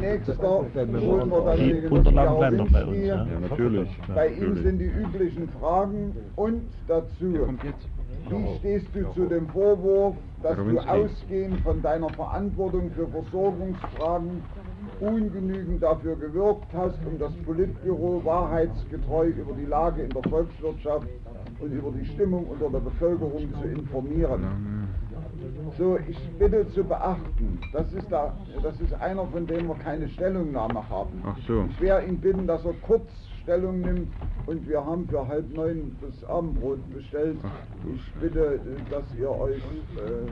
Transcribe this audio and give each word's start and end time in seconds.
nächster 0.00 0.42
holen 0.42 1.30
wir 1.30 1.44
dann 1.44 1.58
Die 1.58 1.80
den 1.80 1.92
Unterlagen 1.92 2.36
bleiben 2.38 2.58
doch 2.58 2.70
bei 2.70 2.84
uns, 2.84 2.96
Jawinski. 2.96 3.06
ja? 3.06 3.16
Ja, 3.26 3.40
natürlich. 3.48 3.88
Bei 4.14 4.28
ihm 4.28 4.56
sind 4.62 4.78
die 4.78 4.86
üblichen 4.86 5.48
Fragen 5.60 6.16
und 6.36 6.62
dazu, 6.88 7.48
wie 8.28 8.56
stehst 8.58 8.86
du 8.94 9.12
zu 9.14 9.26
dem 9.26 9.48
Vorwurf, 9.48 10.16
dass 10.42 10.56
du 10.56 10.78
ausgehend 10.78 11.60
von 11.60 11.82
deiner 11.82 12.08
Verantwortung 12.10 12.90
für 12.92 13.06
Versorgungsfragen 13.08 14.42
ungenügend 15.00 15.82
dafür 15.82 16.16
gewirkt 16.16 16.66
hast, 16.72 16.98
um 17.06 17.18
das 17.18 17.32
Politbüro 17.44 18.22
wahrheitsgetreu 18.24 19.28
über 19.28 19.52
die 19.54 19.66
Lage 19.66 20.02
in 20.02 20.10
der 20.10 20.22
Volkswirtschaft 20.30 21.08
und 21.60 21.72
über 21.72 21.90
die 21.90 22.04
Stimmung 22.06 22.46
unter 22.46 22.70
der 22.70 22.80
Bevölkerung 22.80 23.48
zu 23.60 23.68
informieren? 23.68 24.44
So, 25.78 25.98
ich 26.08 26.18
bitte 26.38 26.68
zu 26.70 26.84
beachten, 26.84 27.58
das 27.72 27.92
ist, 27.92 28.10
da, 28.10 28.34
das 28.62 28.78
ist 28.80 28.92
einer, 28.94 29.26
von 29.26 29.46
dem 29.46 29.68
wir 29.68 29.74
keine 29.76 30.08
Stellungnahme 30.08 30.88
haben. 30.88 31.22
Ach 31.24 31.36
so. 31.46 31.64
Ich 31.70 31.80
werde 31.80 32.06
ihn 32.06 32.18
bitten, 32.18 32.46
dass 32.46 32.64
er 32.64 32.74
kurz 32.82 33.08
Stellung 33.42 33.80
nimmt 33.80 34.08
und 34.46 34.68
wir 34.68 34.84
haben 34.84 35.06
für 35.08 35.26
halb 35.26 35.52
neun 35.54 35.96
das 36.00 36.24
Abendbrot 36.28 36.78
bestellt. 36.92 37.38
Ich 37.94 38.12
bitte, 38.20 38.60
dass 38.90 39.04
ihr 39.18 39.30
euch 39.30 39.62
ähm, 39.96 40.26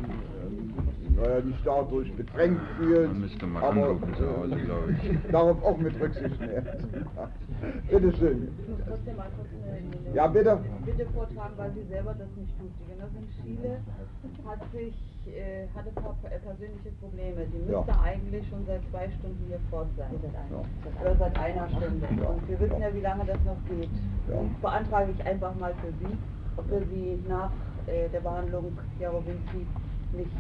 ähm, 0.47 0.75
naja, 1.17 1.41
nicht 1.41 1.59
dadurch 1.65 2.13
bedrängt 2.15 2.61
fühlt, 2.77 3.09
Man 3.09 3.21
müsste 3.21 3.47
mal 3.47 3.63
aber 3.63 3.71
anrufen 3.73 4.15
zu 4.17 4.37
Hause, 4.37 4.57
glaube 4.57 4.93
ich. 4.93 5.11
äh, 5.11 5.19
darauf 5.33 5.63
auch 5.65 5.77
mit 5.79 6.01
Rücksicht 6.01 6.41
nehmen. 6.41 6.67
bitte 7.91 8.17
schön. 8.17 8.49
Ja, 10.15 10.27
bitte. 10.29 10.59
Bitte 10.85 11.07
vortragen, 11.15 11.55
weil 11.57 11.73
sie 11.73 11.85
selber 11.89 12.15
das 12.15 12.29
nicht 12.37 12.59
tut. 12.59 12.71
Die 12.81 12.93
Genossin 12.93 13.29
Schiele 13.43 13.79
hat 14.47 14.61
sich, 14.73 14.95
äh, 15.27 15.69
hatte 15.71 15.91
ein 15.91 15.95
paar 15.95 16.15
per- 16.23 16.39
persönliche 16.41 16.93
Probleme. 16.93 17.47
Die 17.47 17.59
Ja. 17.59 17.79
müsste 17.79 17.99
eigentlich 17.99 18.49
schon 18.49 18.67
seit 18.67 18.89
zwei 18.91 19.11
Stunden 19.13 19.47
hier 19.47 19.61
fort 19.71 19.95
sein. 19.97 20.21
Ja. 20.51 20.65
Oder 21.01 21.17
seit 21.19 21.37
einer 21.37 21.69
Stunde. 21.71 22.09
Und 22.29 22.49
wir 22.49 22.61
wissen 22.61 22.81
ja, 22.81 22.95
wie 22.95 23.01
lange 23.01 23.27
das 23.27 23.43
noch 23.45 23.65
geht. 23.67 23.91
Ja. 24.27 24.37
Und 24.39 24.61
beantrage 24.61 25.13
ich 25.13 25.27
einfach 25.27 25.55
mal 25.57 25.75
für 25.77 25.93
Sie, 25.95 26.25
ob 26.57 26.71
wir 26.71 26.87
Sie 26.87 27.23
nach 27.27 27.55
äh, 27.87 28.11
der 28.11 28.21
Behandlung 28.21 28.81
Jarowinski 28.99 29.69
nicht 30.13 30.31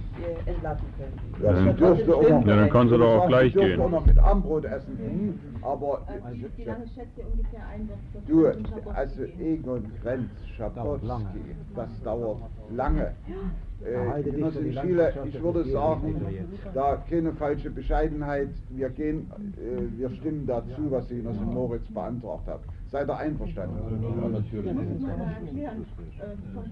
äh, 0.46 0.50
entlassen 0.50 0.86
können. 0.96 1.12
Ja, 1.42 1.66
Ja, 1.66 1.72
dürfte 1.72 2.14
auch 2.16 2.22
noch, 2.28 2.46
Ja, 2.46 2.56
dann 2.56 2.70
kann 2.70 2.88
sie 2.88 2.98
doch 2.98 3.18
auch 3.22 3.28
gleich 3.28 3.52
gehen. 3.54 3.80
auch 3.80 3.90
noch 3.90 4.06
mit 4.06 4.18
Armbrot 4.18 4.64
essen. 4.64 4.98
Hm, 4.98 5.38
aber 5.62 6.06
Wie, 6.32 6.46
wie 6.56 6.64
lange 6.64 6.86
schätzt 6.88 7.16
ihr 7.18 7.26
ungefähr 7.26 7.66
ein, 7.72 7.88
dass 7.88 7.98
das 8.14 8.24
Du, 8.24 8.90
also? 8.90 9.22
Egon 9.40 9.90
Krenz, 10.02 10.30
Schabowski, 10.56 11.54
das 11.74 12.02
dauert 12.02 12.38
lange. 12.70 13.12
Äh, 13.82 14.22
die 14.22 14.72
Schiele, 14.74 15.12
ich 15.24 15.42
würde 15.42 15.64
sagen, 15.64 16.14
da 16.74 16.96
keine 17.08 17.32
falsche 17.32 17.70
Bescheidenheit, 17.70 18.50
wir 18.68 18.90
gehen, 18.90 19.30
äh, 19.56 19.98
wir 19.98 20.10
stimmen 20.10 20.46
dazu, 20.46 20.90
was 20.90 21.06
die 21.08 21.16
Genossin 21.16 21.46
Moritz 21.54 21.86
beantragt 21.88 22.46
hat. 22.46 22.60
Seid 22.90 23.08
ihr 23.08 23.16
einverstanden? 23.16 23.78
Ja, 24.02 24.28
natürlich. 24.28 24.66
Ich 24.66 25.00
noch 25.00 25.16
mal 25.16 25.32
erklären, 25.32 25.86
von, 26.54 26.64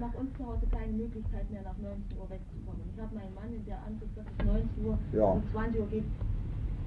nach 0.00 0.14
uns 0.14 0.36
zu 0.38 0.46
Hause 0.46 0.66
keine 0.72 0.92
Möglichkeit 0.92 1.50
mehr 1.50 1.62
nach 1.62 1.76
19 1.76 2.18
Uhr 2.18 2.30
wegzukommen. 2.30 2.80
Ich 2.94 3.00
habe 3.00 3.14
meinen 3.14 3.34
Mann 3.34 3.52
in 3.54 3.64
der 3.66 3.78
Ansicht, 3.84 4.16
dass 4.16 4.24
es 4.24 4.46
19 4.46 4.86
Uhr, 4.86 4.98
Ja. 5.12 5.24
um 5.24 5.42
20 5.52 5.80
Uhr 5.80 5.86
geht, 5.88 6.04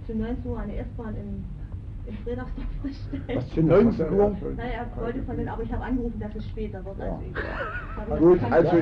zu 0.08 0.16
19 0.16 0.50
Uhr 0.52 0.59
eine 0.59 0.75
S-Bahn 0.78 1.16
in, 1.16 1.45
in 2.08 2.17
Frederiksdorf 2.23 2.67
bestellt. 2.81 3.36
Was 3.36 3.52
für 3.52 3.63
19 3.63 4.13
Uhr? 4.13 4.36
Naja, 4.55 4.86
er 4.95 5.02
wollte 5.02 5.22
von 5.23 5.36
den, 5.38 5.50
aber 5.50 5.63
ich 5.63 5.72
habe 5.72 5.83
angerufen, 5.83 6.19
dass 6.19 6.36
es 6.36 6.47
später 6.47 6.86
wird. 6.86 7.00
Ja. 7.00 7.19
Also 8.09 8.36
ich, 8.36 8.41
habe 8.41 8.47
Gut, 8.47 8.52
also 8.52 8.77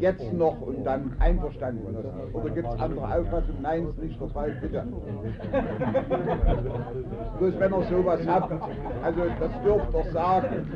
jetzt 0.00 0.32
noch 0.32 0.60
und 0.62 0.84
dann 0.84 1.12
einverstanden. 1.18 1.96
Oder 2.32 2.50
gibt 2.50 2.68
es 2.68 2.80
andere 2.80 3.06
Auffassungen? 3.06 3.62
Nein, 3.62 3.88
ist 3.88 3.98
nicht 3.98 4.20
der 4.20 4.28
Fall, 4.28 4.52
bitte. 4.60 4.84
Bloß 7.38 7.58
wenn 7.58 7.72
ihr 7.72 7.82
sowas 7.82 8.20
habt, 8.26 8.52
also 9.02 9.20
das 9.40 9.50
dürft 9.62 9.94
ihr 9.94 10.04
sagen. 10.12 10.66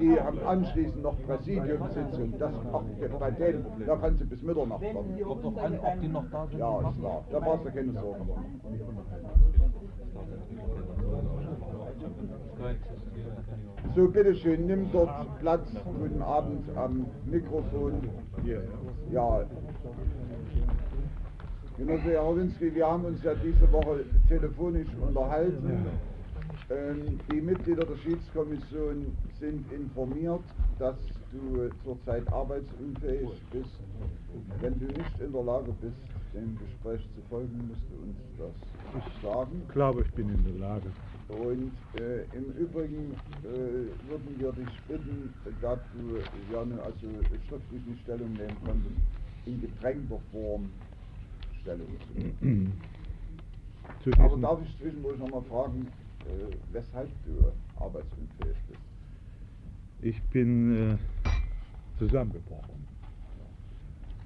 Die 0.00 0.20
haben 0.20 0.38
anschließend 0.46 1.02
noch 1.02 1.16
Präsidiumssitzung, 1.26 2.38
das 2.38 2.52
macht 2.72 3.20
bei 3.20 3.30
denen, 3.30 3.66
da 3.86 3.96
kannst 3.96 4.23
du 4.24 4.30
bis 4.30 4.42
Mitternacht 4.42 4.82
kommen. 4.92 5.20
Kommt 5.22 5.44
doch 5.44 5.56
an, 5.62 5.78
ob 5.78 6.00
die 6.00 6.08
noch 6.08 6.30
da 6.30 6.46
sind. 6.46 6.58
Ja, 6.58 6.88
ist 6.88 6.98
klar, 6.98 7.24
da 7.30 7.38
brauchst 7.40 7.66
du 7.66 7.70
keine 7.70 7.92
Sorgen 7.92 8.28
machen. 8.28 8.60
So, 13.94 14.08
bitteschön, 14.08 14.66
nimm 14.66 14.90
dort 14.92 15.38
Platz. 15.40 15.68
Guten 15.84 16.22
Abend 16.22 16.64
am 16.76 17.06
Mikrofon. 17.26 17.94
Ja. 19.10 19.44
Genosse 21.76 22.12
Jarowinski, 22.12 22.74
wir 22.74 22.86
haben 22.86 23.04
uns 23.04 23.22
ja 23.24 23.34
diese 23.34 23.70
Woche 23.72 24.04
telefonisch 24.28 24.88
unterhalten. 25.00 25.86
Ähm, 26.70 27.20
die 27.28 27.40
Mitglieder 27.40 27.84
der 27.84 27.96
Schiedskommission 27.96 29.16
sind 29.40 29.70
informiert, 29.72 30.44
dass 30.78 30.96
du 31.34 31.70
zurzeit 31.84 32.26
arbeitsunfähig 32.32 33.28
bist. 33.52 33.78
Wenn 34.60 34.78
du 34.78 34.86
nicht 34.86 35.20
in 35.20 35.32
der 35.32 35.42
Lage 35.42 35.72
bist, 35.80 35.96
dem 36.34 36.58
Gespräch 36.58 37.00
zu 37.14 37.22
folgen, 37.28 37.68
musst 37.68 37.82
du 37.90 37.96
uns 38.02 38.16
das 38.38 39.22
sagen. 39.22 39.62
Ich 39.66 39.72
glaube, 39.72 40.02
ich 40.02 40.10
bin 40.12 40.28
in 40.30 40.44
der 40.44 40.68
Lage. 40.68 40.90
Und 41.28 41.72
äh, 42.00 42.24
im 42.36 42.52
Übrigen 42.58 43.12
äh, 43.42 44.08
würden 44.08 44.38
wir 44.38 44.52
dich 44.52 44.80
bitten, 44.88 45.34
da 45.62 45.76
du 45.94 46.18
ja 46.52 46.60
also 46.84 47.06
schriftlich 47.48 47.86
nicht 47.86 48.02
Stellung 48.02 48.32
nehmen 48.32 48.56
konntest, 48.64 49.00
in 49.46 49.60
gedrängter 49.60 50.20
Form 50.32 50.70
Stellung 51.62 51.88
zu 52.06 52.20
nehmen. 52.20 52.72
Aber 54.18 54.36
darf 54.36 54.60
ich 54.62 54.78
zwischendurch 54.78 55.18
nochmal 55.18 55.42
fragen, 55.48 55.86
äh, 56.26 56.54
weshalb 56.72 57.08
du 57.26 57.52
arbeitsunfähig 57.80 58.56
bist? 58.68 58.83
Ich 60.04 60.20
bin 60.24 60.76
äh, 60.76 60.96
zusammengebrochen. 61.98 62.86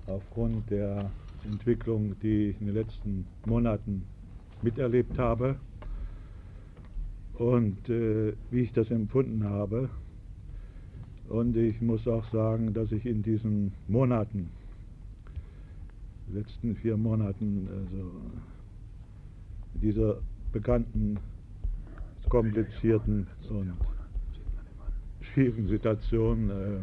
Aufgrund 0.09 0.69
der 0.71 1.09
Entwicklung, 1.45 2.19
die 2.21 2.49
ich 2.49 2.61
in 2.61 2.67
den 2.67 2.75
letzten 2.75 3.27
Monaten 3.47 4.03
miterlebt 4.61 5.17
habe 5.21 5.55
und 7.35 7.89
äh, 7.89 8.33
wie 8.51 8.63
ich 8.63 8.73
das 8.73 8.91
empfunden 8.91 9.45
habe. 9.45 9.89
Und 11.29 11.57
ich 11.57 11.81
muss 11.81 12.09
auch 12.09 12.29
sagen, 12.33 12.75
dass 12.75 12.91
ich 12.91 13.07
in 13.07 13.23
diesen 13.23 13.73
Monaten, 13.87 14.51
letzten 16.33 16.75
vier 16.75 16.97
Monaten, 16.97 17.69
also 17.71 18.11
dieser 19.75 20.19
bekannten, 20.51 21.21
komplizierten 22.29 23.29
und 23.49 23.75
schwierigen 25.39 25.69
Situation 25.69 26.51
äh, 26.51 26.81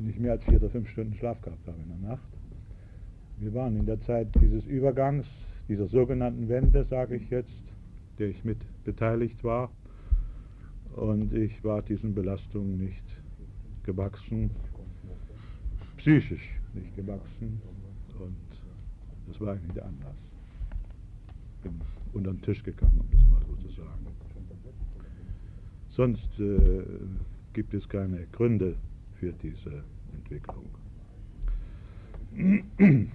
nicht 0.00 0.18
mehr 0.18 0.32
als 0.32 0.42
vier 0.44 0.56
oder 0.56 0.70
fünf 0.70 0.88
Stunden 0.88 1.14
Schlaf 1.16 1.38
gehabt 1.42 1.66
habe 1.66 1.76
in 1.82 1.88
der 2.00 2.10
Nacht. 2.10 2.22
Wir 3.38 3.52
waren 3.52 3.78
in 3.78 3.84
der 3.84 4.00
Zeit 4.00 4.28
dieses 4.40 4.64
Übergangs, 4.64 5.26
dieser 5.68 5.88
sogenannten 5.88 6.48
Wende, 6.48 6.86
sage 6.88 7.16
ich 7.16 7.28
jetzt, 7.28 7.52
der 8.18 8.28
ich 8.28 8.44
mit 8.44 8.56
beteiligt 8.84 9.44
war. 9.44 9.70
Und 10.96 11.34
ich 11.34 11.62
war 11.62 11.82
diesen 11.82 12.14
Belastungen 12.14 12.78
nicht 12.78 13.04
gewachsen, 13.82 14.50
psychisch 15.98 16.48
nicht 16.72 16.96
gewachsen. 16.96 17.60
Und 18.18 18.36
das 19.26 19.38
war 19.38 19.52
eigentlich 19.52 19.74
der 19.74 19.84
Anlass. 19.84 20.16
Bin 21.62 21.78
unter 22.14 22.32
den 22.32 22.40
Tisch 22.40 22.62
gegangen, 22.62 23.00
um 23.00 23.10
das 23.12 23.20
mal 23.28 23.42
so 23.46 23.54
zu 23.68 23.74
sagen. 23.74 24.06
Sonst 25.98 26.38
äh, 26.38 26.84
gibt 27.54 27.74
es 27.74 27.88
keine 27.88 28.24
Gründe 28.30 28.76
für 29.18 29.32
diese 29.32 29.82
Entwicklung. 30.14 30.64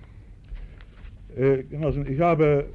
Äh, 1.36 1.64
Genossen, 1.64 2.06
ich 2.06 2.20
habe 2.20 2.68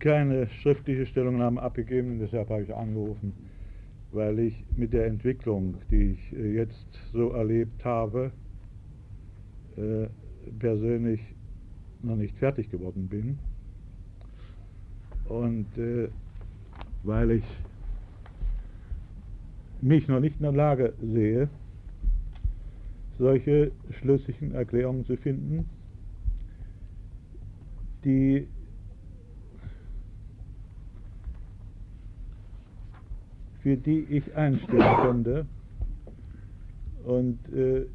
keine 0.00 0.48
schriftliche 0.48 1.06
Stellungnahme 1.06 1.62
abgegeben, 1.62 2.18
deshalb 2.18 2.50
habe 2.50 2.62
ich 2.62 2.74
angerufen, 2.74 3.32
weil 4.12 4.38
ich 4.38 4.62
mit 4.76 4.92
der 4.92 5.06
Entwicklung, 5.06 5.76
die 5.90 6.10
ich 6.10 6.32
äh, 6.34 6.56
jetzt 6.56 7.00
so 7.10 7.30
erlebt 7.30 7.82
habe, 7.86 8.32
äh, 9.78 10.08
persönlich 10.58 11.22
noch 12.02 12.16
nicht 12.16 12.36
fertig 12.36 12.70
geworden 12.70 13.08
bin. 13.08 13.38
Und 15.26 15.68
weil 17.04 17.30
ich 17.30 17.44
mich 19.80 20.08
noch 20.08 20.20
nicht 20.20 20.36
in 20.36 20.42
der 20.42 20.52
Lage 20.52 20.94
sehe, 21.00 21.48
solche 23.18 23.70
schlüssigen 24.00 24.52
Erklärungen 24.52 25.04
zu 25.04 25.16
finden, 25.16 25.68
die 28.04 28.48
für 33.62 33.76
die 33.76 34.00
ich 34.10 34.34
einstehen 34.34 34.96
könnte. 35.02 35.46
Und 37.04 37.38
äh, 37.54 37.86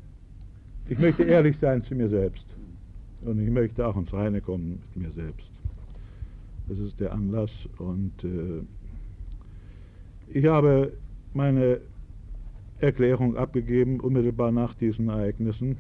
ich 0.88 0.98
möchte 0.98 1.24
ehrlich 1.24 1.58
sein 1.62 1.84
zu 1.84 1.96
mir 1.96 2.10
selbst. 2.10 2.46
Und 3.22 3.40
ich 3.40 3.50
möchte 3.50 3.86
auch 3.86 3.96
ins 3.96 4.12
Reine 4.12 4.42
kommen 4.42 4.82
mit 4.96 5.04
mir 5.04 5.12
selbst. 5.14 5.46
Das 6.68 6.78
ist 6.80 7.00
der 7.00 7.12
Anlass. 7.12 7.52
Und 7.78 8.14
äh, 8.24 8.64
ich 10.32 10.46
habe 10.46 10.94
meine 11.34 11.82
Erklärung 12.80 13.36
abgegeben, 13.36 14.00
unmittelbar 14.00 14.52
nach 14.52 14.76
diesen 14.76 15.10
Ereignissen. 15.10 15.78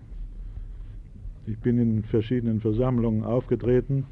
Ich 1.45 1.57
bin 1.59 1.79
in 1.79 2.03
verschiedenen 2.03 2.59
Versammlungen 2.59 3.23
aufgetreten 3.23 4.05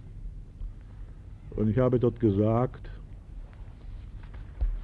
und 1.52 1.70
ich 1.70 1.78
habe 1.78 2.00
dort 2.00 2.20
gesagt, 2.20 2.90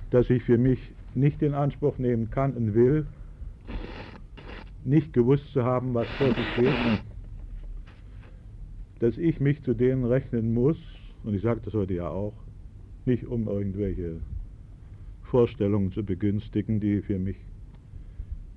dass 0.10 0.30
ich 0.30 0.44
für 0.44 0.58
mich 0.58 0.80
nicht 1.16 1.42
in 1.42 1.54
Anspruch 1.54 1.98
nehmen 1.98 2.30
kann 2.30 2.54
und 2.54 2.74
will, 2.74 3.06
nicht 4.86 5.14
gewusst 5.14 5.48
zu 5.54 5.64
haben, 5.64 5.94
was 5.94 6.08
vor 6.18 6.28
sich 6.34 6.56
geht, 6.56 6.76
dass 9.00 9.18
ich 9.18 9.40
mich 9.40 9.64
zu 9.64 9.74
denen 9.74 10.06
rechnen 10.06 10.54
muss, 10.54 10.78
und 11.24 11.34
ich 11.34 11.42
sage 11.42 11.62
das 11.64 11.74
heute 11.74 11.94
ja 11.94 12.10
auch, 12.10 12.34
nicht 13.06 13.26
um 13.26 13.48
irgendwelche 13.48 14.18
Vorstellungen 15.33 15.91
zu 15.91 16.03
begünstigen, 16.03 16.80
die 16.80 17.01
für 17.01 17.18
mich 17.18 17.38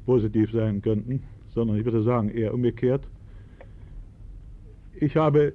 positiv 0.04 0.52
sein 0.52 0.82
könnten, 0.82 1.22
sondern 1.54 1.78
ich 1.78 1.86
würde 1.86 2.02
sagen 2.02 2.28
eher 2.28 2.52
umgekehrt. 2.52 3.08
Ich 4.94 5.16
habe 5.16 5.54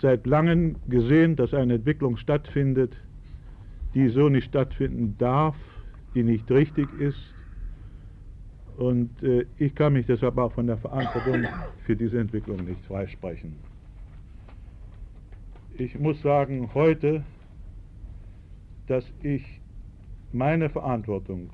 seit 0.00 0.26
langem 0.26 0.74
gesehen, 0.88 1.36
dass 1.36 1.54
eine 1.54 1.74
Entwicklung 1.74 2.16
stattfindet, 2.16 2.96
die 3.94 4.08
so 4.08 4.28
nicht 4.28 4.48
stattfinden 4.48 5.14
darf, 5.18 5.54
die 6.16 6.24
nicht 6.24 6.50
richtig 6.50 6.88
ist. 6.98 7.22
Und 8.76 9.22
äh, 9.22 9.46
ich 9.56 9.72
kann 9.76 9.92
mich 9.92 10.06
deshalb 10.06 10.36
auch 10.38 10.50
von 10.50 10.66
der 10.66 10.78
Verantwortung 10.78 11.46
für 11.86 11.94
diese 11.94 12.18
Entwicklung 12.18 12.64
nicht 12.64 12.84
freisprechen. 12.86 13.54
Ich 15.76 15.96
muss 15.96 16.20
sagen 16.22 16.70
heute, 16.74 17.22
dass 18.88 19.04
ich 19.22 19.57
meine 20.32 20.68
Verantwortung 20.68 21.50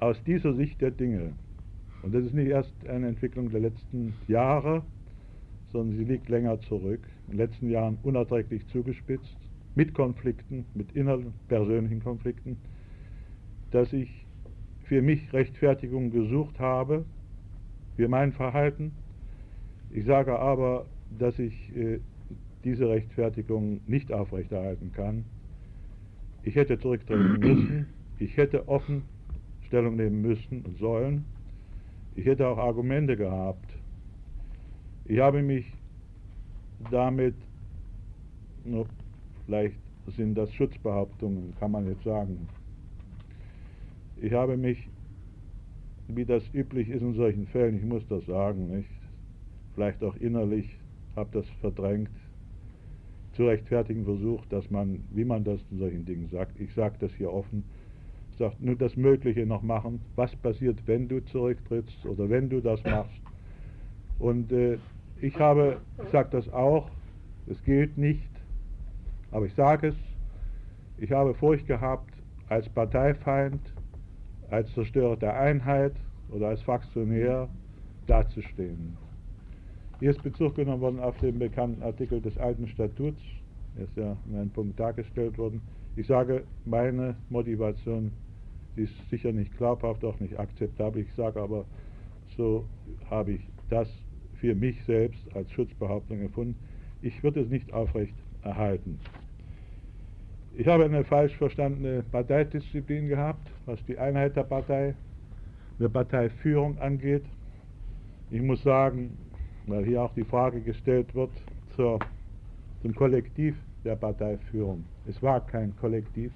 aus 0.00 0.22
dieser 0.24 0.54
Sicht 0.54 0.80
der 0.80 0.90
Dinge, 0.90 1.32
und 2.02 2.14
das 2.14 2.24
ist 2.24 2.34
nicht 2.34 2.48
erst 2.48 2.74
eine 2.88 3.08
Entwicklung 3.08 3.50
der 3.50 3.60
letzten 3.60 4.14
Jahre, 4.28 4.82
sondern 5.72 5.96
sie 5.96 6.04
liegt 6.04 6.28
länger 6.28 6.60
zurück, 6.60 7.00
in 7.26 7.32
den 7.32 7.38
letzten 7.38 7.70
Jahren 7.70 7.98
unerträglich 8.02 8.66
zugespitzt, 8.68 9.36
mit 9.74 9.94
Konflikten, 9.94 10.64
mit 10.74 10.92
inneren 10.92 11.34
persönlichen 11.48 12.02
Konflikten, 12.02 12.56
dass 13.70 13.92
ich 13.92 14.26
für 14.84 15.02
mich 15.02 15.32
Rechtfertigung 15.32 16.10
gesucht 16.10 16.58
habe 16.58 17.04
für 17.96 18.08
mein 18.08 18.32
Verhalten. 18.32 18.92
Ich 19.90 20.04
sage 20.04 20.38
aber, 20.38 20.86
dass 21.18 21.38
ich 21.38 21.76
äh, 21.76 22.00
diese 22.64 22.88
Rechtfertigung 22.88 23.80
nicht 23.86 24.12
aufrechterhalten 24.12 24.92
kann. 24.92 25.24
Ich 26.46 26.54
hätte 26.54 26.78
zurücktreten 26.78 27.38
müssen, 27.40 27.86
ich 28.20 28.36
hätte 28.36 28.68
offen 28.68 29.02
Stellung 29.66 29.96
nehmen 29.96 30.22
müssen 30.22 30.62
und 30.62 30.78
sollen. 30.78 31.24
Ich 32.14 32.24
hätte 32.24 32.46
auch 32.46 32.56
Argumente 32.56 33.16
gehabt. 33.16 33.76
Ich 35.04 35.18
habe 35.18 35.42
mich 35.42 35.66
damit, 36.90 37.34
nur 38.64 38.86
vielleicht 39.44 39.76
sind 40.06 40.36
das 40.36 40.54
Schutzbehauptungen, 40.54 41.52
kann 41.58 41.72
man 41.72 41.88
jetzt 41.88 42.04
sagen. 42.04 42.48
Ich 44.22 44.32
habe 44.32 44.56
mich, 44.56 44.88
wie 46.06 46.24
das 46.24 46.42
üblich 46.54 46.88
ist 46.90 47.02
in 47.02 47.14
solchen 47.14 47.46
Fällen, 47.48 47.76
ich 47.76 47.84
muss 47.84 48.06
das 48.08 48.24
sagen, 48.24 48.68
nicht? 48.68 48.88
vielleicht 49.74 50.02
auch 50.04 50.16
innerlich, 50.16 50.78
habe 51.16 51.28
das 51.32 51.46
verdrängt, 51.60 52.08
zu 53.36 53.46
rechtfertigen 53.46 54.04
versucht, 54.04 54.50
dass 54.52 54.70
man, 54.70 55.04
wie 55.10 55.24
man 55.24 55.44
das 55.44 55.60
in 55.70 55.78
solchen 55.78 56.04
Dingen 56.04 56.28
sagt, 56.28 56.58
ich 56.58 56.72
sage 56.74 56.96
das 56.98 57.12
hier 57.14 57.32
offen, 57.32 57.64
sagt, 58.38 58.60
nur 58.60 58.76
das 58.76 58.96
Mögliche 58.96 59.46
noch 59.46 59.62
machen, 59.62 60.00
was 60.14 60.34
passiert, 60.36 60.78
wenn 60.86 61.08
du 61.08 61.24
zurücktrittst 61.24 62.06
oder 62.06 62.28
wenn 62.28 62.48
du 62.48 62.60
das 62.60 62.82
machst. 62.84 63.20
Und 64.18 64.52
äh, 64.52 64.78
ich 65.20 65.38
habe, 65.38 65.78
ich 66.02 66.10
sage 66.10 66.28
das 66.32 66.52
auch, 66.52 66.90
es 67.46 67.62
gilt 67.64 67.96
nicht, 67.96 68.30
aber 69.30 69.46
ich 69.46 69.54
sage 69.54 69.88
es, 69.88 69.96
ich 70.98 71.12
habe 71.12 71.34
Furcht 71.34 71.66
gehabt, 71.66 72.12
als 72.48 72.68
Parteifeind, 72.68 73.60
als 74.50 74.72
Zerstörer 74.72 75.16
der 75.16 75.38
Einheit 75.38 75.94
oder 76.30 76.48
als 76.48 76.62
Fraktionär 76.62 77.48
dazustehen. 78.06 78.96
Hier 79.98 80.10
ist 80.10 80.22
Bezug 80.22 80.54
genommen 80.54 80.82
worden 80.82 81.00
auf 81.00 81.16
den 81.20 81.38
bekannten 81.38 81.82
Artikel 81.82 82.20
des 82.20 82.36
alten 82.36 82.68
Statuts. 82.68 83.22
Er 83.78 83.84
ist 83.84 83.96
ja 83.96 84.14
in 84.28 84.36
einem 84.36 84.50
Punkt 84.50 84.78
dargestellt 84.78 85.38
worden. 85.38 85.62
Ich 85.96 86.06
sage, 86.06 86.44
meine 86.66 87.16
Motivation 87.30 88.12
ist 88.76 88.92
sicher 89.08 89.32
nicht 89.32 89.56
glaubhaft, 89.56 90.04
auch 90.04 90.20
nicht 90.20 90.38
akzeptabel. 90.38 91.00
Ich 91.00 91.14
sage 91.14 91.40
aber, 91.40 91.64
so 92.36 92.66
habe 93.08 93.32
ich 93.32 93.40
das 93.70 93.88
für 94.34 94.54
mich 94.54 94.84
selbst 94.84 95.34
als 95.34 95.50
Schutzbehauptung 95.52 96.20
empfunden. 96.20 96.56
Ich 97.00 97.22
würde 97.22 97.40
es 97.40 97.48
nicht 97.48 97.72
aufrecht 97.72 98.14
erhalten. 98.42 99.00
Ich 100.58 100.66
habe 100.66 100.84
eine 100.84 101.04
falsch 101.04 101.34
verstandene 101.36 102.02
Parteidisziplin 102.02 103.08
gehabt, 103.08 103.50
was 103.64 103.82
die 103.86 103.98
Einheit 103.98 104.36
der 104.36 104.44
Partei, 104.44 104.94
der 105.80 105.88
Parteiführung 105.88 106.78
angeht. 106.78 107.24
Ich 108.30 108.42
muss 108.42 108.62
sagen, 108.62 109.16
weil 109.66 109.84
hier 109.84 110.02
auch 110.02 110.14
die 110.14 110.24
Frage 110.24 110.60
gestellt 110.60 111.14
wird 111.14 111.30
zur, 111.74 111.98
zum 112.82 112.94
Kollektiv 112.94 113.56
der 113.84 113.96
Parteiführung. 113.96 114.84
Es 115.06 115.22
war 115.22 115.40
kein 115.40 115.76
Kollektiv, 115.76 116.32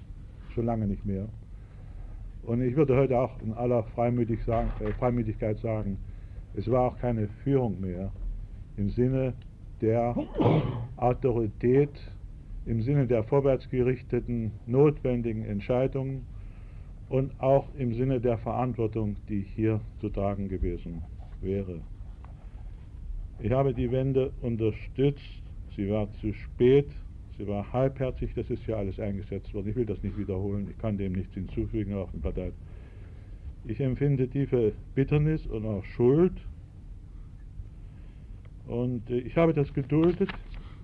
schon 0.53 0.65
lange 0.65 0.87
nicht 0.87 1.05
mehr. 1.05 1.27
Und 2.43 2.61
ich 2.61 2.75
würde 2.75 2.95
heute 2.95 3.19
auch 3.19 3.39
in 3.41 3.53
aller 3.53 3.83
Freimütig 3.83 4.43
sagen, 4.43 4.71
äh, 4.79 4.91
Freimütigkeit 4.93 5.59
sagen, 5.59 5.97
es 6.55 6.69
war 6.69 6.81
auch 6.91 6.97
keine 6.97 7.27
Führung 7.43 7.79
mehr 7.79 8.11
im 8.77 8.89
Sinne 8.89 9.33
der 9.79 10.15
Autorität, 10.97 11.89
im 12.65 12.81
Sinne 12.81 13.07
der 13.07 13.23
vorwärtsgerichteten, 13.23 14.51
notwendigen 14.65 15.43
Entscheidungen 15.45 16.25
und 17.09 17.31
auch 17.39 17.67
im 17.77 17.93
Sinne 17.93 18.19
der 18.19 18.37
Verantwortung, 18.37 19.15
die 19.27 19.41
hier 19.41 19.81
zu 19.99 20.09
tragen 20.09 20.49
gewesen 20.49 21.01
wäre. 21.41 21.81
Ich 23.43 23.51
habe 23.51 23.73
die 23.73 23.91
Wende 23.91 24.31
unterstützt, 24.41 25.41
sie 25.75 25.89
war 25.89 26.11
zu 26.21 26.31
spät, 26.31 26.87
sie 27.37 27.47
war 27.47 27.73
halbherzig, 27.73 28.31
das 28.35 28.47
ist 28.51 28.67
ja 28.67 28.75
alles 28.75 28.99
eingesetzt 28.99 29.51
worden. 29.55 29.69
Ich 29.69 29.75
will 29.75 29.85
das 29.85 30.01
nicht 30.03 30.15
wiederholen, 30.15 30.67
ich 30.69 30.77
kann 30.77 30.95
dem 30.97 31.13
nichts 31.13 31.33
hinzufügen 31.33 31.95
auf 31.95 32.11
dem 32.11 32.21
Partei. 32.21 32.51
Ich 33.65 33.79
empfinde 33.79 34.27
tiefe 34.27 34.73
Bitternis 34.93 35.47
und 35.47 35.65
auch 35.65 35.83
Schuld. 35.83 36.33
Und 38.67 39.09
äh, 39.09 39.19
ich 39.19 39.35
habe 39.35 39.53
das 39.53 39.73
geduldet, 39.73 40.29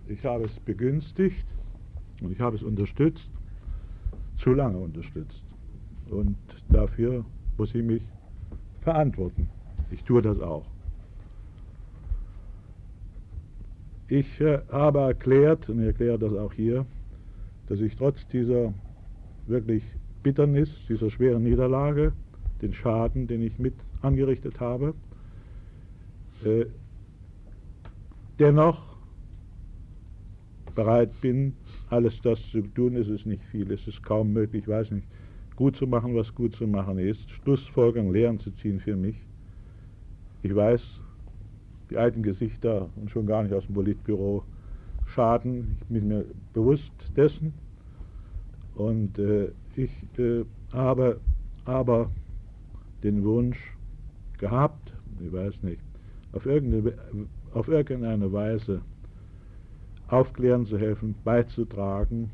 ich 0.07 0.25
habe 0.25 0.45
es 0.45 0.59
begünstigt 0.61 1.45
und 2.21 2.31
ich 2.31 2.39
habe 2.39 2.55
es 2.55 2.63
unterstützt, 2.63 3.29
zu 4.39 4.53
lange 4.53 4.79
unterstützt. 4.79 5.43
Und 6.09 6.37
dafür 6.69 7.23
muss 7.57 7.73
ich 7.75 7.83
mich 7.83 8.01
verantworten. 8.81 9.47
Ich 9.91 10.03
tue 10.03 10.23
das 10.23 10.39
auch. 10.39 10.65
Ich 14.09 14.39
äh, 14.39 14.59
habe 14.71 14.99
erklärt, 14.99 15.67
und 15.69 15.81
ich 15.81 15.87
erkläre 15.87 16.17
das 16.17 16.33
auch 16.33 16.53
hier, 16.53 16.85
dass 17.67 17.79
ich 17.79 17.95
trotz 17.97 18.15
dieser 18.31 18.73
wirklich 19.47 19.83
Bitternis, 20.23 20.69
dieser 20.87 21.09
schweren 21.11 21.43
Niederlage, 21.43 22.13
den 22.61 22.73
Schaden, 22.73 23.27
den 23.27 23.41
ich 23.41 23.59
mit 23.59 23.73
angerichtet 24.01 24.59
habe, 24.59 24.93
äh, 26.45 26.65
dennoch 28.39 28.81
bereit 30.75 31.09
bin, 31.21 31.53
alles 31.89 32.13
das 32.21 32.39
zu 32.51 32.61
tun. 32.61 32.95
Es 32.95 33.07
ist 33.07 33.25
nicht 33.25 33.43
viel, 33.51 33.71
es 33.71 33.85
ist 33.87 34.01
kaum 34.03 34.31
möglich, 34.31 34.63
ich 34.63 34.67
weiß 34.67 34.91
nicht, 34.91 35.07
gut 35.55 35.75
zu 35.75 35.87
machen, 35.87 36.15
was 36.15 36.33
gut 36.35 36.55
zu 36.55 36.67
machen 36.67 36.99
ist, 36.99 37.19
Schlussfolgerungen, 37.41 38.13
Lehren 38.13 38.39
zu 38.39 38.51
ziehen 38.51 38.79
für 38.79 38.95
mich. 38.95 39.15
Ich 40.43 40.55
weiß, 40.55 40.81
die 41.89 41.97
alten 41.97 42.23
Gesichter 42.23 42.89
und 42.95 43.11
schon 43.11 43.25
gar 43.25 43.43
nicht 43.43 43.53
aus 43.53 43.65
dem 43.65 43.75
Politbüro 43.75 44.43
schaden. 45.07 45.77
Ich 45.81 45.87
bin 45.87 46.07
mir 46.07 46.25
bewusst 46.53 46.91
dessen. 47.15 47.53
Und 48.75 49.17
äh, 49.17 49.49
ich 49.75 49.91
äh, 50.19 50.43
habe 50.71 51.19
aber 51.65 52.11
den 53.03 53.23
Wunsch 53.23 53.57
gehabt, 54.37 54.93
ich 55.19 55.31
weiß 55.31 55.63
nicht, 55.63 55.81
auf 56.33 56.45
irgendeine, 56.45 56.93
auf 57.53 57.67
irgendeine 57.67 58.31
Weise 58.31 58.81
aufklären 60.07 60.65
zu 60.65 60.77
helfen, 60.77 61.15
beizutragen. 61.23 62.29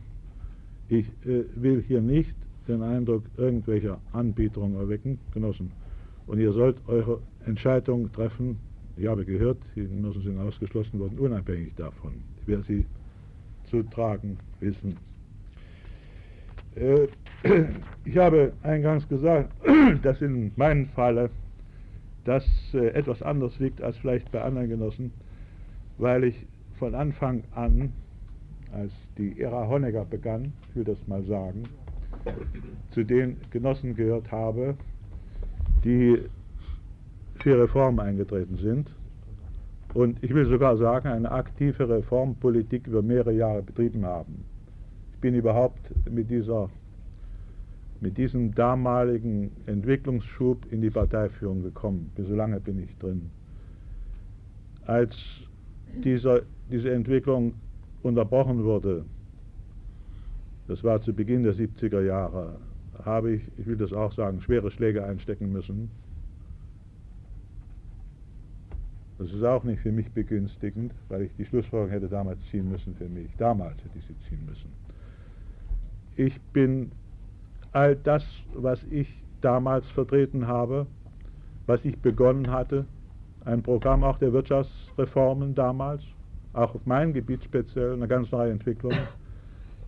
Ich 0.90 1.08
äh, 1.26 1.46
will 1.56 1.84
hier 1.88 2.02
nicht 2.02 2.36
den 2.68 2.82
Eindruck 2.82 3.24
irgendwelcher 3.38 4.00
Anbieterung 4.12 4.76
erwecken, 4.76 5.20
Genossen. 5.34 5.72
Und 6.28 6.40
ihr 6.40 6.54
sollt 6.54 6.78
eure 6.88 7.20
Entscheidung 7.46 8.12
treffen, 8.12 8.58
ich 8.98 9.08
habe 9.08 9.26
gehört, 9.26 9.58
die 9.76 9.88
Genossen 9.88 10.22
sind 10.24 10.40
ausgeschlossen 10.40 11.00
worden, 11.00 11.18
unabhängig 11.18 11.74
davon, 11.76 12.14
wer 12.46 12.62
sie 12.64 12.86
zu 13.70 13.84
tragen 13.84 14.38
wissen. 14.60 14.98
Äh, 16.76 17.08
ich 18.06 18.18
habe 18.18 18.54
eingangs 18.62 19.08
gesagt, 19.08 19.52
dass 20.04 20.22
in 20.22 20.52
meinem 20.56 20.88
Falle 20.90 21.30
das 22.24 22.46
äh, 22.74 22.88
etwas 22.90 23.22
anders 23.22 23.58
liegt 23.60 23.82
als 23.82 23.98
vielleicht 23.98 24.32
bei 24.32 24.42
anderen 24.42 24.70
Genossen, 24.70 25.12
weil 25.98 26.24
ich 26.24 26.46
von 26.78 26.96
Anfang 26.96 27.44
an, 27.56 27.92
als 28.72 28.92
die 29.18 29.40
Ära 29.40 29.68
Honecker 29.68 30.06
begann, 30.06 30.54
ich 30.70 30.78
will 30.78 30.84
das 30.84 31.08
mal 31.08 31.24
sagen, 31.24 31.64
zu 32.92 33.04
den 33.04 33.38
Genossen 33.52 33.96
gehört 33.96 34.32
habe, 34.32 34.76
die 35.84 36.20
für 37.44 37.62
Reformen 37.62 38.00
eingetreten 38.00 38.58
sind 38.58 38.90
und 39.94 40.24
ich 40.24 40.34
will 40.34 40.46
sogar 40.46 40.78
sagen, 40.78 41.10
eine 41.10 41.30
aktive 41.30 41.88
Reformpolitik 41.88 42.88
über 42.88 43.02
mehrere 43.02 43.34
Jahre 43.34 43.62
betrieben 43.62 44.06
haben. 44.06 44.46
Ich 45.14 45.20
bin 45.20 45.36
überhaupt 45.36 45.80
mit, 46.10 46.30
dieser, 46.30 46.70
mit 48.00 48.18
diesem 48.18 48.56
damaligen 48.56 49.52
Entwicklungsschub 49.66 50.72
in 50.72 50.82
die 50.82 50.90
Parteiführung 50.90 51.64
gekommen. 51.64 52.12
So 52.18 52.34
lange 52.34 52.62
bin 52.62 52.80
ich 52.82 52.98
drin. 52.98 53.30
Als 54.86 55.16
dieser, 56.04 56.42
diese 56.72 56.92
Entwicklung 56.92 57.54
unterbrochen 58.04 58.64
wurde, 58.64 59.04
das 60.70 60.82
war 60.82 61.02
zu 61.02 61.14
Beginn 61.14 61.44
der 61.44 61.56
70er 61.56 62.02
Jahre, 62.02 62.56
habe 63.04 63.34
ich, 63.34 63.42
ich 63.58 63.68
will 63.68 63.76
das 63.76 63.92
auch 63.92 64.14
sagen, 64.14 64.42
schwere 64.42 64.72
Schläge 64.72 65.04
einstecken 65.04 65.52
müssen. 65.52 65.92
Das 69.18 69.32
ist 69.32 69.44
auch 69.44 69.64
nicht 69.64 69.82
für 69.82 69.92
mich 69.92 70.10
begünstigend, 70.12 70.94
weil 71.10 71.24
ich 71.24 71.32
die 71.38 71.46
Schlussfolgerung 71.46 71.92
hätte 71.92 72.10
damals 72.10 72.40
ziehen 72.50 72.70
müssen 72.70 72.96
für 72.96 73.08
mich. 73.08 73.30
Damals 73.38 73.78
hätte 73.84 73.98
ich 73.98 74.06
sie 74.06 74.16
ziehen 74.28 74.46
müssen. 74.46 74.72
Ich 76.16 76.40
bin 76.54 76.92
all 77.72 77.96
das, 77.96 78.24
was 78.54 78.84
ich 78.90 79.08
damals 79.42 79.86
vertreten 79.92 80.48
habe, 80.48 80.88
was 81.66 81.84
ich 81.84 81.98
begonnen 82.00 82.52
hatte, 82.52 82.86
ein 83.46 83.62
Programm 83.62 84.04
auch 84.04 84.18
der 84.20 84.32
Wirtschaftsreformen 84.32 85.54
damals, 85.54 86.02
auch 86.54 86.76
auf 86.76 86.86
mein 86.86 87.14
Gebiet 87.14 87.44
speziell, 87.44 87.94
eine 87.94 88.08
ganz 88.08 88.32
neue 88.32 88.52
Entwicklung. 88.52 88.94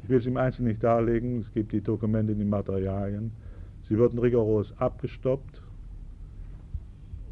Ich 0.04 0.10
will 0.10 0.20
es 0.20 0.26
im 0.26 0.38
Einzelnen 0.38 0.70
nicht 0.70 0.84
darlegen, 0.84 1.42
es 1.42 1.54
gibt 1.54 1.72
die 1.72 1.82
Dokumente, 1.82 2.36
die 2.36 2.44
Materialien. 2.44 3.32
Sie 3.88 3.98
wurden 3.98 4.20
rigoros 4.20 4.74
abgestoppt. 4.78 5.62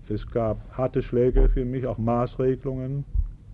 Es 0.09 0.29
gab 0.31 0.57
harte 0.77 1.01
Schläge 1.01 1.47
für 1.49 1.63
mich, 1.63 1.85
auch 1.87 1.97
Maßregelungen. 1.97 3.05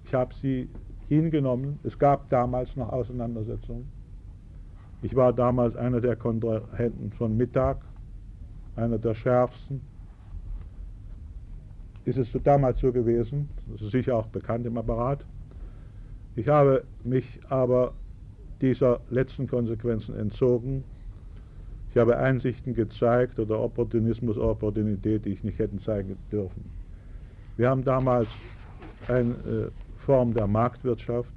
Ich 0.05 0.13
habe 0.13 0.33
sie 0.41 0.67
hingenommen. 1.07 1.79
Es 1.83 1.97
gab 1.97 2.29
damals 2.29 2.75
noch 2.75 2.89
Auseinandersetzungen. 2.89 3.87
Ich 5.01 5.15
war 5.15 5.31
damals 5.31 5.75
einer 5.75 6.01
der 6.01 6.15
Kontrahenten 6.15 7.11
von 7.13 7.37
Mittag, 7.37 7.81
einer 8.75 8.97
der 8.97 9.15
schärfsten. 9.15 9.81
Ist 12.05 12.17
es 12.17 12.27
damals 12.43 12.79
so 12.79 12.91
gewesen? 12.91 13.49
Das 13.67 13.81
ist 13.81 13.91
sicher 13.91 14.15
auch 14.15 14.27
bekannt 14.27 14.65
im 14.65 14.77
Apparat. 14.77 15.23
Ich 16.35 16.47
habe 16.47 16.83
mich 17.03 17.25
aber 17.49 17.93
dieser 18.61 19.01
letzten 19.09 19.47
Konsequenzen 19.47 20.15
entzogen. 20.15 20.83
Ich 21.91 21.97
habe 21.97 22.17
Einsichten 22.17 22.75
gezeigt 22.75 23.39
oder 23.39 23.59
Opportunismus, 23.59 24.37
Opportunität, 24.37 25.25
die 25.25 25.29
ich 25.29 25.43
nicht 25.43 25.57
hätte 25.57 25.79
zeigen 25.81 26.17
dürfen. 26.31 26.69
Wir 27.57 27.69
haben 27.69 27.83
damals 27.83 28.27
eine 29.07 29.31
äh, 29.31 29.71
Form 30.05 30.33
der 30.33 30.47
Marktwirtschaft 30.47 31.29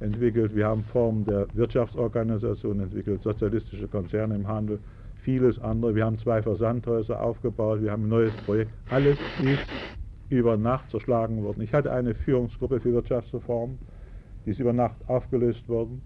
entwickelt, 0.00 0.54
wir 0.54 0.66
haben 0.66 0.84
Formen 0.84 1.24
der 1.24 1.46
Wirtschaftsorganisation 1.54 2.80
entwickelt, 2.80 3.22
sozialistische 3.22 3.88
Konzerne 3.88 4.34
im 4.34 4.46
Handel, 4.46 4.78
vieles 5.22 5.58
andere. 5.60 5.94
Wir 5.94 6.04
haben 6.04 6.18
zwei 6.18 6.42
Versandhäuser 6.42 7.20
aufgebaut, 7.20 7.82
wir 7.82 7.92
haben 7.92 8.04
ein 8.04 8.08
neues 8.08 8.34
Projekt. 8.44 8.70
Alles 8.90 9.18
ist 9.42 9.66
über 10.28 10.56
Nacht 10.56 10.90
zerschlagen 10.90 11.42
worden. 11.42 11.62
Ich 11.62 11.72
hatte 11.72 11.92
eine 11.92 12.14
Führungsgruppe 12.14 12.80
für 12.80 12.92
Wirtschaftsreform, 12.92 13.78
die 14.44 14.50
ist 14.50 14.60
über 14.60 14.72
Nacht 14.72 14.96
aufgelöst 15.06 15.66
worden. 15.68 16.02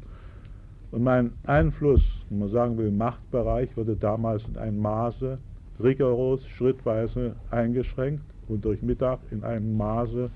Und 0.91 1.03
mein 1.03 1.33
Einfluss, 1.45 2.03
wenn 2.29 2.39
man 2.39 2.51
sagen 2.51 2.79
will, 2.79 2.91
Machtbereich, 2.91 3.77
wurde 3.77 3.97
damals 3.97 4.43
in 4.49 4.57
einem 4.57 4.79
Maße 4.79 5.39
rigoros, 5.83 6.47
schrittweise 6.57 7.37
eingeschränkt 7.51 8.25
und 8.49 8.65
durch 8.65 8.83
Mittag 8.83 9.21
in 9.31 9.45
einem 9.45 9.77
Maße 9.77 10.31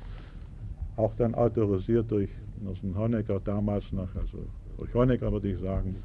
auch 0.97 1.14
dann 1.16 1.35
autorisiert 1.35 2.11
durch 2.11 2.28
Nossen 2.61 2.97
Honecker 2.97 3.40
damals 3.44 3.85
noch, 3.92 4.14
also 4.14 4.38
durch 4.76 4.94
Honecker 4.94 5.32
würde 5.32 5.50
ich 5.50 5.61
sagen. 5.61 5.97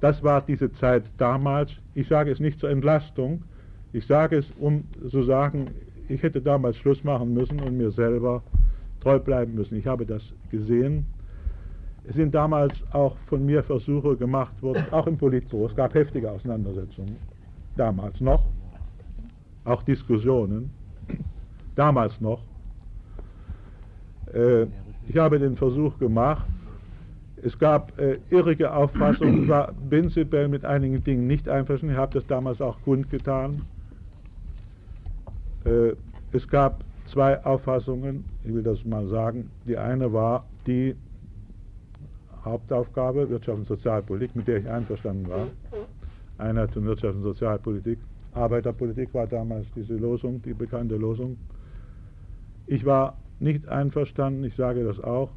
Das 0.00 0.22
war 0.22 0.42
diese 0.42 0.72
Zeit 0.74 1.04
damals. 1.18 1.70
Ich 1.94 2.08
sage 2.08 2.30
es 2.30 2.40
nicht 2.40 2.60
zur 2.60 2.70
Entlastung, 2.70 3.42
ich 3.92 4.06
sage 4.06 4.38
es, 4.38 4.46
um 4.58 4.84
zu 5.10 5.22
sagen, 5.22 5.70
ich 6.08 6.22
hätte 6.22 6.40
damals 6.40 6.76
Schluss 6.76 7.02
machen 7.02 7.34
müssen 7.34 7.60
und 7.60 7.76
mir 7.76 7.90
selber 7.90 8.42
treu 9.00 9.18
bleiben 9.18 9.54
müssen. 9.54 9.76
Ich 9.76 9.86
habe 9.86 10.06
das 10.06 10.22
gesehen, 10.50 11.06
es 11.15 11.15
sind 12.14 12.34
damals 12.34 12.72
auch 12.92 13.16
von 13.26 13.44
mir 13.44 13.62
Versuche 13.62 14.16
gemacht 14.16 14.60
worden, 14.62 14.84
auch 14.90 15.06
im 15.06 15.18
Politbüro. 15.18 15.66
Es 15.66 15.76
gab 15.76 15.94
heftige 15.94 16.30
Auseinandersetzungen, 16.30 17.16
damals 17.76 18.20
noch, 18.20 18.44
auch 19.64 19.82
Diskussionen, 19.82 20.70
damals 21.74 22.20
noch. 22.20 22.42
Äh, 24.32 24.66
ich 25.08 25.16
habe 25.16 25.38
den 25.38 25.56
Versuch 25.56 25.98
gemacht, 25.98 26.46
es 27.42 27.56
gab 27.58 27.98
äh, 27.98 28.18
irrige 28.30 28.72
Auffassungen, 28.72 29.44
ich 29.44 29.48
war 29.48 29.72
prinzipiell 29.88 30.48
mit 30.48 30.64
einigen 30.64 31.04
Dingen 31.04 31.26
nicht 31.26 31.48
einverstanden, 31.48 31.94
ich 31.94 32.00
habe 32.00 32.14
das 32.14 32.26
damals 32.26 32.60
auch 32.60 32.80
kundgetan. 32.82 33.62
Äh, 35.64 35.92
es 36.32 36.46
gab 36.48 36.82
zwei 37.12 37.44
Auffassungen, 37.44 38.24
ich 38.44 38.52
will 38.52 38.62
das 38.62 38.84
mal 38.84 39.06
sagen. 39.08 39.50
Die 39.66 39.76
eine 39.76 40.12
war 40.12 40.44
die, 40.66 40.96
Hauptaufgabe, 42.46 43.28
Wirtschaft 43.28 43.58
und 43.58 43.68
Sozialpolitik, 43.68 44.34
mit 44.36 44.48
der 44.48 44.58
ich 44.58 44.68
einverstanden 44.68 45.28
war. 45.28 45.48
Einheit 46.38 46.76
und 46.76 46.84
Wirtschaft 46.84 47.16
und 47.16 47.22
Sozialpolitik. 47.22 47.98
Arbeiterpolitik 48.32 49.12
war 49.14 49.26
damals 49.26 49.66
diese 49.74 49.94
Losung, 49.94 50.40
die 50.42 50.54
bekannte 50.54 50.96
Losung. 50.96 51.36
Ich 52.66 52.84
war 52.84 53.18
nicht 53.40 53.66
einverstanden, 53.68 54.44
ich 54.44 54.54
sage 54.54 54.84
das 54.84 55.00
auch, 55.00 55.30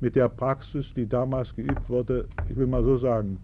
mit 0.00 0.16
der 0.16 0.28
Praxis, 0.28 0.86
die 0.94 1.06
damals 1.06 1.54
geübt 1.54 1.88
wurde. 1.88 2.28
Ich 2.48 2.56
will 2.56 2.66
mal 2.66 2.82
so 2.82 2.98
sagen, 2.98 3.38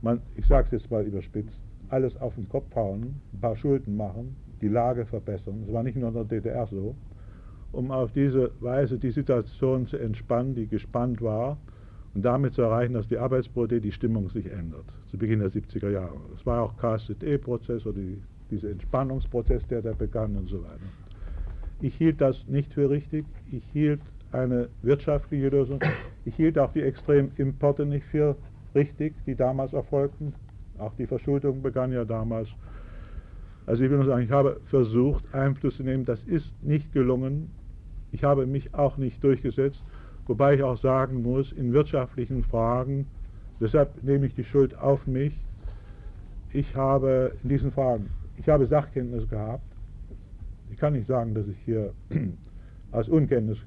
man, 0.00 0.20
ich 0.36 0.46
sage 0.46 0.66
es 0.70 0.82
jetzt 0.82 0.90
mal 0.90 1.04
überspitzt, 1.04 1.56
alles 1.88 2.16
auf 2.20 2.34
den 2.34 2.48
Kopf 2.48 2.74
hauen, 2.74 3.20
ein 3.32 3.40
paar 3.40 3.56
Schulden 3.56 3.96
machen, 3.96 4.36
die 4.60 4.68
Lage 4.68 5.04
verbessern. 5.06 5.64
Es 5.66 5.72
war 5.72 5.82
nicht 5.82 5.96
nur 5.96 6.08
in 6.08 6.14
der 6.14 6.24
DDR 6.24 6.66
so, 6.66 6.94
um 7.72 7.90
auf 7.90 8.12
diese 8.12 8.50
Weise 8.60 8.98
die 8.98 9.10
Situation 9.10 9.86
zu 9.86 9.96
entspannen, 9.96 10.54
die 10.54 10.66
gespannt 10.66 11.20
war 11.20 11.58
und 12.14 12.22
damit 12.22 12.54
zu 12.54 12.62
erreichen, 12.62 12.94
dass 12.94 13.08
die 13.08 13.18
Arbeitsbrote 13.18 13.80
die 13.80 13.92
Stimmung 13.92 14.28
sich 14.30 14.50
ändert, 14.50 14.84
zu 15.10 15.18
Beginn 15.18 15.40
der 15.40 15.50
70er 15.50 15.90
Jahre. 15.90 16.16
Es 16.34 16.44
war 16.44 16.62
auch 16.62 16.76
KSZE-Prozess 16.76 17.86
oder 17.86 17.98
die, 17.98 18.22
dieser 18.50 18.70
Entspannungsprozess, 18.70 19.66
der 19.68 19.82
da 19.82 19.92
begann 19.92 20.36
und 20.36 20.48
so 20.48 20.62
weiter. 20.62 20.80
Ich 21.80 21.94
hielt 21.96 22.20
das 22.20 22.36
nicht 22.46 22.72
für 22.74 22.90
richtig, 22.90 23.24
ich 23.50 23.64
hielt 23.72 24.00
eine 24.30 24.68
wirtschaftliche 24.82 25.48
Lösung, 25.48 25.80
ich 26.24 26.34
hielt 26.36 26.58
auch 26.58 26.72
die 26.72 26.82
extremen 26.82 27.32
Importe 27.36 27.86
nicht 27.86 28.06
für 28.06 28.36
richtig, 28.74 29.14
die 29.26 29.34
damals 29.34 29.72
erfolgten, 29.72 30.34
auch 30.78 30.94
die 30.94 31.06
Verschuldung 31.06 31.62
begann 31.62 31.92
ja 31.92 32.04
damals. 32.04 32.48
Also 33.66 33.84
ich 33.84 33.90
will 33.90 33.98
nur 33.98 34.06
sagen, 34.06 34.24
ich 34.24 34.30
habe 34.30 34.60
versucht, 34.66 35.24
Einfluss 35.34 35.76
zu 35.76 35.82
nehmen, 35.82 36.04
das 36.04 36.22
ist 36.24 36.50
nicht 36.62 36.92
gelungen, 36.92 37.50
ich 38.10 38.24
habe 38.24 38.46
mich 38.46 38.74
auch 38.74 38.96
nicht 38.96 39.22
durchgesetzt, 39.24 39.82
Wobei 40.26 40.54
ich 40.54 40.62
auch 40.62 40.80
sagen 40.80 41.22
muss, 41.22 41.50
in 41.52 41.72
wirtschaftlichen 41.72 42.44
Fragen, 42.44 43.06
deshalb 43.60 44.02
nehme 44.02 44.26
ich 44.26 44.34
die 44.34 44.44
Schuld 44.44 44.76
auf 44.78 45.06
mich, 45.06 45.34
ich 46.52 46.76
habe 46.76 47.32
in 47.42 47.48
diesen 47.48 47.72
Fragen, 47.72 48.10
ich 48.36 48.48
habe 48.48 48.66
Sachkenntnis 48.66 49.28
gehabt. 49.28 49.64
Ich 50.70 50.78
kann 50.78 50.92
nicht 50.92 51.06
sagen, 51.06 51.34
dass 51.34 51.46
ich 51.46 51.56
hier 51.64 51.92
aus 52.92 53.08
Unkenntnis, 53.08 53.58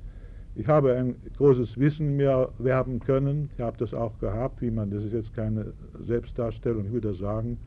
ich 0.58 0.68
habe 0.68 0.96
ein 0.96 1.16
großes 1.38 1.78
Wissen 1.78 2.16
mir 2.16 2.50
werben 2.60 3.02
können. 3.02 3.50
Ich 3.56 3.62
habe 3.62 3.78
das 3.78 3.94
auch 3.94 4.18
gehabt, 4.20 4.62
wie 4.62 4.72
man, 4.72 4.90
das 4.90 5.04
ist 5.04 5.12
jetzt 5.12 5.36
keine 5.36 5.74
Selbstdarstellung, 6.08 6.86
ich 6.86 6.94
will 6.94 7.02
das 7.02 7.18
sagen. 7.18 7.58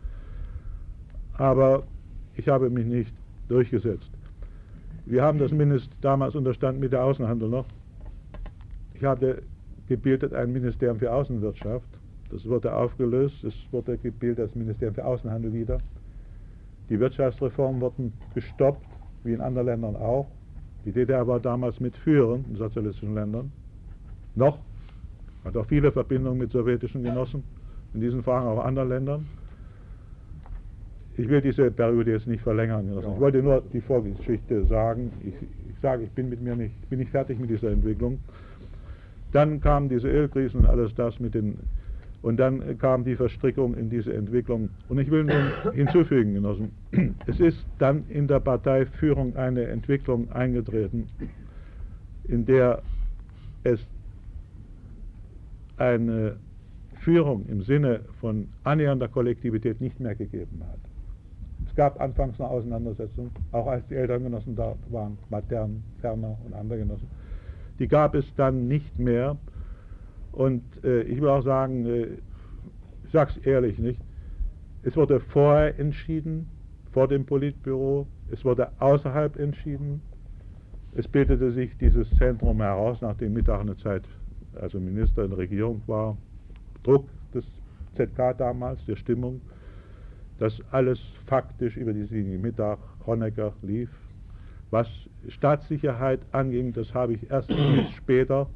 Aber 1.35 1.83
ich 2.35 2.49
habe 2.49 2.71
mich 2.71 2.87
nicht 2.87 3.13
durchgesetzt. 3.49 4.11
Wir 5.05 5.23
haben 5.23 5.39
das 5.39 5.53
mindestens 5.53 5.95
damals 6.01 6.35
unterstanden 6.35 6.81
mit 6.81 6.93
der 6.93 7.05
Außenhandel 7.05 7.49
noch. 7.49 7.67
Ich 8.99 9.05
hatte 9.05 9.43
gebildet 9.87 10.35
ein 10.35 10.53
Ministerium 10.53 10.99
für 10.99 11.13
Außenwirtschaft. 11.13 11.87
Das 12.31 12.45
wurde 12.45 12.75
aufgelöst, 12.75 13.45
es 13.45 13.55
wurde 13.71 13.97
gebildet 13.97 14.49
das 14.49 14.55
Ministerium 14.57 14.97
für 14.97 15.05
Außenhandel 15.05 15.53
wieder. 15.53 15.79
Die 16.91 16.99
Wirtschaftsreformen 16.99 17.81
wurden 17.81 18.13
gestoppt, 18.35 18.85
wie 19.23 19.35
in 19.35 19.41
anderen 19.41 19.69
Ländern 19.69 19.95
auch. 19.95 20.27
Die 20.85 20.91
DDR 20.91 21.25
war 21.29 21.39
damals 21.39 21.79
mitführend 21.79 22.49
in 22.49 22.57
sozialistischen 22.57 23.15
Ländern. 23.15 23.53
Noch, 24.35 24.59
hat 25.45 25.57
auch 25.57 25.67
viele 25.67 25.93
Verbindungen 25.93 26.39
mit 26.39 26.51
sowjetischen 26.51 27.05
Genossen, 27.05 27.45
in 27.95 28.01
diesen 28.01 28.25
Fragen 28.25 28.49
auch 28.49 28.65
anderen 28.65 28.89
Ländern. 28.89 29.27
Ich 31.17 31.29
will 31.29 31.41
diese 31.41 31.71
Periode 31.71 32.13
jetzt 32.13 32.27
nicht 32.27 32.43
verlängern. 32.43 32.93
Ja. 32.93 32.99
Ich 32.99 33.21
wollte 33.21 33.43
nur 33.43 33.63
die 33.73 33.81
Vorgeschichte 33.81 34.65
sagen. 34.67 35.13
Ich, 35.25 35.35
ich 35.35 35.81
sage, 35.81 36.03
ich 36.03 36.11
bin 36.11 36.29
mit 36.29 36.43
mir 36.43 36.57
nicht, 36.57 36.75
ich 36.83 36.89
bin 36.89 36.99
nicht 36.99 37.13
fertig 37.13 37.39
mit 37.39 37.49
dieser 37.49 37.71
Entwicklung. 37.71 38.19
Dann 39.33 39.61
kam 39.61 39.89
diese 39.89 40.09
Ölkrisen 40.09 40.61
und 40.61 40.67
alles 40.67 40.95
das 40.95 41.21
mit 41.21 41.35
den 41.35 41.59
und 42.21 42.37
dann 42.37 42.79
kam 42.79 43.05
die 43.05 43.15
Verstrickung 43.15 43.75
in 43.75 43.91
diese 43.91 44.13
Entwicklung. 44.13 44.71
Und 44.89 44.99
ich 44.99 45.11
will 45.11 45.25
nun 45.25 45.53
hinzufügen, 45.73 46.35
Genossen, 46.35 46.73
es 47.27 47.39
ist 47.39 47.65
dann 47.79 48.05
in 48.09 48.27
der 48.27 48.41
Parteiführung 48.41 49.37
eine 49.37 49.67
Entwicklung 49.67 50.31
eingetreten, 50.33 51.09
in 52.25 52.45
der 52.45 52.83
es 53.63 53.81
eine 55.77 56.37
Führung 57.01 57.47
im 57.47 57.63
Sinne 57.63 58.01
von 58.21 58.49
annähernder 58.65 59.09
Kollektivität 59.09 59.81
nicht 59.81 60.01
mehr 60.01 60.17
gegeben 60.17 60.61
hat. 60.69 60.79
Es 61.69 61.75
gab 61.77 62.01
anfangs 62.01 62.41
eine 62.41 62.51
Auseinandersetzung, 62.51 63.31
auch 63.53 63.69
als 63.69 63.87
die 63.87 63.95
älteren 63.95 64.25
Genossen 64.25 64.57
da 64.57 64.75
waren, 64.91 65.17
Matern, 65.31 65.85
Ferner 66.01 66.37
und 66.45 66.53
andere 66.53 66.81
Genossen. 66.81 67.07
Die 67.79 67.89
gab 67.89 68.15
es 68.15 68.25
dann 68.37 68.69
nicht 68.69 68.99
mehr. 68.99 69.37
Und 70.33 70.63
äh, 70.85 71.03
ich 71.03 71.21
will 71.21 71.29
auch 71.29 71.45
sagen, 71.45 71.87
äh, 71.87 72.07
ich 73.05 73.13
sage 73.13 73.33
es 73.37 73.47
ehrlich 73.47 73.79
nicht, 73.79 74.01
es 74.83 74.97
wurde 74.97 75.21
vorher 75.21 75.79
entschieden, 75.79 76.49
vor 76.93 77.09
dem 77.09 77.25
Politbüro, 77.25 78.07
es 78.31 78.45
wurde 78.45 78.69
außerhalb 78.79 79.39
entschieden, 79.39 80.03
es 80.95 81.07
bildete 81.07 81.53
sich 81.53 81.77
dieses 81.79 82.09
Zentrum 82.17 82.61
heraus, 82.61 82.99
nachdem 83.01 83.35
Mittag 83.35 83.61
eine 83.61 83.77
Zeit, 83.77 84.03
also 84.55 84.81
Minister 84.81 85.25
in 85.25 85.31
der 85.31 85.39
Regierung 85.39 85.83
war, 85.87 86.17
Druck 86.83 87.09
des 87.35 87.45
ZK 87.97 88.37
damals, 88.37 88.85
der 88.87 88.97
Stimmung, 88.97 89.41
dass 90.39 90.61
alles 90.71 90.99
faktisch 91.27 91.77
über 91.77 91.93
die 91.93 92.03
Linie 92.03 92.39
Mittag, 92.39 92.79
Honecker 93.07 93.53
lief. 93.63 93.91
Was 94.71 94.89
Staatssicherheit 95.29 96.21
anging, 96.33 96.73
das 96.73 96.93
habe 96.95 97.15
ich 97.15 97.31
erst 97.31 97.51
später 97.97 98.49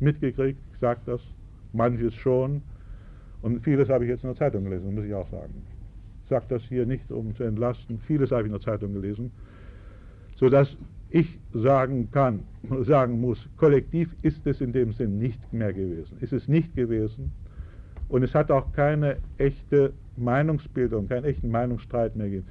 mitgekriegt, 0.00 0.60
ich 0.72 0.78
sage 0.78 1.00
das, 1.06 1.20
manches 1.72 2.14
schon. 2.14 2.62
Und 3.42 3.62
vieles 3.62 3.88
habe 3.88 4.04
ich 4.04 4.10
jetzt 4.10 4.22
in 4.22 4.30
der 4.30 4.36
Zeitung 4.36 4.64
gelesen, 4.64 4.94
muss 4.94 5.04
ich 5.04 5.14
auch 5.14 5.30
sagen. 5.30 5.62
Ich 6.24 6.28
sage 6.28 6.44
das 6.48 6.62
hier 6.62 6.86
nicht, 6.86 7.10
um 7.10 7.34
zu 7.34 7.44
entlasten, 7.44 7.98
vieles 8.06 8.30
habe 8.30 8.42
ich 8.42 8.46
in 8.46 8.52
der 8.52 8.60
Zeitung 8.60 8.92
gelesen, 8.92 9.30
sodass 10.36 10.76
ich 11.10 11.38
sagen 11.52 12.10
kann, 12.10 12.40
sagen 12.82 13.20
muss, 13.20 13.48
kollektiv 13.56 14.14
ist 14.22 14.46
es 14.46 14.60
in 14.60 14.72
dem 14.72 14.92
Sinn 14.92 15.18
nicht 15.18 15.52
mehr 15.52 15.72
gewesen. 15.72 16.18
Ist 16.20 16.32
es 16.32 16.48
nicht 16.48 16.74
gewesen. 16.74 17.32
Und 18.08 18.24
es 18.24 18.34
hat 18.34 18.50
auch 18.50 18.72
keine 18.72 19.18
echte 19.38 19.92
Meinungsbildung, 20.16 21.08
keinen 21.08 21.24
echten 21.24 21.50
Meinungsstreit 21.50 22.16
mehr 22.16 22.28
gegeben. 22.28 22.46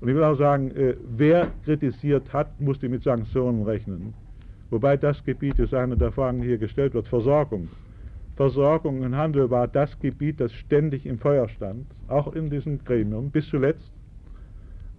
Und 0.00 0.08
ich 0.08 0.14
will 0.14 0.24
auch 0.24 0.36
sagen, 0.36 0.70
äh, 0.72 0.94
wer 1.16 1.48
kritisiert 1.64 2.32
hat, 2.32 2.60
musste 2.60 2.88
mit 2.88 3.02
Sanktionen 3.02 3.62
rechnen. 3.62 4.12
Wobei 4.70 4.96
das 4.96 5.22
Gebiet 5.24 5.58
ist 5.58 5.72
eine 5.72 5.96
der 5.96 6.12
Fragen, 6.12 6.42
hier 6.42 6.58
gestellt 6.58 6.94
wird, 6.94 7.08
Versorgung. 7.08 7.68
Versorgung 8.36 9.00
und 9.00 9.16
Handel 9.16 9.48
war 9.50 9.66
das 9.66 9.98
Gebiet, 10.00 10.40
das 10.40 10.52
ständig 10.52 11.06
im 11.06 11.18
Feuer 11.18 11.48
stand, 11.48 11.86
auch 12.08 12.34
in 12.34 12.50
diesem 12.50 12.84
Gremium, 12.84 13.30
bis 13.30 13.48
zuletzt. 13.48 13.90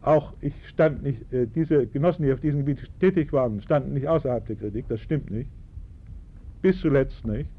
Auch 0.01 0.33
ich 0.41 0.53
stand 0.69 1.03
nicht, 1.03 1.31
äh, 1.31 1.45
diese 1.45 1.85
Genossen, 1.85 2.23
die 2.23 2.33
auf 2.33 2.39
diesem 2.39 2.65
Gebiet 2.65 2.89
tätig 2.99 3.31
waren, 3.33 3.61
standen 3.61 3.93
nicht 3.93 4.07
außerhalb 4.07 4.45
der 4.47 4.55
Kritik, 4.55 4.85
das 4.87 4.99
stimmt 5.01 5.29
nicht. 5.29 5.49
Bis 6.61 6.79
zuletzt 6.79 7.27
nicht. 7.27 7.49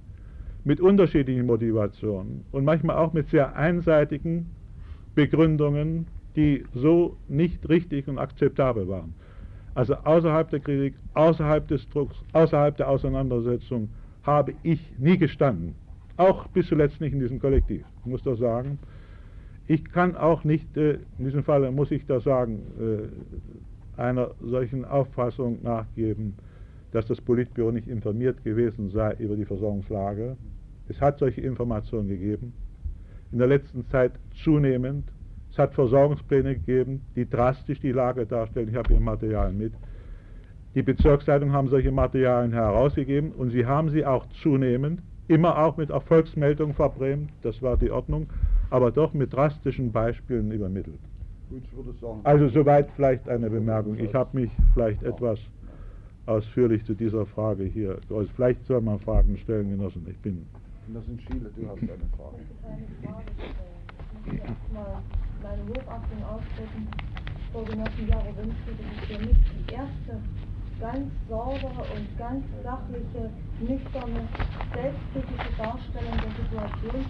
Mit 0.64 0.80
unterschiedlichen 0.80 1.46
Motivationen 1.46 2.44
und 2.50 2.64
manchmal 2.64 2.96
auch 2.96 3.12
mit 3.12 3.28
sehr 3.28 3.54
einseitigen 3.54 4.46
Begründungen, 5.14 6.06
die 6.38 6.64
so 6.72 7.16
nicht 7.26 7.68
richtig 7.68 8.06
und 8.06 8.18
akzeptabel 8.18 8.86
waren. 8.86 9.12
Also 9.74 9.94
außerhalb 9.96 10.48
der 10.50 10.60
Kritik, 10.60 10.94
außerhalb 11.14 11.66
des 11.66 11.88
Drucks, 11.88 12.14
außerhalb 12.32 12.76
der 12.76 12.88
Auseinandersetzung 12.88 13.88
habe 14.22 14.54
ich 14.62 14.80
nie 14.98 15.18
gestanden. 15.18 15.74
Auch 16.16 16.46
bis 16.48 16.68
zuletzt 16.68 17.00
nicht 17.00 17.12
in 17.12 17.18
diesem 17.18 17.40
Kollektiv. 17.40 17.84
Ich 18.00 18.06
muss 18.06 18.22
das 18.22 18.38
sagen. 18.38 18.78
Ich 19.66 19.84
kann 19.84 20.16
auch 20.16 20.44
nicht, 20.44 20.76
äh, 20.76 20.98
in 21.18 21.24
diesem 21.24 21.42
Fall 21.42 21.70
muss 21.72 21.90
ich 21.90 22.06
das 22.06 22.22
sagen, 22.22 22.60
äh, 22.78 24.00
einer 24.00 24.30
solchen 24.40 24.84
Auffassung 24.84 25.58
nachgeben, 25.62 26.36
dass 26.92 27.06
das 27.06 27.20
Politbüro 27.20 27.72
nicht 27.72 27.88
informiert 27.88 28.44
gewesen 28.44 28.90
sei 28.90 29.14
über 29.18 29.34
die 29.34 29.44
Versorgungslage. 29.44 30.36
Es 30.88 31.00
hat 31.00 31.18
solche 31.18 31.40
Informationen 31.40 32.08
gegeben. 32.08 32.52
In 33.32 33.38
der 33.38 33.48
letzten 33.48 33.84
Zeit 33.88 34.12
zunehmend. 34.44 35.04
Es 35.58 35.62
hat 35.62 35.74
Versorgungspläne 35.74 36.54
gegeben, 36.54 37.00
die 37.16 37.28
drastisch 37.28 37.80
die 37.80 37.90
Lage 37.90 38.24
darstellen. 38.26 38.68
Ich 38.68 38.76
habe 38.76 38.90
hier 38.90 39.00
Materialien 39.00 39.58
mit. 39.58 39.72
Die 40.76 40.82
Bezirksleitungen 40.82 41.52
haben 41.52 41.66
solche 41.66 41.90
Materialien 41.90 42.52
herausgegeben 42.52 43.32
und 43.32 43.50
sie 43.50 43.66
haben 43.66 43.90
sie 43.90 44.06
auch 44.06 44.24
zunehmend, 44.40 45.02
immer 45.26 45.58
auch 45.58 45.76
mit 45.76 45.90
Erfolgsmeldungen 45.90 46.76
verbrämt, 46.76 47.30
das 47.42 47.60
war 47.60 47.76
die 47.76 47.90
Ordnung, 47.90 48.28
aber 48.70 48.92
doch 48.92 49.12
mit 49.14 49.32
drastischen 49.32 49.90
Beispielen 49.90 50.52
übermittelt. 50.52 51.00
Also 52.22 52.48
soweit 52.50 52.88
vielleicht 52.94 53.28
eine 53.28 53.50
Bemerkung. 53.50 53.98
Ich 53.98 54.14
habe 54.14 54.38
mich 54.38 54.52
vielleicht 54.74 55.02
etwas 55.02 55.40
ausführlich 56.26 56.84
zu 56.84 56.94
dieser 56.94 57.26
Frage 57.26 57.64
hier 57.64 57.98
geäußert. 58.08 58.32
Vielleicht 58.36 58.64
soll 58.66 58.80
man 58.80 59.00
Fragen 59.00 59.36
stellen, 59.38 59.70
Genossen. 59.70 60.06
Ich 60.08 60.18
bin. 60.18 60.46
Das 60.94 61.04
sind 61.04 61.20
Chile, 61.22 61.50
du 61.56 61.68
hast 61.68 61.82
eine 61.82 61.98
Frage. 62.16 62.36
Eine 62.62 62.86
Frage. 63.02 63.24
Ich 64.30 65.27
meine 65.42 65.62
Hochachtung 65.70 66.20
ausdrücken 66.24 66.88
vor 67.52 67.64
Genossen 67.64 68.08
Jarowinski. 68.08 68.70
Das 68.76 68.88
ist 68.92 69.04
für 69.06 69.18
mich 69.26 69.38
die 69.54 69.72
erste 69.72 70.18
ganz 70.80 71.10
saubere 71.28 71.82
und 71.94 72.06
ganz 72.18 72.44
sachliche, 72.62 73.30
nüchterne, 73.60 74.22
selbstkritische 74.74 75.52
Darstellung 75.58 76.16
der 76.22 76.32
Situation. 76.38 77.04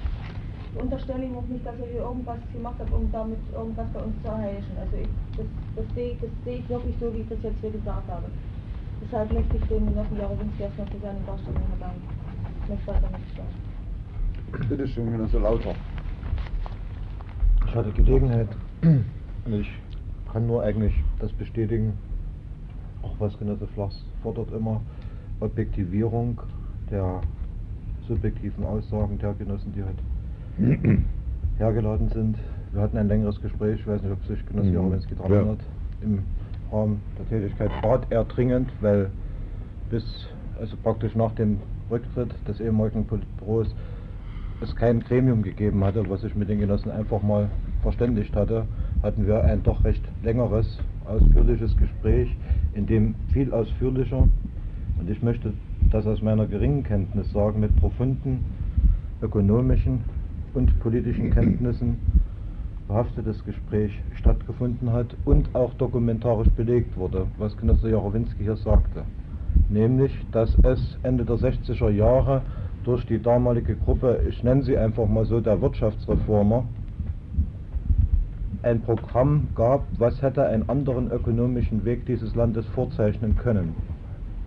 Ich 0.73 0.81
unterstelle 0.81 1.25
ihm 1.25 1.37
auch 1.37 1.49
nicht, 1.49 1.67
dass 1.67 1.79
er 1.79 1.87
hier 1.87 2.01
irgendwas 2.01 2.39
gemacht 2.53 2.79
hat, 2.79 2.91
um 2.93 3.11
damit 3.13 3.41
irgendwas 3.53 3.89
bei 3.93 4.01
uns 4.01 4.15
zu 4.23 4.29
erheischen. 4.29 4.77
Also 4.79 4.97
ich, 4.97 5.09
das, 5.37 5.47
das, 5.77 5.95
sehe, 5.95 6.17
das 6.21 6.31
sehe 6.45 6.59
ich 6.59 6.69
wirklich 6.69 6.95
so, 7.01 7.13
wie 7.13 7.21
ich 7.21 7.29
das 7.29 7.43
jetzt 7.43 7.61
hier 7.61 7.71
gesagt 7.71 8.09
habe. 8.09 8.27
Deshalb 9.03 9.33
möchte 9.33 9.57
ich 9.57 9.65
dem 9.65 9.87
Genossen 9.87 10.17
Jarowinski 10.17 10.63
erstmal 10.63 10.87
für 10.89 11.01
seine 11.01 11.21
Darstellung 11.27 11.63
danken. 11.81 12.03
Ich 12.63 12.69
möchte 12.69 12.87
weiter 12.89 13.11
nichts 13.11 13.37
sagen. 13.37 14.69
Bitte 14.69 14.89
schön, 14.89 15.13
Genosse 15.13 15.39
Lauter. 15.39 15.75
Ich 17.69 17.75
hatte 17.75 17.91
Gelegenheit. 17.93 18.49
Und 18.83 19.05
ich 19.61 19.71
kann 20.33 20.47
nur 20.47 20.63
eigentlich 20.63 20.95
das 21.19 21.31
bestätigen, 21.33 21.93
auch 23.03 23.15
was 23.19 23.39
Genosse 23.39 23.67
Flachs 23.69 24.03
fordert 24.23 24.51
immer, 24.53 24.81
Objektivierung 25.41 26.41
der 26.91 27.21
subjektiven 28.07 28.65
Aussagen 28.65 29.19
der 29.19 29.35
Genossen, 29.35 29.75
die 29.75 29.85
halt 29.85 31.01
hergeladen 31.59 32.09
sind. 32.09 32.39
Wir 32.73 32.81
hatten 32.81 32.97
ein 32.97 33.09
längeres 33.09 33.41
Gespräch, 33.43 33.81
ich 33.81 33.87
weiß 33.87 34.03
nicht, 34.03 34.13
ob 34.13 34.25
sich 34.25 34.45
Genosse 34.47 34.71
Jarowinski 34.71 35.15
daran 35.15 35.33
erinnert, 35.33 35.61
im 36.01 36.23
Rahmen 36.73 37.03
der 37.19 37.29
Tätigkeit 37.29 37.71
bat 37.83 38.07
er 38.09 38.25
dringend, 38.25 38.71
weil 38.81 39.11
bis, 39.91 40.05
also 40.59 40.75
praktisch 40.83 41.15
nach 41.15 41.33
dem 41.35 41.59
Rücktritt 41.91 42.35
des 42.47 42.61
ehemaligen 42.61 43.05
Politbüros 43.05 43.75
es 44.61 44.75
kein 44.75 45.01
Gremium 45.01 45.43
gegeben 45.43 45.85
hatte, 45.85 46.09
was 46.09 46.23
sich 46.23 46.35
mit 46.35 46.49
den 46.49 46.61
Genossen 46.61 46.91
einfach 46.91 47.23
mal 47.23 47.49
verständigt 47.83 48.35
hatte, 48.35 48.67
hatten 49.03 49.27
wir 49.27 49.45
ein 49.45 49.63
doch 49.63 49.85
recht 49.85 50.03
längeres, 50.23 50.79
ausführliches 51.05 51.77
Gespräch, 51.77 52.37
in 52.75 52.87
dem 52.87 53.15
viel 53.33 53.53
ausführlicher, 53.53 54.29
und 54.99 55.11
ich 55.11 55.23
möchte 55.23 55.53
das 55.91 56.07
aus 56.07 56.23
meiner 56.23 56.47
geringen 56.47 56.83
Kenntnis 56.83 57.31
sagen, 57.33 57.61
mit 57.61 57.75
profunden 57.77 58.45
ökonomischen 59.23 60.01
und 60.55 60.79
politischen 60.81 61.31
Kenntnissen 61.31 61.99
behaftetes 62.89 63.45
Gespräch 63.45 63.93
stattgefunden 64.15 64.93
hat 64.93 65.15
und 65.25 65.55
auch 65.55 65.75
dokumentarisch 65.75 66.49
belegt 66.51 66.97
wurde, 66.97 67.27
was 67.37 67.57
Genosse 67.57 67.91
Jarowinski 67.91 68.45
hier 68.45 68.57
sagte. 68.57 69.03
Nämlich, 69.69 70.13
dass 70.33 70.57
es 70.65 70.99
Ende 71.03 71.25
der 71.25 71.37
60er 71.37 71.91
Jahre 71.91 72.43
durch 72.85 73.05
die 73.07 73.21
damalige 73.21 73.77
Gruppe, 73.77 74.21
ich 74.29 74.43
nenne 74.43 74.63
sie 74.63 74.77
einfach 74.77 75.07
mal 75.07 75.25
so, 75.25 75.41
der 75.41 75.61
Wirtschaftsreformer, 75.61 76.65
ein 78.63 78.81
Programm 78.83 79.49
gab, 79.55 79.85
was 79.99 80.21
hätte 80.21 80.45
einen 80.47 80.69
anderen 80.69 81.11
ökonomischen 81.11 81.85
Weg 81.85 82.07
dieses 82.07 82.35
Landes 82.35 82.67
vorzeichnen 82.69 83.37
können. 83.37 83.75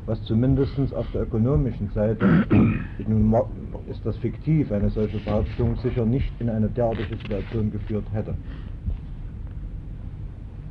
was 0.05 0.21
zumindest 0.23 0.77
auf 0.93 1.09
der 1.13 1.23
ökonomischen 1.23 1.89
Seite, 1.93 2.25
ist 3.89 4.05
das 4.05 4.17
fiktiv, 4.17 4.71
eine 4.71 4.89
solche 4.89 5.19
Behauptung 5.19 5.77
sicher 5.77 6.05
nicht 6.05 6.31
in 6.39 6.49
eine 6.49 6.67
derartige 6.67 7.15
Situation 7.15 7.71
geführt 7.71 8.05
hätte. 8.11 8.33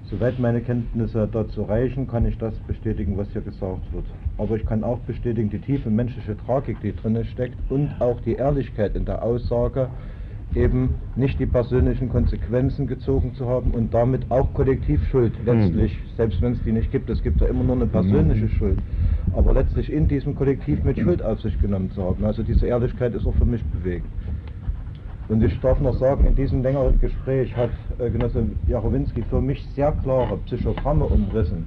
Soweit 0.04 0.38
meine 0.40 0.60
Kenntnisse 0.60 1.28
dazu 1.30 1.62
reichen, 1.62 2.08
kann 2.08 2.26
ich 2.26 2.36
das 2.38 2.54
bestätigen, 2.66 3.16
was 3.16 3.30
hier 3.30 3.42
gesagt 3.42 3.92
wird. 3.92 4.04
Aber 4.40 4.56
ich 4.56 4.64
kann 4.64 4.82
auch 4.84 4.98
bestätigen, 5.00 5.50
die 5.50 5.58
tiefe 5.58 5.90
menschliche 5.90 6.34
Tragik, 6.34 6.80
die 6.80 6.96
drin 6.96 7.22
steckt 7.26 7.58
und 7.68 7.90
auch 8.00 8.18
die 8.22 8.36
Ehrlichkeit 8.36 8.96
in 8.96 9.04
der 9.04 9.22
Aussage, 9.22 9.90
eben 10.54 10.94
nicht 11.14 11.38
die 11.38 11.44
persönlichen 11.44 12.08
Konsequenzen 12.08 12.86
gezogen 12.86 13.34
zu 13.34 13.46
haben 13.46 13.72
und 13.72 13.92
damit 13.92 14.30
auch 14.30 14.52
Kollektivschuld 14.54 15.34
letztlich, 15.44 15.92
mhm. 15.92 16.16
selbst 16.16 16.40
wenn 16.40 16.52
es 16.54 16.62
die 16.62 16.72
nicht 16.72 16.90
gibt, 16.90 17.10
es 17.10 17.22
gibt 17.22 17.42
ja 17.42 17.48
immer 17.48 17.64
nur 17.64 17.76
eine 17.76 17.86
persönliche 17.86 18.46
mhm. 18.46 18.48
Schuld, 18.48 18.78
aber 19.36 19.52
letztlich 19.52 19.92
in 19.92 20.08
diesem 20.08 20.34
Kollektiv 20.34 20.82
mit 20.84 20.98
Schuld 20.98 21.22
auf 21.22 21.42
sich 21.42 21.60
genommen 21.60 21.90
zu 21.90 22.02
haben. 22.02 22.24
Also 22.24 22.42
diese 22.42 22.66
Ehrlichkeit 22.66 23.14
ist 23.14 23.26
auch 23.26 23.34
für 23.34 23.44
mich 23.44 23.62
bewegt. 23.64 24.06
Und 25.28 25.44
ich 25.44 25.60
darf 25.60 25.78
noch 25.80 25.96
sagen, 25.98 26.24
in 26.24 26.34
diesem 26.34 26.62
längeren 26.62 26.98
Gespräch 26.98 27.54
hat 27.54 27.70
äh, 27.98 28.08
Genosse 28.08 28.46
Jarowinski 28.66 29.22
für 29.28 29.42
mich 29.42 29.62
sehr 29.76 29.92
klare 29.92 30.38
Psychogramme 30.46 31.04
umrissen 31.04 31.66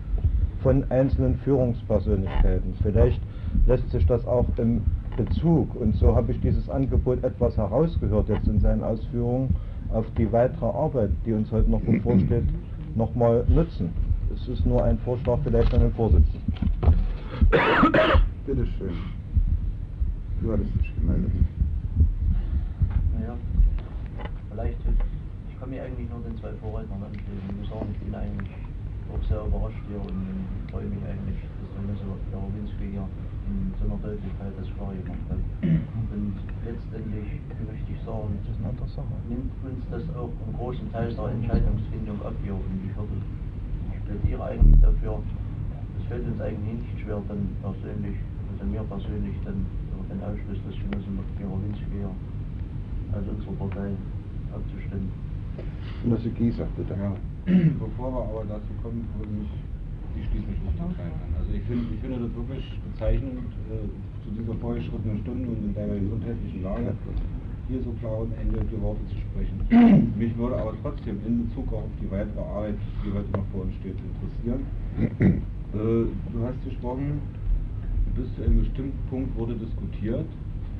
von 0.63 0.89
einzelnen 0.89 1.35
Führungspersönlichkeiten. 1.39 2.73
Vielleicht 2.81 3.21
lässt 3.67 3.89
sich 3.91 4.05
das 4.05 4.25
auch 4.25 4.45
im 4.57 4.81
Bezug, 5.17 5.75
und 5.75 5.95
so 5.97 6.15
habe 6.15 6.31
ich 6.31 6.39
dieses 6.41 6.67
Angebot 6.69 7.23
etwas 7.23 7.55
herausgehört 7.57 8.29
jetzt 8.29 8.47
in 8.47 8.59
seinen 8.59 8.83
Ausführungen, 8.83 9.55
auf 9.93 10.05
die 10.17 10.31
weitere 10.31 10.65
Arbeit, 10.65 11.11
die 11.25 11.33
uns 11.33 11.51
heute 11.51 11.69
noch 11.69 11.81
bevorsteht, 11.81 12.45
nochmal 12.95 13.45
nutzen. 13.47 13.93
Es 14.33 14.47
ist 14.47 14.65
nur 14.65 14.83
ein 14.83 14.97
Vorschlag 14.99 15.37
vielleicht 15.43 15.71
an 15.73 15.81
den 15.81 15.93
Vorsitzenden. 15.93 16.41
Bitte 18.45 18.65
schön. 18.65 18.93
Du 20.41 20.51
hattest 20.51 20.73
dich 20.75 20.95
gemeldet. 20.95 21.31
vielleicht, 24.49 24.77
ich 25.49 25.59
kann 25.59 25.69
mich 25.69 25.81
eigentlich 25.81 26.09
nur 26.09 26.19
den 26.21 26.37
zwei 26.37 26.51
Vorrednern 26.61 27.03
anschließen. 27.03 27.49
Ich 27.49 27.57
muss 27.57 27.69
sagen, 27.69 27.87
ich 27.93 27.99
bin 27.99 28.15
eigentlich 28.15 28.62
auch 29.13 29.23
sehr 29.29 29.45
überrascht 29.45 29.83
hier 29.87 30.01
und 30.01 30.25
freue 30.73 30.89
mich 30.89 31.03
eigentlich, 31.05 31.37
dass 31.37 31.69
der 31.77 32.33
Jarowinski 32.33 32.97
hier 32.97 33.05
in 33.45 33.69
so 33.77 33.85
einer 33.85 33.99
Deutlichkeit 34.01 34.53
das 34.57 34.67
klar 34.73 34.89
gemacht 34.97 35.27
hat. 35.29 35.43
Und 35.61 36.35
letztendlich 36.65 37.27
möchte 37.61 37.89
ich 37.93 38.01
sagen, 38.01 38.33
das 38.41 38.55
ist 38.55 38.59
eine 38.59 38.73
andere 38.73 38.89
Sache. 38.89 39.13
nimmt 39.29 39.53
uns 39.61 39.83
das 39.91 40.05
auch 40.17 40.33
einen 40.33 40.55
großen 40.57 40.87
Teil 40.91 41.13
der 41.13 41.27
Entscheidungsfindung 41.29 42.17
ab 42.25 42.33
hier 42.41 42.57
und 42.57 42.79
ich 42.81 42.93
würde, 42.97 43.17
ich 43.93 43.99
plädiere 44.07 44.43
eigentlich 44.43 44.79
dafür, 44.81 45.21
es 45.21 46.03
fällt 46.09 46.25
uns 46.25 46.41
eigentlich 46.41 46.81
nicht 46.81 46.97
schwer, 47.03 47.21
dann 47.27 47.53
persönlich, 47.61 48.17
also 48.49 48.63
mir 48.65 48.83
persönlich, 48.89 49.35
dann 49.45 49.61
über 49.93 50.05
den 50.09 50.21
Ausschluss 50.25 50.59
des 50.65 50.75
Genossen 50.81 51.19
Jarowinski 51.37 51.85
hier 51.91 52.11
als 53.13 53.25
unsere 53.29 53.53
Partei 53.61 53.93
abzustimmen. 54.49 55.11
Genosse 56.01 56.29
Gieser, 56.31 56.67
bitte. 56.75 56.95
Ja. 56.97 57.13
Bevor 57.79 58.07
wir 58.11 58.23
aber 58.23 58.43
dazu 58.47 58.71
kommen, 58.81 59.03
würde 59.17 59.31
mich, 59.35 59.51
ich 60.15 60.25
schließe 60.31 60.47
mich 60.47 60.61
nicht 60.63 60.79
an. 60.79 60.95
Also 61.39 61.51
ich 61.51 61.63
finde, 61.63 61.85
ich 61.93 61.99
finde 61.99 62.19
das 62.23 62.31
wirklich 62.35 62.79
bezeichnend 62.87 63.51
äh, 63.67 63.87
zu 64.23 64.31
dieser 64.31 64.55
vorgeschrittenen 64.55 65.19
Stunde 65.19 65.49
und 65.49 65.59
in 65.59 65.73
deiner 65.75 65.99
gesundheitlichen 65.99 66.63
Lage 66.63 66.95
hier 67.67 67.81
so 67.83 67.91
klar 67.99 68.19
und 68.19 68.31
eindeutige 68.37 68.81
Worte 68.81 69.01
zu 69.07 69.15
sprechen. 69.19 69.59
Mich 70.17 70.37
würde 70.37 70.55
aber 70.55 70.73
trotzdem 70.81 71.19
in 71.25 71.47
Bezug 71.47 71.71
auf 71.73 71.83
die 72.01 72.09
weitere 72.11 72.39
Arbeit, 72.39 72.75
die 73.03 73.11
heute 73.11 73.31
noch 73.31 73.45
vor 73.51 73.61
uns 73.63 73.75
steht, 73.75 73.97
interessieren. 73.99 75.43
Äh, 75.73 76.05
du 76.31 76.45
hast 76.45 76.63
gesprochen, 76.63 77.19
bis 78.15 78.31
zu 78.35 78.43
einem 78.43 78.59
bestimmten 78.59 79.09
Punkt 79.09 79.35
wurde 79.35 79.55
diskutiert, 79.55 80.27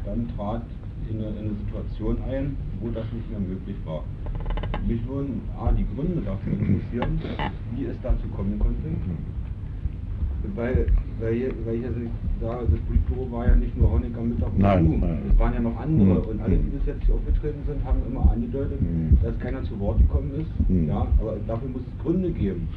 dann 0.06 0.28
trat 0.36 0.62
in 1.10 1.18
eine, 1.18 1.30
in 1.30 1.38
eine 1.38 1.56
Situation 1.66 2.18
ein, 2.30 2.58
wo 2.82 2.90
das 2.90 3.06
nicht 3.14 3.30
mehr 3.30 3.40
möglich 3.40 3.76
war. 3.86 4.04
Mich 4.88 5.06
würden 5.08 5.42
A, 5.58 5.72
die 5.72 5.86
Gründe 5.96 6.22
dafür 6.22 6.54
interessieren, 6.54 7.20
wie 7.76 7.86
es 7.86 7.98
dazu 8.02 8.28
kommen 8.36 8.60
konnte. 8.60 8.90
Weil, 10.56 10.88
weil, 11.20 11.54
weil 11.66 11.76
ich 11.76 11.86
also 11.86 12.00
sage, 12.42 12.68
das 12.70 12.80
Politbüro 12.82 13.32
war 13.32 13.48
ja 13.48 13.56
nicht 13.56 13.78
nur 13.78 13.92
Honecker, 13.92 14.22
Mittag 14.22 14.52
und 14.52 14.60
nein, 14.60 15.00
nein. 15.00 15.20
es 15.32 15.40
waren 15.40 15.54
ja 15.54 15.62
noch 15.62 15.80
andere. 15.80 16.20
Mhm. 16.20 16.28
Und 16.28 16.42
alle, 16.42 16.58
die 16.58 16.70
bis 16.70 16.86
jetzt 16.86 17.04
hier 17.06 17.16
aufgetreten 17.16 17.60
sind, 17.66 17.84
haben 17.86 18.00
immer 18.06 18.30
angedeutet, 18.30 18.82
mhm. 18.82 19.18
dass 19.24 19.40
keiner 19.40 19.64
zu 19.64 19.80
Wort 19.80 20.00
gekommen 20.00 20.32
ist. 20.42 20.70
Mhm. 20.70 20.90
Ja, 20.90 21.08
aber 21.20 21.38
dafür 21.48 21.70
muss 21.70 21.82
es 21.82 22.04
Gründe 22.04 22.30
geben, 22.32 22.68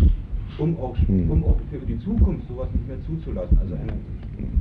um 0.59 0.79
auch, 0.79 0.97
mhm. 1.09 1.31
um 1.31 1.45
auch 1.45 1.59
für 1.71 1.85
die 1.85 1.99
Zukunft 1.99 2.47
sowas 2.49 2.69
nicht 2.73 2.87
mehr 2.87 3.03
zuzulassen. 3.05 3.59
Also 3.59 3.75
eine, 3.75 3.93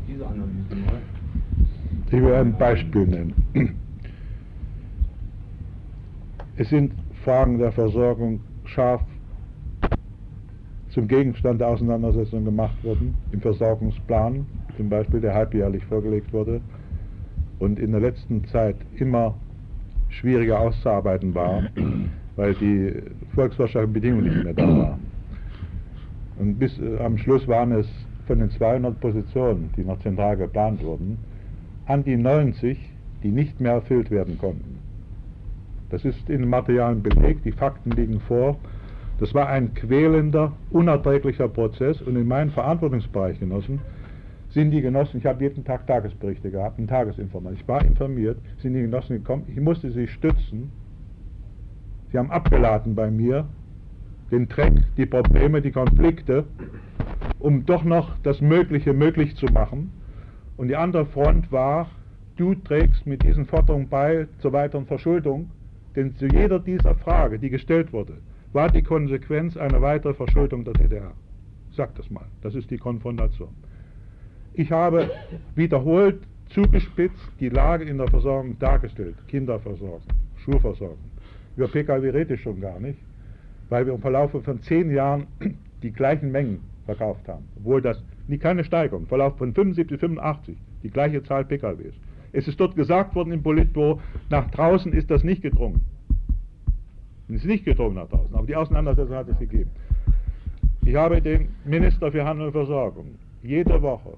diese 0.08 0.26
Analyse 0.26 0.76
mal. 0.76 1.02
Ich 2.08 2.22
will 2.22 2.34
ein 2.34 2.58
Beispiel 2.58 3.08
nennen. 3.08 3.34
Es 6.58 6.70
sind 6.70 6.94
Fragen 7.24 7.58
der 7.58 7.72
Versorgung 7.72 8.40
scharf 8.66 9.02
zum 10.90 11.08
Gegenstand 11.08 11.60
der 11.60 11.68
Auseinandersetzung 11.68 12.46
gemacht 12.46 12.82
worden, 12.84 13.16
im 13.32 13.42
Versorgungsplan, 13.42 14.46
zum 14.78 14.90
Beispiel, 14.90 15.20
der 15.20 15.34
halbjährlich 15.34 15.84
vorgelegt 15.86 16.32
wurde 16.32 16.62
und 17.60 17.80
in 17.80 17.92
der 17.92 18.00
letzten 18.00 18.46
Zeit 18.46 18.78
immer 18.96 19.36
schwieriger 20.10 20.60
auszuarbeiten 20.60 21.36
war, 21.36 21.64
weil 22.36 22.54
die 22.56 22.94
volkswirtschaftlichen 23.34 23.94
Bedingungen 23.94 24.24
nicht 24.26 24.44
mehr 24.44 24.54
da 24.54 24.68
waren. 24.68 25.00
Und 26.38 26.60
bis 26.60 26.80
äh, 26.80 26.98
am 27.04 27.18
Schluss 27.18 27.48
waren 27.48 27.72
es 27.72 27.88
von 28.28 28.40
den 28.40 28.50
200 28.50 29.00
Positionen, 29.00 29.70
die 29.76 29.84
noch 29.84 30.00
zentral 30.00 30.38
geplant 30.38 30.84
wurden, 30.84 31.18
an 31.86 32.04
die 32.04 32.18
90, 32.18 32.78
die 33.24 33.32
nicht 33.32 33.60
mehr 33.60 33.74
erfüllt 33.74 34.12
werden 34.12 34.38
konnten. 34.38 34.80
Das 35.90 36.04
ist 36.04 36.30
in 36.30 36.50
Materialien 36.50 37.04
belegt, 37.04 37.46
die 37.46 37.52
Fakten 37.52 37.92
liegen 37.92 38.20
vor. 38.22 38.58
Das 39.20 39.34
war 39.34 39.48
ein 39.48 39.74
quälender, 39.74 40.54
unerträglicher 40.72 41.48
Prozess 41.48 42.02
und 42.02 42.16
in 42.16 42.28
meinen 42.28 42.52
Verantwortungsbereich 42.52 43.40
genossen 43.40 43.80
sind 44.56 44.72
die 44.72 44.82
Genossen, 44.82 45.18
ich 45.18 45.26
habe 45.26 45.44
jeden 45.44 45.66
Tag 45.66 45.86
Tagesberichte 45.86 46.50
gehabt, 46.50 46.80
ein 46.80 46.88
Tagesinformat, 46.88 47.54
ich 47.56 47.68
war 47.68 47.84
informiert, 47.84 48.38
sind 48.62 48.74
die 48.74 48.82
Genossen 48.82 49.18
gekommen, 49.18 49.44
ich 49.48 49.60
musste 49.60 49.92
sie 49.92 50.08
stützen. 50.08 50.72
Sie 52.12 52.18
haben 52.18 52.32
abgeladen 52.32 52.96
bei 52.96 53.12
mir 53.12 53.46
den 54.32 54.48
Dreck, 54.48 54.74
die 54.96 55.06
Probleme, 55.06 55.62
die 55.62 55.72
Konflikte, 55.72 56.46
um 57.38 57.66
doch 57.66 57.84
noch 57.84 58.18
das 58.24 58.40
Mögliche 58.40 58.94
möglich 58.94 59.36
zu 59.36 59.48
machen. 59.48 59.92
Und 60.58 60.70
die 60.70 60.76
andere 60.76 61.06
Front 61.06 61.52
war, 61.52 61.90
du 62.38 62.56
trägst 62.56 63.06
mit 63.06 63.24
diesen 63.24 63.46
Forderungen 63.46 63.90
bei 63.90 64.28
zur 64.40 64.54
weiteren 64.54 64.86
Verschuldung, 64.86 65.50
denn 65.96 66.16
zu 66.16 66.28
jeder 66.28 66.60
dieser 66.60 66.96
Frage, 66.96 67.40
die 67.40 67.50
gestellt 67.50 67.94
wurde, 67.94 68.18
war 68.54 68.70
die 68.70 68.84
Konsequenz 68.84 69.58
eine 69.58 69.82
weitere 69.82 70.14
Verschuldung 70.14 70.64
der 70.64 70.74
DDR. 70.74 71.12
Sag 71.72 71.96
das 71.96 72.10
mal, 72.10 72.26
das 72.42 72.56
ist 72.56 72.72
die 72.72 72.78
Konfrontation. 72.78 73.50
Ich 74.54 74.72
habe 74.72 75.12
wiederholt 75.56 76.22
zugespitzt 76.50 77.32
die 77.40 77.50
Lage 77.50 77.84
in 77.84 77.98
der 77.98 78.08
Versorgung 78.08 78.58
dargestellt. 78.60 79.16
Kinderversorgung, 79.28 80.02
Schulversorgung. 80.38 80.98
Über 81.58 81.68
Pkw 81.68 82.10
rede 82.10 82.36
ich 82.36 82.42
schon 82.42 82.62
gar 82.62 82.80
nicht, 82.80 83.00
weil 83.70 83.86
wir 83.86 83.94
im 83.94 84.02
Verlauf 84.02 84.32
von 84.32 84.62
zehn 84.62 84.92
Jahren 84.92 85.28
die 85.84 85.92
gleichen 85.92 86.32
Mengen 86.32 86.62
verkauft 86.86 87.28
haben, 87.28 87.46
obwohl 87.58 87.82
das 87.82 88.02
nie 88.28 88.38
keine 88.38 88.64
Steigerung, 88.64 89.08
Verlauf 89.08 89.38
von 89.38 89.54
75, 89.54 90.00
85, 90.00 90.58
die 90.84 90.90
gleiche 90.90 91.24
Zahl 91.24 91.46
PKWs. 91.46 91.94
Es 92.34 92.48
ist 92.48 92.60
dort 92.60 92.76
gesagt 92.76 93.16
worden 93.16 93.32
im 93.32 93.44
Politbüro, 93.44 94.02
nach 94.30 94.50
draußen 94.52 94.92
ist 94.94 95.10
das 95.10 95.24
nicht 95.24 95.42
gedrungen. 95.42 95.82
Es 97.30 97.36
ist 97.36 97.46
nicht 97.46 97.66
gedrungen 97.66 97.96
nach 97.96 98.10
draußen, 98.10 98.36
aber 98.36 98.46
die 98.46 98.56
Auseinandersetzung 98.56 99.16
hat 99.16 99.30
es 99.30 99.40
gegeben. 99.40 99.72
Ich 100.86 100.96
habe 100.96 101.22
den 101.22 101.50
Minister 101.66 102.12
für 102.12 102.26
Handel 102.26 102.48
und 102.48 102.52
Versorgung 102.52 103.16
jede 103.42 103.82
Woche, 103.82 104.18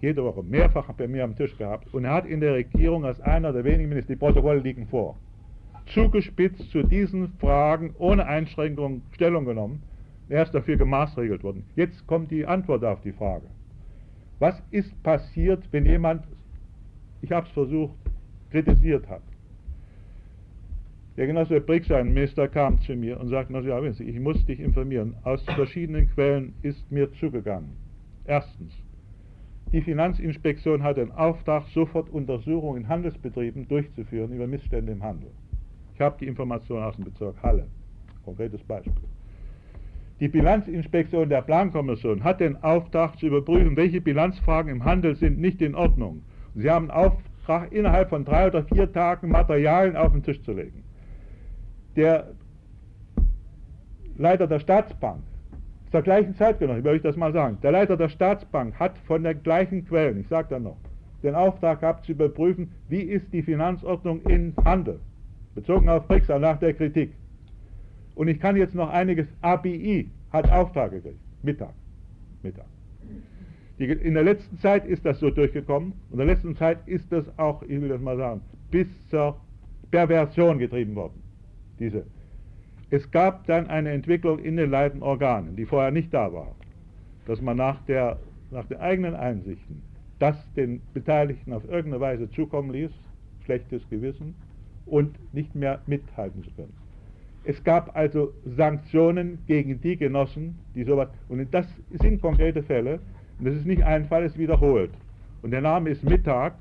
jede 0.00 0.22
Woche 0.22 0.42
mehrfach 0.42 0.92
bei 0.92 1.08
mir 1.08 1.24
am 1.24 1.34
Tisch 1.34 1.56
gehabt 1.56 1.92
und 1.92 2.04
er 2.04 2.12
hat 2.12 2.26
in 2.26 2.40
der 2.40 2.54
Regierung 2.54 3.04
als 3.04 3.20
einer 3.20 3.52
der 3.52 3.64
wenigen 3.64 3.88
Minister, 3.88 4.12
die 4.12 4.18
Protokolle 4.18 4.60
liegen 4.60 4.86
vor, 4.86 5.16
zugespitzt 5.86 6.70
zu 6.70 6.82
diesen 6.82 7.32
Fragen 7.40 7.94
ohne 7.98 8.26
Einschränkung 8.26 9.02
Stellung 9.12 9.44
genommen 9.44 9.82
er 10.28 10.42
ist 10.44 10.54
dafür 10.54 10.76
gemaßregelt 10.76 11.42
worden. 11.42 11.64
Jetzt 11.76 12.06
kommt 12.06 12.30
die 12.30 12.46
Antwort 12.46 12.84
auf 12.84 13.00
die 13.02 13.12
Frage. 13.12 13.46
Was 14.38 14.62
ist 14.70 15.02
passiert, 15.02 15.62
wenn 15.70 15.86
jemand, 15.86 16.24
ich 17.22 17.32
habe 17.32 17.46
es 17.46 17.52
versucht, 17.52 17.96
kritisiert 18.50 19.08
hat? 19.08 19.22
Der 21.16 21.28
Genosse 21.28 21.62
ein 21.96 22.12
Minister, 22.12 22.48
kam 22.48 22.80
zu 22.80 22.96
mir 22.96 23.20
und 23.20 23.28
sagte, 23.28 23.54
ja, 23.60 23.80
ich 23.82 24.20
muss 24.20 24.44
dich 24.46 24.58
informieren. 24.58 25.14
Aus 25.22 25.44
verschiedenen 25.44 26.10
Quellen 26.10 26.54
ist 26.62 26.90
mir 26.90 27.12
zugegangen. 27.12 27.76
Erstens, 28.24 28.72
die 29.72 29.80
Finanzinspektion 29.80 30.82
hat 30.82 30.96
den 30.96 31.12
Auftrag, 31.12 31.66
sofort 31.68 32.08
Untersuchungen 32.10 32.82
in 32.82 32.88
Handelsbetrieben 32.88 33.68
durchzuführen 33.68 34.32
über 34.32 34.46
Missstände 34.46 34.92
im 34.92 35.02
Handel. 35.02 35.30
Ich 35.94 36.00
habe 36.00 36.16
die 36.18 36.26
Information 36.26 36.82
aus 36.82 36.96
dem 36.96 37.04
Bezirk 37.04 37.40
Halle. 37.42 37.68
Konkretes 38.24 38.62
Beispiel. 38.64 38.94
Die 40.20 40.28
Bilanzinspektion 40.28 41.28
der 41.28 41.42
Plankommission 41.42 42.22
hat 42.22 42.38
den 42.38 42.62
Auftrag 42.62 43.18
zu 43.18 43.26
überprüfen, 43.26 43.76
welche 43.76 44.00
Bilanzfragen 44.00 44.70
im 44.70 44.84
Handel 44.84 45.16
sind 45.16 45.40
nicht 45.40 45.60
in 45.60 45.74
Ordnung. 45.74 46.22
Sie 46.54 46.70
haben 46.70 46.90
Auftrag, 46.90 47.72
innerhalb 47.72 48.10
von 48.10 48.24
drei 48.24 48.46
oder 48.46 48.62
vier 48.64 48.90
Tagen 48.92 49.28
Materialien 49.28 49.96
auf 49.96 50.12
den 50.12 50.22
Tisch 50.22 50.40
zu 50.42 50.52
legen. 50.52 50.84
Der 51.96 52.28
Leiter 54.16 54.46
der 54.46 54.60
Staatsbank, 54.60 55.20
zur 55.90 56.02
gleichen 56.02 56.36
Zeit 56.36 56.60
genommen, 56.60 56.78
ich 56.78 56.84
will 56.84 56.92
euch 56.92 57.02
das 57.02 57.16
mal 57.16 57.32
sagen, 57.32 57.58
der 57.62 57.72
Leiter 57.72 57.96
der 57.96 58.08
Staatsbank 58.08 58.78
hat 58.78 58.96
von 59.06 59.24
den 59.24 59.42
gleichen 59.42 59.84
Quellen, 59.84 60.20
ich 60.20 60.28
sage 60.28 60.46
da 60.48 60.60
noch, 60.60 60.76
den 61.24 61.34
Auftrag 61.34 61.80
gehabt 61.80 62.06
zu 62.06 62.12
überprüfen, 62.12 62.70
wie 62.88 63.02
ist 63.02 63.32
die 63.32 63.42
Finanzordnung 63.42 64.22
im 64.22 64.54
Handel, 64.64 65.00
bezogen 65.56 65.88
auf 65.88 66.06
Brixer 66.06 66.38
nach 66.38 66.58
der 66.58 66.74
Kritik. 66.74 67.12
Und 68.14 68.28
ich 68.28 68.38
kann 68.38 68.56
jetzt 68.56 68.74
noch 68.74 68.90
einiges, 68.90 69.26
ABI 69.40 70.10
hat 70.32 70.50
Auftrag 70.50 70.92
gekriegt, 70.92 71.18
Mittag, 71.42 71.74
Mittag. 72.42 72.66
Die, 73.78 73.86
in 73.86 74.14
der 74.14 74.22
letzten 74.22 74.56
Zeit 74.58 74.86
ist 74.86 75.04
das 75.04 75.18
so 75.18 75.30
durchgekommen, 75.30 75.92
und 76.10 76.20
in 76.20 76.26
der 76.26 76.26
letzten 76.26 76.54
Zeit 76.56 76.86
ist 76.86 77.10
das 77.10 77.24
auch, 77.38 77.62
ich 77.62 77.80
will 77.80 77.88
das 77.88 78.00
mal 78.00 78.16
sagen, 78.16 78.40
bis 78.70 78.86
zur 79.08 79.36
Perversion 79.90 80.58
getrieben 80.58 80.94
worden, 80.94 81.22
diese. 81.78 82.04
Es 82.90 83.10
gab 83.10 83.46
dann 83.46 83.66
eine 83.66 83.90
Entwicklung 83.90 84.38
in 84.38 84.56
den 84.56 84.70
leitenden 84.70 85.02
Organen, 85.02 85.56
die 85.56 85.66
vorher 85.66 85.90
nicht 85.90 86.14
da 86.14 86.32
war, 86.32 86.54
dass 87.26 87.40
man 87.40 87.56
nach, 87.56 87.84
der, 87.86 88.18
nach 88.50 88.66
den 88.66 88.78
eigenen 88.78 89.14
Einsichten 89.14 89.82
das 90.18 90.36
den 90.54 90.80
Beteiligten 90.92 91.52
auf 91.52 91.64
irgendeine 91.64 92.00
Weise 92.00 92.30
zukommen 92.30 92.70
ließ, 92.70 92.90
schlechtes 93.44 93.88
Gewissen, 93.90 94.34
und 94.86 95.18
nicht 95.34 95.54
mehr 95.54 95.80
mithalten 95.86 96.42
zu 96.44 96.50
können. 96.52 96.83
Es 97.44 97.62
gab 97.62 97.94
also 97.94 98.32
Sanktionen 98.44 99.38
gegen 99.46 99.80
die 99.80 99.96
Genossen, 99.96 100.58
die 100.74 100.84
sowas, 100.84 101.08
und 101.28 101.46
das 101.52 101.66
sind 102.00 102.22
konkrete 102.22 102.62
Fälle, 102.62 103.00
und 103.38 103.46
das 103.46 103.54
ist 103.54 103.66
nicht 103.66 103.82
ein 103.82 104.06
Fall, 104.06 104.24
es 104.24 104.38
wiederholt. 104.38 104.90
Und 105.42 105.50
der 105.50 105.60
Name 105.60 105.90
ist 105.90 106.02
Mittag, 106.02 106.54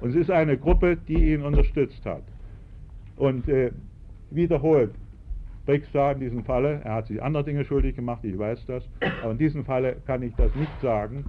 und 0.00 0.10
es 0.10 0.16
ist 0.16 0.30
eine 0.30 0.56
Gruppe, 0.56 0.96
die 0.96 1.32
ihn 1.32 1.42
unterstützt 1.42 2.04
hat. 2.04 2.22
Und 3.16 3.48
äh, 3.48 3.70
wiederholt, 4.30 4.90
Brixer 5.66 6.12
in 6.12 6.20
diesem 6.20 6.44
Falle, 6.44 6.80
er 6.82 6.94
hat 6.94 7.06
sich 7.08 7.22
andere 7.22 7.44
Dinge 7.44 7.64
schuldig 7.64 7.94
gemacht, 7.94 8.24
ich 8.24 8.38
weiß 8.38 8.64
das, 8.66 8.88
aber 9.22 9.32
in 9.32 9.38
diesem 9.38 9.64
Falle 9.64 9.96
kann 10.06 10.22
ich 10.22 10.34
das 10.36 10.54
nicht 10.54 10.80
sagen. 10.80 11.24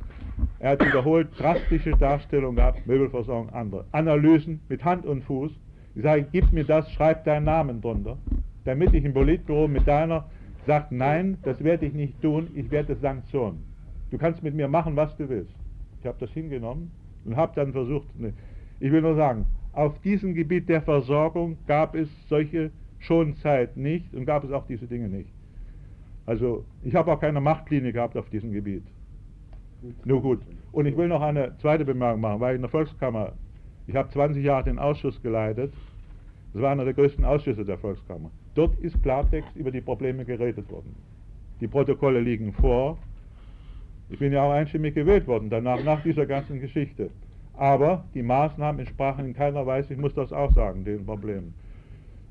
Er 0.60 0.71
hat 0.71 0.86
wiederholt 0.86 1.28
drastische 1.38 1.91
Darstellungen 1.91 2.56
gehabt, 2.56 2.88
Möbelversorgung, 2.88 3.49
andere. 3.49 3.86
Analysen 3.91 4.62
mit 4.69 4.84
Hand 4.84 5.06
und 5.06 5.23
Fuß. 5.25 5.52
Ich 5.95 6.04
sage, 6.04 6.25
gib 6.32 6.52
mir 6.54 6.63
das, 6.63 6.89
schreib 6.93 7.25
deinen 7.25 7.45
Namen 7.45 7.82
drunter, 7.82 8.17
damit 8.65 8.93
ich 8.93 9.06
im 9.06 9.13
Politbüro 9.13 9.67
mit 9.67 9.88
deiner 9.88 10.26
sagt, 10.65 10.91
nein, 10.91 11.38
das 11.43 11.63
werde 11.63 11.86
ich 11.86 11.93
nicht 11.93 12.22
tun, 12.22 12.50
ich 12.56 12.69
werde 12.72 12.95
Sanktionen. 12.95 13.63
Du 14.12 14.17
kannst 14.17 14.43
mit 14.43 14.56
mir 14.56 14.67
machen, 14.67 14.95
was 14.95 15.15
du 15.17 15.30
willst. 15.30 15.54
Ich 16.00 16.06
habe 16.06 16.17
das 16.19 16.32
hingenommen 16.32 16.91
und 17.26 17.36
habe 17.36 17.54
dann 17.56 17.72
versucht, 17.72 18.08
ne, 18.19 18.34
ich 18.80 18.91
will 18.91 19.02
nur 19.02 19.15
sagen, 19.15 19.45
auf 19.74 20.00
diesem 20.02 20.34
Gebiet 20.34 20.69
der 20.69 20.82
Versorgung 20.82 21.58
gab 21.67 21.95
es 21.95 22.10
solche 22.28 22.72
Schonzeit 23.00 23.78
nicht 23.78 24.13
und 24.13 24.26
gab 24.26 24.43
es 24.43 24.52
auch 24.52 24.65
diese 24.67 24.88
Dinge 24.88 25.10
nicht. 25.10 25.30
Also 26.26 26.65
ich 26.84 26.95
habe 26.95 27.12
auch 27.12 27.19
keine 27.19 27.41
Machtlinie 27.41 27.91
gehabt 27.91 28.17
auf 28.17 28.30
diesem 28.30 28.52
Gebiet. 28.52 28.84
Nur 30.06 30.22
gut. 30.22 30.41
Und 30.72 30.86
ich 30.86 30.95
will 30.98 31.08
noch 31.08 31.22
eine 31.22 31.58
zweite 31.60 31.86
Bemerkung 31.86 32.22
machen, 32.22 32.39
weil 32.39 32.56
in 32.56 32.62
der 32.62 32.69
Volkskammer, 32.69 33.34
ich 33.88 33.95
habe 33.95 34.10
20 34.10 34.43
Jahre 34.43 34.65
den 34.65 34.80
Ausschuss 34.80 35.22
geleitet, 35.22 35.74
das 36.54 36.62
war 36.62 36.72
einer 36.72 36.86
der 36.86 36.93
größten 36.93 37.26
Ausschüsse 37.26 37.65
der 37.65 37.78
Volkskammer. 37.78 38.32
Dort 38.60 38.78
ist 38.80 39.02
Klartext 39.04 39.56
über 39.56 39.72
die 39.72 39.80
Probleme 39.80 40.26
geredet 40.26 40.69
worden. 40.69 40.93
Die 41.62 41.67
Protokolle 41.69 42.19
liegen 42.19 42.52
vor. 42.52 42.98
Ich 44.10 44.19
bin 44.19 44.34
ja 44.34 44.43
auch 44.43 44.52
einstimmig 44.52 44.95
gewählt 44.95 45.28
worden 45.28 45.50
danach, 45.50 45.82
nach 45.82 46.04
dieser 46.04 46.26
ganzen 46.26 46.60
Geschichte. 46.60 47.10
Aber 47.54 48.04
die 48.13 48.22
Maßnahmen 48.22 48.82
entsprachen 48.82 49.28
in 49.28 49.34
keiner 49.34 49.65
Weise, 49.65 49.93
ich 49.93 50.00
muss 50.02 50.13
das 50.13 50.34
auch 50.34 50.52
sagen, 50.52 50.84
den 50.84 51.06
Problemen. 51.06 51.54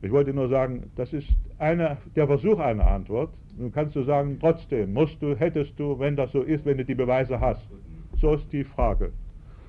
Ich 0.03 0.13
wollte 0.13 0.35
nur 0.35 0.51
sagen, 0.51 0.91
das 0.97 1.15
ist 1.15 1.29
eine, 1.57 1.97
der 2.15 2.27
Versuch 2.27 2.59
einer 2.59 2.87
Antwort. 2.87 3.31
Nun 3.57 3.73
kannst 3.73 3.97
du 3.97 4.03
sagen, 4.03 4.37
trotzdem, 4.39 4.93
musst 4.93 5.23
du, 5.23 5.35
hättest 5.35 5.81
du, 5.81 5.99
wenn 5.99 6.15
das 6.15 6.31
so 6.33 6.43
ist, 6.43 6.67
wenn 6.67 6.77
du 6.77 6.85
die 6.85 6.95
Beweise 6.95 7.41
hast. 7.41 7.67
So 8.21 8.35
ist 8.35 8.53
die 8.53 8.65
Frage. 8.65 9.13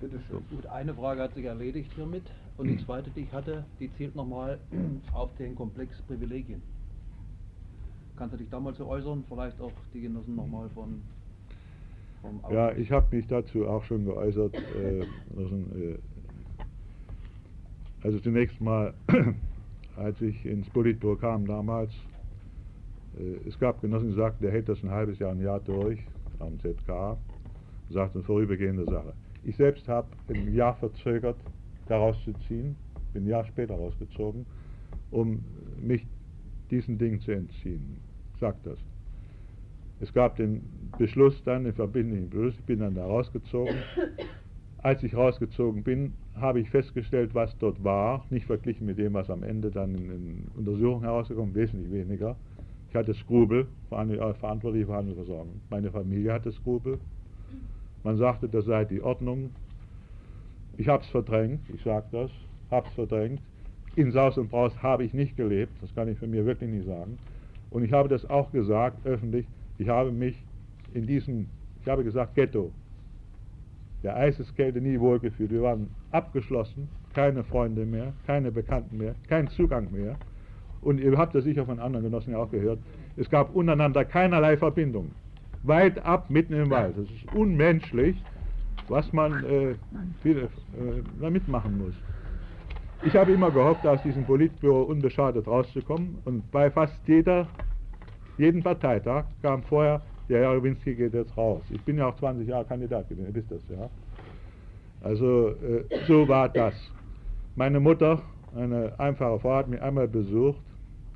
Bitte 0.01 0.19
schön. 0.27 0.43
Gut, 0.49 0.65
eine 0.65 0.93
Frage 0.93 1.21
hat 1.21 1.33
sich 1.35 1.45
erledigt 1.45 1.93
hiermit. 1.95 2.23
Und 2.59 2.67
die 2.67 2.77
zweite, 2.77 3.09
die 3.11 3.21
ich 3.21 3.31
hatte, 3.31 3.63
die 3.79 3.89
zielt 3.93 4.17
nochmal 4.17 4.59
auf 5.13 5.33
den 5.37 5.55
Komplex 5.55 6.01
Privilegien. 6.01 6.61
Kannst 8.17 8.33
du 8.33 8.37
dich 8.37 8.49
da 8.49 8.59
mal 8.59 8.73
zu 8.73 8.85
äußern? 8.85 9.23
Vielleicht 9.29 9.61
auch 9.61 9.71
die 9.93 10.01
Genossen 10.01 10.35
nochmal 10.35 10.69
von. 10.69 11.01
Vom 12.21 12.41
ja, 12.51 12.73
ich 12.73 12.91
habe 12.91 13.15
mich 13.15 13.25
dazu 13.27 13.65
auch 13.65 13.81
schon 13.85 14.03
geäußert. 14.03 14.53
Äh, 14.75 14.99
äh, 14.99 15.97
also 18.03 18.19
zunächst 18.19 18.59
mal 18.59 18.93
als 19.95 20.19
ich 20.21 20.45
ins 20.45 20.69
Politbüro 20.69 21.15
kam 21.15 21.45
damals, 21.45 21.93
äh, 23.17 23.47
es 23.47 23.57
gab 23.57 23.79
Genossen, 23.79 24.09
die 24.09 24.15
sagten, 24.15 24.43
der 24.43 24.51
hält 24.51 24.67
das 24.67 24.83
ein 24.83 24.89
halbes 24.89 25.17
Jahr, 25.19 25.31
ein 25.31 25.39
Jahr 25.39 25.61
durch 25.61 25.99
am 26.39 26.59
ZK, 26.59 27.17
sagten, 27.89 28.21
vorübergehende 28.23 28.83
Sache. 28.83 29.13
Ich 29.45 29.55
selbst 29.55 29.87
habe 29.87 30.09
ein 30.27 30.53
Jahr 30.53 30.75
verzögert, 30.75 31.37
daraus 31.89 32.21
zu 32.23 32.33
ziehen, 32.47 32.75
bin 33.13 33.23
ein 33.23 33.27
Jahr 33.27 33.45
später 33.45 33.75
rausgezogen, 33.75 34.45
um 35.11 35.43
mich 35.81 36.05
diesen 36.69 36.97
Dingen 36.97 37.19
zu 37.21 37.31
entziehen. 37.31 37.97
Sagt 38.39 38.65
das. 38.65 38.77
Es 40.01 40.13
gab 40.13 40.37
den 40.37 40.61
Beschluss 40.97 41.43
dann, 41.43 41.65
den 41.65 41.73
verbindlichen 41.73 42.29
Beschluss, 42.29 42.55
ich 42.57 42.65
bin 42.65 42.79
dann 42.79 42.95
da 42.95 43.05
rausgezogen. 43.05 43.75
Als 44.77 45.03
ich 45.03 45.13
rausgezogen 45.13 45.83
bin, 45.83 46.13
habe 46.35 46.61
ich 46.61 46.69
festgestellt, 46.69 47.35
was 47.35 47.57
dort 47.57 47.83
war, 47.83 48.25
nicht 48.29 48.45
verglichen 48.45 48.85
mit 48.85 48.97
dem, 48.97 49.13
was 49.13 49.29
am 49.29 49.43
Ende 49.43 49.71
dann 49.71 49.93
in, 49.95 50.09
in 50.09 50.47
Untersuchungen 50.55 51.03
herausgekommen 51.03 51.53
wesentlich 51.53 51.91
weniger. 51.91 52.37
Ich 52.89 52.95
hatte 52.95 53.13
Skrupel, 53.13 53.67
verantwortlich 53.89 54.85
für 54.85 54.93
Handelsversorgung. 54.93 55.61
Meine 55.69 55.91
Familie 55.91 56.31
hatte 56.31 56.51
Skrupel. 56.51 56.97
Man 58.03 58.17
sagte, 58.17 58.47
das 58.47 58.65
sei 58.65 58.85
die 58.85 59.01
Ordnung. 59.01 59.51
Ich 60.79 60.87
habe 60.87 61.03
es 61.03 61.09
verdrängt, 61.09 61.59
ich 61.73 61.83
sage 61.83 62.05
das, 62.13 62.31
habe 62.71 62.87
es 62.87 62.93
verdrängt. 62.93 63.41
In 63.97 64.13
Saus 64.13 64.37
und 64.37 64.49
Braus 64.49 64.71
habe 64.81 65.03
ich 65.03 65.13
nicht 65.13 65.35
gelebt, 65.35 65.73
das 65.81 65.93
kann 65.93 66.07
ich 66.07 66.17
für 66.17 66.25
mir 66.25 66.45
wirklich 66.45 66.69
nicht 66.69 66.85
sagen. 66.85 67.19
Und 67.69 67.83
ich 67.83 67.91
habe 67.91 68.07
das 68.07 68.29
auch 68.29 68.49
gesagt, 68.53 69.05
öffentlich, 69.05 69.45
ich 69.77 69.89
habe 69.89 70.13
mich 70.13 70.41
in 70.93 71.05
diesem, 71.05 71.47
ich 71.81 71.89
habe 71.89 72.05
gesagt, 72.05 72.33
Ghetto, 72.33 72.71
der 74.03 74.15
Eiseskälte 74.15 74.79
nie 74.79 74.97
wohlgefühlt. 74.97 75.51
Wir 75.51 75.63
waren 75.63 75.89
abgeschlossen, 76.11 76.87
keine 77.13 77.43
Freunde 77.43 77.85
mehr, 77.85 78.13
keine 78.25 78.49
Bekannten 78.49 78.99
mehr, 78.99 79.15
kein 79.27 79.49
Zugang 79.49 79.91
mehr. 79.91 80.15
Und 80.79 81.01
ihr 81.01 81.17
habt 81.17 81.35
das 81.35 81.43
sicher 81.43 81.65
von 81.65 81.81
anderen 81.81 82.05
Genossen 82.05 82.31
ja 82.31 82.37
auch 82.37 82.51
gehört. 82.51 82.79
Es 83.17 83.29
gab 83.29 83.53
untereinander 83.53 84.05
keinerlei 84.05 84.55
Verbindung. 84.55 85.11
Weit 85.63 85.99
ab, 86.05 86.29
mitten 86.29 86.53
im 86.53 86.69
Wald. 86.69 86.97
Das 86.97 87.11
ist 87.11 87.35
unmenschlich, 87.35 88.15
was 88.89 89.11
man 89.13 89.43
äh, 89.45 89.75
viel, 90.21 90.37
äh, 90.37 90.47
da 91.21 91.29
mitmachen 91.29 91.77
muss. 91.77 91.93
Ich 93.03 93.15
habe 93.15 93.31
immer 93.31 93.49
gehofft, 93.49 93.87
aus 93.87 94.01
diesem 94.03 94.25
Politbüro 94.25 94.83
unbeschadet 94.83 95.47
rauszukommen. 95.47 96.17
Und 96.25 96.51
bei 96.51 96.69
fast 96.69 96.99
jeder, 97.07 97.47
jeden 98.37 98.61
Parteitag 98.61 99.25
kam 99.41 99.63
vorher 99.63 100.01
der 100.29 100.41
Herr 100.41 100.53
Rowinski 100.53 100.93
geht 100.93 101.13
jetzt 101.13 101.35
raus. 101.35 101.63
Ich 101.71 101.81
bin 101.81 101.97
ja 101.97 102.07
auch 102.07 102.15
20 102.17 102.47
Jahre 102.47 102.65
Kandidat 102.65 103.09
gewesen, 103.09 103.27
ihr 103.27 103.35
wisst 103.35 103.51
das, 103.51 103.61
ja. 103.69 103.89
Also 105.01 105.49
äh, 105.49 105.83
so 106.07 106.27
war 106.27 106.49
das. 106.49 106.73
Meine 107.55 107.79
Mutter, 107.79 108.21
eine 108.55 108.97
einfache 108.99 109.39
Frau, 109.39 109.55
hat 109.55 109.67
mich 109.67 109.81
einmal 109.81 110.07
besucht, 110.07 110.61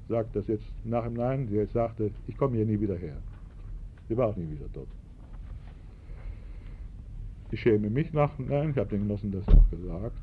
sagt 0.10 0.36
das 0.36 0.48
jetzt 0.48 0.66
nach 0.84 1.06
im 1.06 1.14
Nein, 1.14 1.48
sie 1.48 1.64
sagte, 1.66 2.12
ich 2.28 2.38
komme 2.38 2.56
hier 2.56 2.66
nie 2.66 2.80
wieder 2.80 2.96
her. 2.96 3.18
Sie 4.10 4.18
war 4.18 4.30
auch 4.30 4.36
nie 4.36 4.50
wieder 4.50 4.66
dort. 4.74 4.88
Ich 7.54 7.62
schäme 7.62 7.88
mich 7.88 8.12
nach 8.14 8.32
Nein, 8.40 8.72
ich 8.72 8.78
habe 8.78 8.90
den 8.90 9.02
Genossen 9.02 9.32
das 9.32 9.48
auch 9.48 9.70
gesagt. 9.70 10.18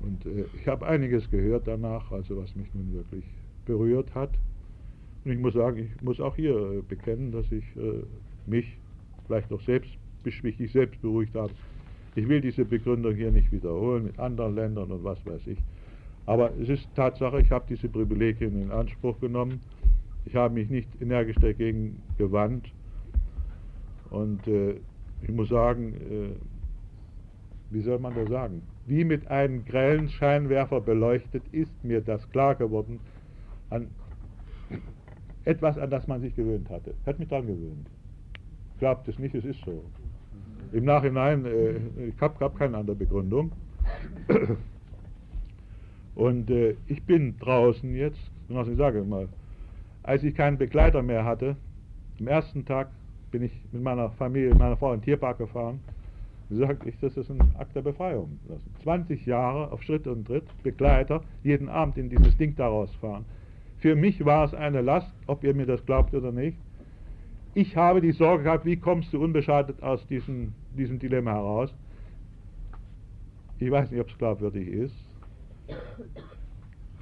Und 0.00 0.26
äh, 0.26 0.46
ich 0.60 0.66
habe 0.66 0.84
einiges 0.84 1.30
gehört 1.30 1.68
danach, 1.68 2.10
also 2.10 2.38
was 2.38 2.56
mich 2.56 2.66
nun 2.74 2.92
wirklich 2.92 3.24
berührt 3.66 4.12
hat. 4.16 4.30
Und 5.24 5.30
ich 5.30 5.38
muss 5.38 5.54
sagen, 5.54 5.78
ich 5.78 6.02
muss 6.02 6.20
auch 6.20 6.34
hier 6.34 6.56
äh, 6.56 6.82
bekennen, 6.82 7.30
dass 7.30 7.52
ich 7.52 7.64
äh, 7.76 8.02
mich 8.46 8.76
vielleicht 9.26 9.52
auch 9.52 9.60
selbst, 9.60 9.92
mich 10.42 10.72
selbst 10.72 11.00
beruhigt 11.02 11.36
habe. 11.36 11.52
Ich 12.16 12.28
will 12.28 12.40
diese 12.40 12.64
Begründung 12.64 13.14
hier 13.14 13.30
nicht 13.30 13.52
wiederholen 13.52 14.06
mit 14.06 14.18
anderen 14.18 14.56
Ländern 14.56 14.90
und 14.90 15.04
was 15.04 15.24
weiß 15.24 15.46
ich. 15.46 15.58
Aber 16.26 16.50
es 16.60 16.68
ist 16.68 16.88
Tatsache, 16.96 17.42
ich 17.42 17.50
habe 17.52 17.64
diese 17.68 17.88
Privilegien 17.88 18.60
in 18.60 18.72
Anspruch 18.72 19.20
genommen. 19.20 19.60
Ich 20.24 20.34
habe 20.34 20.54
mich 20.54 20.68
nicht 20.68 20.88
energisch 21.00 21.36
dagegen 21.36 22.02
gewandt. 22.18 22.72
Und 24.10 24.44
äh, 24.48 24.80
ich 25.22 25.30
muss 25.30 25.48
sagen, 25.48 25.94
äh, 25.94 26.55
wie 27.70 27.80
soll 27.80 27.98
man 27.98 28.14
das 28.14 28.28
sagen? 28.28 28.62
Wie 28.86 29.04
mit 29.04 29.28
einem 29.28 29.64
grellen 29.64 30.08
Scheinwerfer 30.08 30.80
beleuchtet 30.80 31.42
ist 31.52 31.72
mir 31.84 32.00
das 32.00 32.30
klar 32.30 32.54
geworden, 32.54 33.00
an 33.70 33.88
etwas, 35.44 35.78
an 35.78 35.90
das 35.90 36.06
man 36.06 36.20
sich 36.20 36.34
gewöhnt 36.34 36.70
hatte. 36.70 36.94
Hat 37.04 37.18
mich 37.18 37.28
dran 37.28 37.46
gewöhnt. 37.46 37.88
Glaubt 38.78 39.08
es 39.08 39.18
nicht, 39.18 39.34
es 39.34 39.44
ist 39.44 39.60
so. 39.64 39.82
Im 40.72 40.84
Nachhinein, 40.84 41.44
äh, 41.46 41.76
ich 42.08 42.20
habe 42.20 42.44
hab 42.44 42.58
keine 42.58 42.76
andere 42.76 42.96
Begründung. 42.96 43.52
Und 46.14 46.50
äh, 46.50 46.76
ich 46.86 47.02
bin 47.04 47.38
draußen 47.38 47.94
jetzt, 47.94 48.30
was 48.48 48.68
ich 48.68 48.76
sage 48.76 49.02
mal, 49.02 49.28
als 50.02 50.24
ich 50.24 50.34
keinen 50.34 50.58
Begleiter 50.58 51.02
mehr 51.02 51.24
hatte, 51.24 51.56
am 52.18 52.26
ersten 52.26 52.64
Tag 52.64 52.88
bin 53.30 53.42
ich 53.42 53.52
mit 53.72 53.82
meiner 53.82 54.10
Familie, 54.10 54.54
meiner 54.54 54.76
Frau 54.76 54.92
in 54.92 55.00
den 55.00 55.04
Tierpark 55.04 55.38
gefahren. 55.38 55.80
Sagte 56.48 56.88
ich, 56.88 56.98
das 57.00 57.16
ist 57.16 57.30
ein 57.30 57.40
Akt 57.58 57.74
der 57.74 57.82
Befreiung. 57.82 58.38
20 58.82 59.26
Jahre 59.26 59.72
auf 59.72 59.82
Schritt 59.82 60.06
und 60.06 60.26
Tritt, 60.26 60.44
Begleiter, 60.62 61.22
jeden 61.42 61.68
Abend 61.68 61.98
in 61.98 62.08
dieses 62.08 62.36
Ding 62.36 62.54
da 62.54 62.68
rausfahren. 62.68 63.24
Für 63.78 63.96
mich 63.96 64.24
war 64.24 64.44
es 64.44 64.54
eine 64.54 64.80
Last, 64.80 65.12
ob 65.26 65.42
ihr 65.42 65.54
mir 65.54 65.66
das 65.66 65.84
glaubt 65.84 66.14
oder 66.14 66.30
nicht. 66.30 66.56
Ich 67.54 67.76
habe 67.76 68.00
die 68.00 68.12
Sorge 68.12 68.44
gehabt, 68.44 68.64
wie 68.64 68.76
kommst 68.76 69.12
du 69.12 69.22
unbeschadet 69.22 69.82
aus 69.82 70.06
diesem, 70.06 70.52
diesem 70.76 70.98
Dilemma 70.98 71.32
heraus. 71.32 71.74
Ich 73.58 73.70
weiß 73.70 73.90
nicht, 73.90 74.00
ob 74.00 74.08
es 74.10 74.18
glaubwürdig 74.18 74.68
ist. 74.68 74.94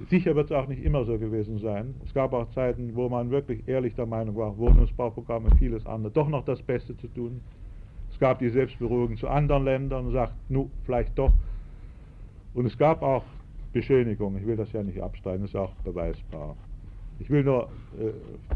Sicher 0.08 0.34
wird 0.34 0.46
es 0.46 0.52
auch 0.52 0.68
nicht 0.68 0.82
immer 0.82 1.04
so 1.04 1.18
gewesen 1.18 1.58
sein. 1.58 1.94
Es 2.04 2.14
gab 2.14 2.32
auch 2.32 2.50
Zeiten, 2.50 2.94
wo 2.94 3.08
man 3.08 3.30
wirklich 3.30 3.66
ehrlich 3.68 3.94
der 3.94 4.06
Meinung 4.06 4.36
war, 4.36 4.56
Wohnungsbauprogramme, 4.56 5.50
vieles 5.58 5.86
andere, 5.86 6.12
doch 6.12 6.28
noch 6.28 6.44
das 6.44 6.62
Beste 6.62 6.96
zu 6.96 7.08
tun. 7.08 7.40
Gab 8.24 8.38
die 8.38 8.48
Selbstberuhigung 8.48 9.18
zu 9.18 9.28
anderen 9.28 9.66
Ländern 9.66 10.06
und 10.06 10.12
sagt, 10.12 10.32
nu, 10.48 10.70
vielleicht 10.86 11.18
doch. 11.18 11.34
Und 12.54 12.64
es 12.64 12.78
gab 12.78 13.02
auch 13.02 13.22
Beschönigungen, 13.74 14.40
ich 14.40 14.46
will 14.46 14.56
das 14.56 14.72
ja 14.72 14.82
nicht 14.82 14.98
abstreiten, 14.98 15.44
ist 15.44 15.54
auch 15.54 15.74
beweisbar. 15.84 16.56
Ich 17.18 17.28
will 17.28 17.44
nur 17.44 17.64
äh, 18.00 18.12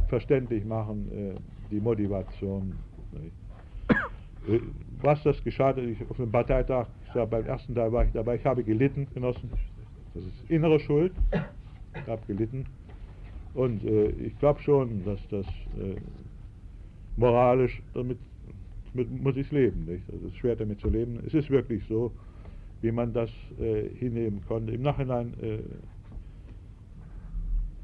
verständlich 0.09 0.65
machen, 0.65 1.13
äh, 1.13 1.35
die 1.71 1.81
Motivation. 1.81 2.79
Äh, 4.49 4.61
was 5.03 5.23
das 5.23 5.45
geschadet, 5.45 5.85
ich, 5.85 6.11
auf 6.11 6.17
dem 6.17 6.33
Parteitag, 6.33 6.87
sag, 7.13 7.29
beim 7.29 7.45
ersten 7.45 7.75
Teil 7.75 7.93
war 7.93 8.07
ich 8.07 8.13
dabei, 8.13 8.37
ich 8.37 8.47
habe 8.47 8.65
gelitten, 8.65 9.07
Genossen. 9.13 9.51
Das 10.15 10.25
ist 10.25 10.51
innere 10.51 10.81
Schuld. 10.81 11.13
Ich 11.95 12.07
habe 12.07 12.23
gelitten. 12.27 12.65
Und 13.53 13.85
äh, 13.85 14.13
ich 14.13 14.39
glaube 14.39 14.63
schon, 14.63 15.05
dass 15.05 15.21
das 15.29 15.47
äh, 15.47 15.97
moralisch, 17.19 17.83
damit 17.93 18.17
muss 19.07 19.37
ich 19.37 19.51
leben. 19.51 19.85
Nicht? 19.87 20.05
Also 20.11 20.27
es 20.27 20.33
ist 20.33 20.39
schwer 20.39 20.57
damit 20.57 20.81
zu 20.81 20.89
leben. 20.89 21.21
Es 21.27 21.35
ist 21.35 21.51
wirklich 21.51 21.85
so, 21.89 22.13
wie 22.81 22.93
man 22.93 23.13
das 23.13 23.31
äh, 23.61 23.89
hinnehmen 23.89 24.43
konnte. 24.47 24.73
Im 24.73 24.83
Nachhinein, 24.83 25.35
äh, 25.41 25.59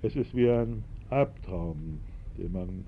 es 0.03 0.17
ist 0.17 0.35
wie 0.35 0.49
ein 0.51 0.85
Albtraum, 1.11 2.01
den 2.39 2.53
man 2.53 2.85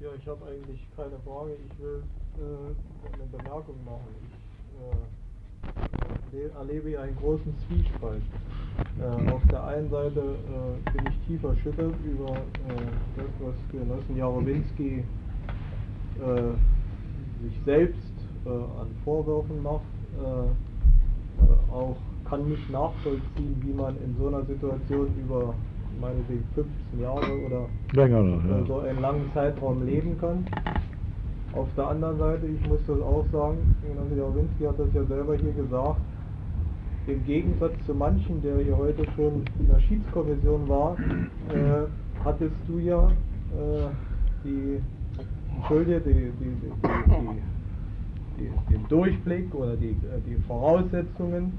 ja, 0.00 0.08
ich 0.18 0.26
habe 0.26 0.46
eigentlich 0.46 0.80
keine 0.96 1.18
Frage. 1.26 1.50
Ich 1.68 1.78
will 1.78 2.02
äh, 2.38 3.12
eine 3.14 3.26
Bemerkung 3.30 3.76
machen. 3.84 4.08
Ich 6.32 6.38
äh, 6.38 6.48
erlebe 6.56 6.98
einen 6.98 7.14
großen 7.16 7.54
Zwiespalt. 7.68 8.22
Äh, 8.98 9.30
auf 9.30 9.42
der 9.50 9.62
einen 9.62 9.90
Seite 9.90 10.20
äh, 10.20 10.90
bin 10.90 11.06
ich 11.06 11.26
tief 11.26 11.44
erschüttert 11.44 11.92
über 12.02 12.30
äh, 12.30 12.38
das, 13.14 13.26
was 13.40 13.54
Genossen 13.70 14.16
Jarowinski 14.16 15.04
sich 17.42 17.60
selbst 17.64 17.96
an 18.44 18.88
Vorwürfen 19.04 19.62
macht. 19.62 19.82
auch 21.72 21.96
kann 22.30 22.48
nicht 22.48 22.70
nachvollziehen, 22.70 23.60
wie 23.60 23.72
man 23.72 23.96
in 23.96 24.14
so 24.18 24.28
einer 24.28 24.44
Situation 24.44 25.08
über 25.20 25.52
meinetwegen 26.00 26.44
15 26.54 27.00
Jahre 27.00 27.46
oder 27.46 27.66
Länger 27.92 28.22
noch, 28.22 28.44
ja. 28.44 28.64
so 28.66 28.78
einen 28.80 29.00
langen 29.00 29.30
Zeitraum 29.34 29.84
leben 29.84 30.16
kann. 30.20 30.46
Auf 31.52 31.68
der 31.76 31.88
anderen 31.88 32.18
Seite, 32.18 32.46
ich 32.46 32.68
muss 32.68 32.78
das 32.86 33.00
auch 33.00 33.24
sagen, 33.32 33.58
Jawinski 34.16 34.64
hat 34.64 34.78
das 34.78 34.88
ja 34.94 35.04
selber 35.04 35.34
hier 35.34 35.52
gesagt, 35.52 36.00
im 37.06 37.24
Gegensatz 37.24 37.72
zu 37.86 37.94
manchen, 37.94 38.40
der 38.42 38.58
hier 38.58 38.76
heute 38.76 39.04
schon 39.16 39.42
in 39.58 39.68
der 39.68 39.80
Schiedskommission 39.80 40.68
war, 40.68 40.96
äh, 41.48 41.86
hattest 42.24 42.54
du 42.68 42.78
ja 42.78 43.08
äh, 43.08 43.88
die, 44.44 44.80
Entschuldige, 45.56 46.00
die, 46.00 46.32
die, 46.40 46.52
die, 48.38 48.50
den 48.72 48.88
Durchblick 48.88 49.54
oder 49.54 49.76
die, 49.76 49.96
Voraussetzungen, 50.46 51.52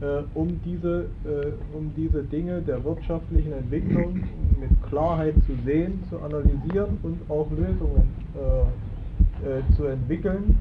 äh, 0.00 0.22
um, 0.34 0.60
diese, 0.64 1.06
äh, 1.24 1.52
um 1.76 1.90
diese 1.96 2.22
Dinge 2.24 2.60
der 2.60 2.84
wirtschaftlichen 2.84 3.52
Entwicklung 3.52 4.20
mit 4.60 4.70
Klarheit 4.88 5.34
zu 5.46 5.52
sehen, 5.64 6.02
zu 6.10 6.20
analysieren 6.20 6.98
und 7.02 7.18
auch 7.30 7.50
Lösungen 7.50 8.08
äh, 8.34 9.58
äh 9.58 9.62
zu 9.76 9.86
entwickeln. 9.86 10.58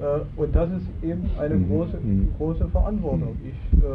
Äh, 0.00 0.40
und 0.40 0.54
das 0.54 0.70
ist 0.70 0.86
eben 1.02 1.28
eine 1.38 1.56
mhm. 1.56 1.68
große, 1.68 1.96
mhm. 1.96 2.28
große 2.36 2.68
Verantwortung. 2.68 3.36
Ich 3.42 3.82
äh, 3.82 3.86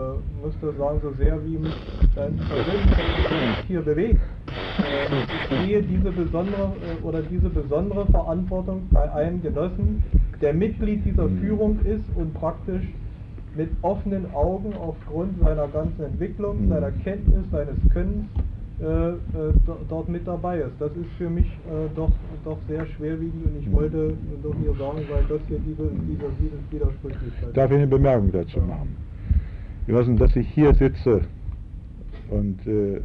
muss 0.44 0.54
das 0.62 0.76
sagen, 0.78 1.00
so 1.02 1.14
sehr 1.14 1.40
wie 1.46 1.58
mich 1.58 1.76
dein 2.16 2.36
persönliches 2.36 3.66
hier 3.68 3.82
bewegt. 3.82 4.22
Ich 4.54 5.58
sehe 5.58 5.84
diese 5.84 6.12
besondere 6.12 6.72
oder 7.04 7.22
diese 7.22 7.50
besondere 7.50 8.06
Verantwortung 8.08 8.88
bei 8.92 9.12
einem 9.12 9.42
Genossen, 9.42 10.04
der 10.42 10.54
Mitglied 10.54 11.06
dieser 11.06 11.28
mhm. 11.28 11.40
Führung 11.40 11.80
ist 11.86 12.04
und 12.16 12.34
praktisch 12.34 12.84
mit 13.56 13.70
offenen 13.82 14.34
Augen 14.34 14.74
aufgrund 14.76 15.40
seiner 15.40 15.68
ganzen 15.68 16.04
Entwicklung, 16.04 16.66
mhm. 16.66 16.70
seiner 16.70 16.92
Kenntnis, 16.92 17.46
seines 17.52 17.76
Könnens 17.92 18.26
äh, 18.82 18.86
äh, 18.86 19.18
dort 19.88 20.10
mit 20.10 20.28
dabei 20.28 20.60
ist. 20.60 20.74
Das 20.80 20.92
ist 20.92 21.10
für 21.18 21.30
mich 21.30 21.46
äh, 21.46 21.88
doch, 21.96 22.12
doch 22.44 22.58
sehr 22.68 22.86
schwerwiegend 22.88 23.46
und 23.46 23.60
ich 23.60 23.68
mhm. 23.68 23.74
wollte 23.74 24.14
doch 24.42 24.56
hier 24.62 24.74
sagen, 24.74 25.02
weil 25.10 25.24
das 25.30 25.42
hier 25.48 25.60
diese, 25.60 25.90
diese, 26.08 26.26
diese 26.40 26.58
Widersprüchlichkeit 26.72 27.56
Darf 27.56 27.72
ich 27.72 27.78
eine 27.78 27.88
Bemerkung 27.88 28.32
dazu 28.32 28.60
machen? 28.60 28.96
Genossen, 29.86 30.18
dass 30.18 30.36
ich 30.36 30.48
hier 30.50 30.74
sitze 30.74 31.22
und 32.30 32.66
äh, 32.66 33.02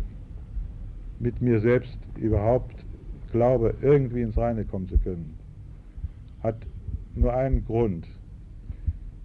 mit 1.21 1.41
mir 1.41 1.61
selbst 1.61 1.99
überhaupt 2.17 2.85
glaube, 3.33 3.75
irgendwie 3.83 4.23
ins 4.23 4.37
Reine 4.37 4.65
kommen 4.65 4.89
zu 4.89 4.99
können, 4.99 5.39
hat 6.43 6.57
nur 7.15 7.35
einen 7.35 7.65
Grund, 7.65 8.07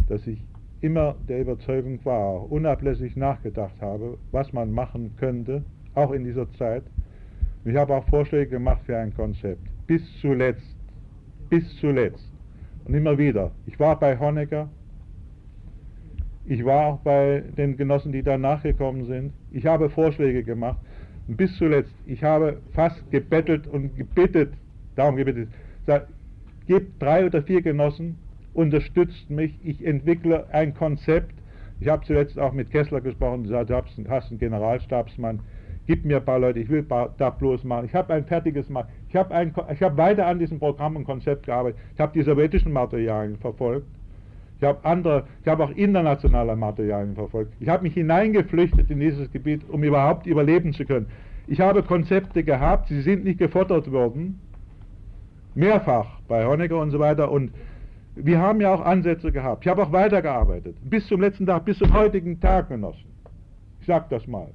dass 0.08 0.26
ich 0.28 0.44
immer 0.82 1.16
der 1.30 1.42
Überzeugung 1.42 2.04
war, 2.04 2.52
unablässig 2.52 3.16
nachgedacht 3.16 3.80
habe, 3.80 4.18
was 4.32 4.52
man 4.52 4.72
machen 4.72 5.12
könnte, 5.18 5.64
auch 5.94 6.12
in 6.12 6.26
dieser 6.26 6.52
Zeit. 6.54 6.84
Ich 7.64 7.76
habe 7.76 7.96
auch 7.96 8.06
Vorschläge 8.10 8.50
gemacht 8.52 8.82
für 8.86 8.98
ein 8.98 9.14
Konzept. 9.14 9.62
Bis 9.88 10.02
zuletzt. 10.20 10.76
Bis 11.50 11.78
zuletzt. 11.78 12.30
Und 12.86 12.94
immer 12.94 13.18
wieder. 13.18 13.52
Ich 13.66 13.80
war 13.80 13.98
bei 13.98 14.20
Honecker. 14.20 14.68
Ich 16.46 16.66
war 16.66 16.88
auch 16.88 17.00
bei 17.00 17.44
den 17.56 17.78
Genossen, 17.78 18.12
die 18.12 18.22
danach 18.22 18.64
gekommen 18.64 19.06
sind. 19.06 19.32
Ich 19.52 19.66
habe 19.66 19.90
Vorschläge 19.90 20.44
gemacht. 20.44 20.80
Und 21.28 21.38
bis 21.38 21.56
zuletzt. 21.58 21.94
Ich 22.06 22.24
habe 22.24 22.58
fast 22.74 23.10
gebettelt 23.12 23.68
und 23.68 23.96
gebittet, 23.96 24.54
darum 24.96 25.16
gebittet, 25.16 25.50
gesagt, 25.86 26.10
gebt 26.68 27.02
drei 27.02 27.26
oder 27.26 27.42
vier 27.42 27.62
Genossen, 27.62 28.18
unterstützt 28.54 29.30
mich, 29.30 29.58
ich 29.64 29.86
entwickle 29.86 30.46
ein 30.52 30.74
Konzept. 30.74 31.34
Ich 31.80 31.88
habe 31.88 32.06
zuletzt 32.06 32.38
auch 32.40 32.54
mit 32.54 32.72
Kessler 32.72 33.02
gesprochen, 33.02 33.44
gesagt, 33.44 33.70
du 33.70 33.76
hast 34.10 34.30
einen 34.30 34.40
Generalstabsmann, 34.40 35.40
gib 35.88 36.06
mir 36.06 36.18
ein 36.18 36.26
paar 36.26 36.40
Leute, 36.40 36.60
ich 36.60 36.70
will 36.70 36.84
da 36.84 37.30
bloß 37.30 37.64
machen. 37.64 37.86
Ich 37.86 37.96
habe 37.96 38.14
ein 38.14 38.26
fertiges 38.26 38.70
Mal. 38.70 38.88
Ich 39.10 39.16
habe 39.16 39.34
hab 39.34 39.98
weiter 39.98 40.28
an 40.28 40.40
diesem 40.40 40.60
Programm 40.60 40.96
und 40.96 41.06
Konzept 41.06 41.46
gearbeitet. 41.46 41.80
Ich 41.94 42.00
habe 42.00 42.14
die 42.14 42.24
sowjetischen 42.24 42.72
Materialien 42.72 43.38
verfolgt. 43.38 43.88
Ich 44.64 44.70
habe 44.70 44.86
andere, 44.86 45.26
ich 45.42 45.48
habe 45.50 45.66
auch 45.66 45.72
internationale 45.72 46.56
Materialien 46.56 47.16
verfolgt. 47.16 47.54
Ich 47.60 47.68
habe 47.68 47.84
mich 47.84 47.96
hineingeflüchtet 47.96 48.90
in 48.90 49.02
dieses 49.02 49.30
Gebiet, 49.30 49.70
um 49.70 49.84
überhaupt 49.84 50.26
überleben 50.26 50.72
zu 50.72 50.86
können. 50.86 51.08
Ich 51.48 51.60
habe 51.60 51.84
Konzepte 51.84 52.46
gehabt, 52.46 52.88
sie 52.88 53.02
sind 53.02 53.26
nicht 53.26 53.40
gefordert 53.40 53.92
worden. 53.92 54.40
Mehrfach 55.54 56.22
bei 56.30 56.46
Honecker 56.46 56.80
und 56.80 56.92
so 56.92 57.00
weiter. 57.00 57.30
Und 57.30 57.52
wir 58.16 58.40
haben 58.40 58.62
ja 58.62 58.74
auch 58.74 58.80
Ansätze 58.80 59.34
gehabt. 59.34 59.66
Ich 59.66 59.70
habe 59.70 59.84
auch 59.84 59.92
weitergearbeitet. 59.92 60.78
Bis 60.90 61.08
zum 61.08 61.20
letzten 61.20 61.46
Tag, 61.46 61.66
bis 61.66 61.78
zum 61.78 61.94
heutigen 61.94 62.40
Tag 62.40 62.70
genossen. 62.70 63.12
Ich 63.82 63.88
sage 63.88 64.06
das 64.12 64.26
mal. 64.28 64.48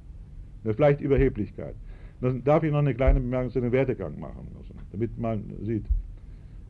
Vielleicht 0.63 1.01
Überheblichkeit. 1.01 1.75
Dann 2.19 2.43
darf 2.43 2.63
ich 2.63 2.71
noch 2.71 2.79
eine 2.79 2.95
kleine 2.95 3.19
Bemerkung 3.19 3.51
zu 3.51 3.61
dem 3.61 3.71
Werdegang 3.71 4.19
machen, 4.19 4.47
damit 4.91 5.15
man 5.19 5.43
sieht. 5.61 5.85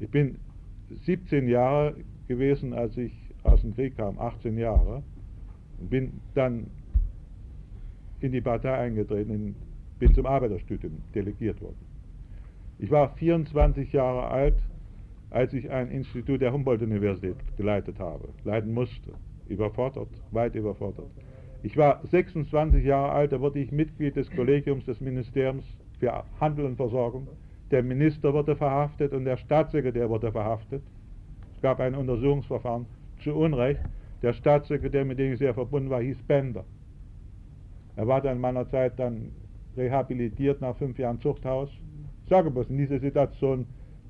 Ich 0.01 0.09
bin 0.09 0.35
17 1.05 1.47
Jahre 1.47 1.95
gewesen, 2.27 2.73
als 2.73 2.95
ich 2.97 3.28
aus 3.43 3.61
dem 3.61 3.75
Krieg 3.75 3.97
kam, 3.97 4.19
18 4.19 4.57
Jahre, 4.57 5.03
bin 5.79 6.19
dann 6.33 6.67
in 8.19 8.31
die 8.31 8.41
Partei 8.41 8.73
eingetreten, 8.73 9.55
bin 9.97 10.13
zum 10.13 10.25
Arbeiterstudium 10.25 10.97
delegiert 11.15 11.61
worden. 11.61 11.77
Ich 12.79 12.91
war 12.91 13.09
24 13.15 13.91
Jahre 13.91 14.27
alt, 14.27 14.55
als 15.29 15.53
ich 15.53 15.69
ein 15.69 15.91
Institut 15.91 16.41
der 16.41 16.53
Humboldt-Universität 16.53 17.35
geleitet 17.57 17.99
habe, 17.99 18.29
leiten 18.43 18.73
musste. 18.73 19.11
Überfordert, 19.47 20.09
weit 20.31 20.55
überfordert. 20.55 21.09
Ich 21.61 21.75
war 21.75 22.01
26 22.05 22.85
Jahre 22.85 23.11
alt, 23.11 23.31
da 23.31 23.41
wurde 23.41 23.59
ich 23.59 23.71
Mitglied 23.71 24.15
des 24.15 24.29
Kollegiums 24.31 24.85
des 24.85 25.01
Ministeriums 25.01 25.65
für 25.99 26.23
Handel 26.39 26.65
und 26.65 26.77
Versorgung. 26.77 27.27
Der 27.71 27.83
Minister 27.83 28.33
wurde 28.33 28.55
verhaftet 28.55 29.11
und 29.11 29.25
der 29.25 29.37
Staatssekretär 29.37 30.09
wurde 30.09 30.31
verhaftet. 30.31 30.81
Es 31.55 31.61
gab 31.61 31.79
ein 31.79 31.95
Untersuchungsverfahren 31.95 32.85
zu 33.19 33.33
Unrecht. 33.33 33.81
Der 34.21 34.33
Staatssekretär, 34.33 35.05
mit 35.05 35.19
dem 35.19 35.33
ich 35.33 35.39
sehr 35.39 35.53
verbunden 35.53 35.89
war, 35.89 36.01
hieß 36.01 36.21
Bender. 36.23 36.65
Er 37.95 38.07
war 38.07 38.21
dann 38.21 38.37
in 38.37 38.41
meiner 38.41 38.67
Zeit 38.69 38.99
dann 38.99 39.31
rehabilitiert 39.77 40.61
nach 40.61 40.75
fünf 40.75 40.97
Jahren 40.97 41.19
Zuchthaus. 41.19 41.69
Ich 42.23 42.29
sage 42.29 42.51
bloß, 42.51 42.69
in 42.69 42.77
dieser 42.77 42.99
Situation, 42.99 43.65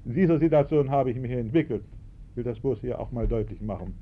in 0.06 0.14
dieser 0.14 0.40
Situation 0.40 0.90
habe 0.90 1.12
ich 1.12 1.18
mich 1.18 1.32
entwickelt. 1.32 1.84
Ich 2.32 2.38
will 2.38 2.44
das 2.44 2.60
bloß 2.60 2.82
hier 2.82 3.00
auch 3.00 3.12
mal 3.12 3.28
deutlich 3.28 3.62
machen. 3.62 3.96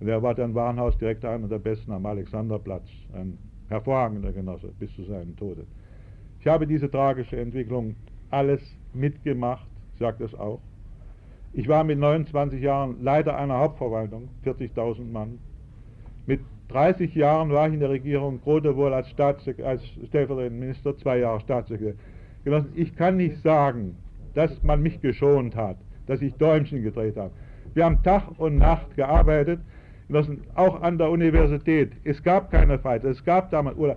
Und 0.00 0.08
er 0.08 0.22
war 0.22 0.34
dann 0.34 0.54
Warenhausdirektor, 0.54 1.30
einer 1.30 1.48
der 1.48 1.58
besten 1.58 1.92
am 1.92 2.04
Alexanderplatz, 2.06 2.88
ein 3.14 3.38
hervorragender 3.68 4.32
Genosse 4.32 4.72
bis 4.78 4.94
zu 4.94 5.04
seinem 5.04 5.36
Tode. 5.36 5.66
Ich 6.40 6.46
habe 6.46 6.66
diese 6.66 6.90
tragische 6.90 7.36
Entwicklung 7.38 7.96
alles 8.30 8.60
mitgemacht, 8.92 9.66
sagt 9.98 10.20
es 10.20 10.34
auch. 10.34 10.60
Ich 11.56 11.68
war 11.68 11.84
mit 11.84 11.98
29 11.98 12.60
Jahren 12.60 13.02
Leiter 13.02 13.38
einer 13.38 13.56
Hauptverwaltung, 13.56 14.28
40.000 14.44 15.10
Mann. 15.10 15.38
Mit 16.26 16.40
30 16.68 17.14
Jahren 17.14 17.48
war 17.48 17.66
ich 17.66 17.72
in 17.72 17.80
der 17.80 17.88
Regierung 17.88 18.42
Grote 18.42 18.76
wohl 18.76 18.92
als, 18.92 19.06
als 19.18 19.82
stellvertretender 20.06 20.50
Minister, 20.50 20.94
zwei 20.98 21.20
Jahre 21.20 21.40
Staatssekretär. 21.40 21.94
Genossen, 22.44 22.72
ich 22.74 22.94
kann 22.94 23.16
nicht 23.16 23.42
sagen, 23.42 23.96
dass 24.34 24.62
man 24.64 24.82
mich 24.82 25.00
geschont 25.00 25.56
hat, 25.56 25.78
dass 26.06 26.20
ich 26.20 26.34
Däumchen 26.34 26.82
gedreht 26.82 27.16
habe. 27.16 27.30
Wir 27.72 27.86
haben 27.86 28.02
Tag 28.02 28.38
und 28.38 28.58
Nacht 28.58 28.94
gearbeitet, 28.94 29.60
Genossen, 30.08 30.42
auch 30.56 30.82
an 30.82 30.98
der 30.98 31.08
Universität. 31.08 31.92
Es 32.04 32.22
gab 32.22 32.50
keine 32.50 32.78
Freizeit, 32.78 33.12
es 33.12 33.24
gab 33.24 33.50
damals, 33.50 33.78
will, 33.78 33.96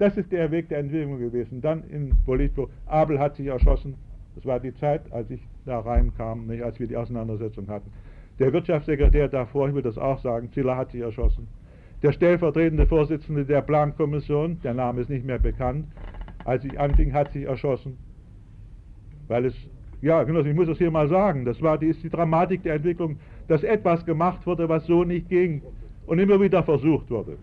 das 0.00 0.16
ist 0.16 0.32
der 0.32 0.50
Weg 0.50 0.70
der 0.70 0.78
Entwicklung 0.78 1.20
gewesen. 1.20 1.60
Dann 1.60 1.84
in 1.88 2.16
Politbüro, 2.24 2.68
Abel 2.86 3.20
hat 3.20 3.36
sich 3.36 3.46
erschossen, 3.46 3.94
das 4.36 4.44
war 4.44 4.60
die 4.60 4.74
Zeit, 4.74 5.10
als 5.12 5.30
ich 5.30 5.40
da 5.64 5.80
reinkam, 5.80 6.46
nicht 6.46 6.62
als 6.62 6.78
wir 6.78 6.86
die 6.86 6.96
Auseinandersetzung 6.96 7.66
hatten. 7.68 7.90
Der 8.38 8.52
Wirtschaftssekretär 8.52 9.28
davor, 9.28 9.68
ich 9.68 9.74
will 9.74 9.82
das 9.82 9.96
auch 9.96 10.20
sagen, 10.20 10.52
Ziller 10.52 10.76
hat 10.76 10.92
sich 10.92 11.00
erschossen. 11.00 11.48
Der 12.02 12.12
stellvertretende 12.12 12.86
Vorsitzende 12.86 13.46
der 13.46 13.62
Plankommission, 13.62 14.60
der 14.62 14.74
Name 14.74 15.00
ist 15.00 15.08
nicht 15.08 15.24
mehr 15.24 15.38
bekannt, 15.38 15.86
als 16.44 16.64
ich 16.64 16.78
anfing, 16.78 17.14
hat 17.14 17.32
sich 17.32 17.44
erschossen. 17.44 17.96
Weil 19.26 19.46
es, 19.46 19.54
ja, 20.02 20.22
ich 20.22 20.54
muss 20.54 20.66
das 20.66 20.76
hier 20.76 20.90
mal 20.90 21.08
sagen, 21.08 21.46
das 21.46 21.62
war 21.62 21.78
die, 21.78 21.86
ist 21.86 22.02
die 22.02 22.10
Dramatik 22.10 22.62
der 22.62 22.74
Entwicklung, 22.74 23.18
dass 23.48 23.62
etwas 23.62 24.04
gemacht 24.04 24.46
wurde, 24.46 24.68
was 24.68 24.84
so 24.84 25.02
nicht 25.02 25.30
ging 25.30 25.62
und 26.06 26.18
immer 26.18 26.38
wieder 26.38 26.62
versucht 26.62 27.10
wurde. 27.10 27.38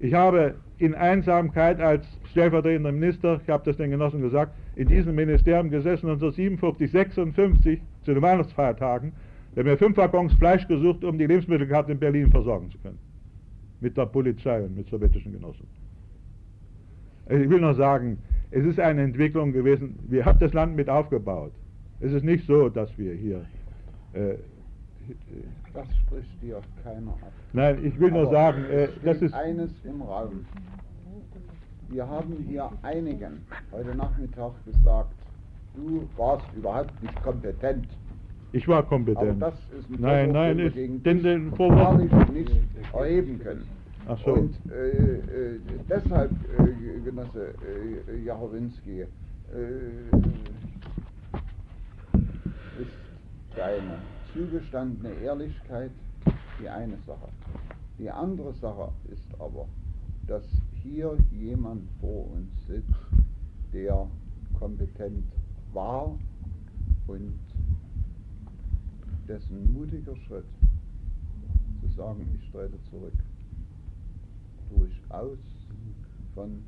Ich 0.00 0.14
habe 0.14 0.54
in 0.78 0.94
Einsamkeit 0.94 1.78
als 1.78 2.06
stellvertretender 2.30 2.90
Minister, 2.90 3.38
ich 3.42 3.50
habe 3.50 3.62
das 3.66 3.76
den 3.76 3.90
Genossen 3.90 4.22
gesagt, 4.22 4.52
in 4.74 4.88
diesem 4.88 5.14
Ministerium 5.14 5.68
gesessen 5.68 6.08
1957, 6.08 6.90
56 6.90 7.80
zu 8.02 8.14
den 8.14 8.22
Weihnachtsfeiertagen. 8.22 9.12
Wir 9.54 9.62
haben 9.62 9.70
mir 9.70 9.76
fünf 9.76 9.98
Waggons 9.98 10.32
Fleisch 10.34 10.66
gesucht, 10.68 11.04
um 11.04 11.18
die 11.18 11.26
Lebensmittelkarte 11.26 11.92
in 11.92 11.98
Berlin 11.98 12.30
versorgen 12.30 12.70
zu 12.70 12.78
können. 12.78 12.98
Mit 13.80 13.96
der 13.96 14.06
Polizei 14.06 14.62
und 14.62 14.74
mit 14.74 14.88
sowjetischen 14.88 15.32
Genossen. 15.32 15.66
Ich 17.28 17.50
will 17.50 17.60
noch 17.60 17.76
sagen, 17.76 18.18
es 18.50 18.64
ist 18.64 18.80
eine 18.80 19.02
Entwicklung 19.02 19.52
gewesen, 19.52 19.98
wir 20.08 20.24
haben 20.24 20.38
das 20.38 20.54
Land 20.54 20.76
mit 20.76 20.88
aufgebaut. 20.88 21.52
Es 22.00 22.12
ist 22.12 22.24
nicht 22.24 22.46
so, 22.46 22.70
dass 22.70 22.96
wir 22.96 23.12
hier 23.12 23.44
äh, 24.14 24.36
das 25.74 25.86
spricht 26.06 26.42
dir 26.42 26.60
keiner 26.82 27.10
ab. 27.12 27.32
Nein, 27.52 27.84
ich 27.84 27.98
will 27.98 28.10
Aber 28.10 28.22
nur 28.22 28.30
sagen, 28.30 28.64
äh, 28.64 28.88
das 29.04 29.20
ist. 29.22 29.34
eines 29.34 29.70
im 29.84 30.02
Raum. 30.02 30.44
Wir 31.88 32.06
haben 32.06 32.44
hier 32.48 32.70
einigen 32.82 33.44
heute 33.72 33.94
Nachmittag 33.96 34.52
gesagt, 34.64 35.12
du 35.74 36.08
warst 36.16 36.46
überhaupt 36.56 37.02
nicht 37.02 37.22
kompetent. 37.22 37.86
Ich 38.52 38.66
war 38.68 38.82
kompetent. 38.82 39.42
Aber 39.42 39.50
das 39.50 39.54
ist 39.78 39.88
ein 39.90 40.00
nein, 40.00 40.30
Vorwurf, 40.30 40.32
nein, 40.32 40.56
den 40.58 40.66
ist, 40.66 40.74
gegen 40.74 41.02
den, 41.02 41.22
den 41.22 41.52
Vorwurf. 41.54 42.30
nicht 42.32 42.50
erheben 42.92 43.40
können. 43.40 43.66
Ach 44.08 44.18
so. 44.24 44.32
Und 44.32 44.54
äh, 44.70 44.88
äh, 45.54 45.60
deshalb, 45.88 46.30
äh, 46.58 47.00
Genosse 47.04 47.54
äh, 48.08 48.24
Jachowinski, 48.24 49.02
äh, 49.02 49.06
ist 52.80 52.90
deine 53.56 53.98
zugestandene 54.32 55.12
Ehrlichkeit 55.14 55.90
die 56.60 56.68
eine 56.68 56.96
Sache. 57.06 57.28
Die 57.98 58.10
andere 58.10 58.52
Sache 58.54 58.92
ist 59.10 59.28
aber, 59.38 59.66
dass 60.26 60.44
hier 60.82 61.16
jemand 61.32 61.88
vor 62.00 62.30
uns 62.30 62.48
sitzt, 62.66 62.94
der 63.72 64.06
kompetent 64.58 65.24
war 65.72 66.18
und 67.06 67.38
dessen 69.26 69.72
mutiger 69.72 70.16
Schritt 70.16 70.44
zu 71.80 71.88
sagen, 71.88 72.26
ich 72.40 72.50
trete 72.50 72.80
zurück, 72.90 73.14
durchaus 74.70 75.38
von 76.34 76.62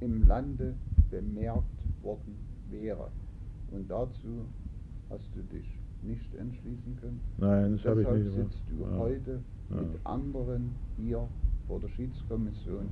im 0.00 0.26
Lande 0.26 0.74
bemerkt 1.10 1.64
worden 2.02 2.36
wäre. 2.70 3.10
Und 3.70 3.90
dazu 3.90 4.46
hast 5.08 5.28
du 5.34 5.42
dich 5.42 5.66
nicht 6.04 6.34
entschließen 6.34 6.96
können. 7.00 7.20
Nein, 7.38 7.72
das 7.76 7.84
habe 7.90 8.02
ich 8.02 8.08
nicht 8.08 8.26
Deshalb 8.26 8.50
sitzt 8.52 8.62
du 8.70 8.84
ja. 8.84 8.98
heute 8.98 9.40
Ja. 9.70 9.76
mit 9.76 10.00
anderen 10.04 10.70
hier 10.96 11.26
vor 11.66 11.80
der 11.80 11.88
Schiedskommission 11.88 12.86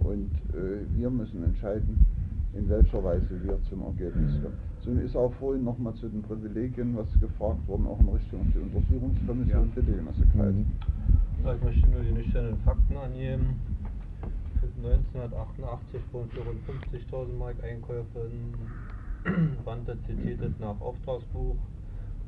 und 0.00 0.30
äh, 0.54 0.80
wir 0.96 1.10
müssen 1.10 1.44
entscheiden, 1.44 2.04
in 2.52 2.68
welcher 2.68 3.02
Weise 3.04 3.28
wir 3.44 3.58
zum 3.68 3.82
Ergebnis 3.82 4.32
kommen. 4.42 4.54
So 4.82 4.90
ist 4.92 5.14
auch 5.14 5.32
vorhin 5.34 5.62
nochmal 5.62 5.94
zu 5.94 6.08
den 6.08 6.22
Privilegien 6.22 6.96
was 6.96 7.06
gefragt 7.20 7.66
worden, 7.68 7.86
auch 7.86 8.00
in 8.00 8.08
Richtung 8.08 8.40
die 8.52 8.58
Untersuchungskommission. 8.58 9.68
Ja. 9.68 9.74
Bitte, 9.74 9.92
Genosse 9.92 10.26
Kreis. 10.34 10.54
Mhm. 10.54 10.66
Ja, 11.44 11.54
ich 11.54 11.62
möchte 11.62 11.88
nur 11.90 12.00
die 12.02 12.12
nüchternen 12.12 12.56
Fakten 12.64 12.96
angeben. 12.96 13.56
Für 14.60 14.66
1988 14.88 16.00
wurden 16.12 16.28
54.000 16.30 17.38
Mark 17.38 17.56
Einkäufe 17.62 18.28
in 18.30 19.56
Rande 19.66 19.96
zitiert 20.06 20.40
nach 20.60 20.80
Auftragsbuch. 20.80 21.56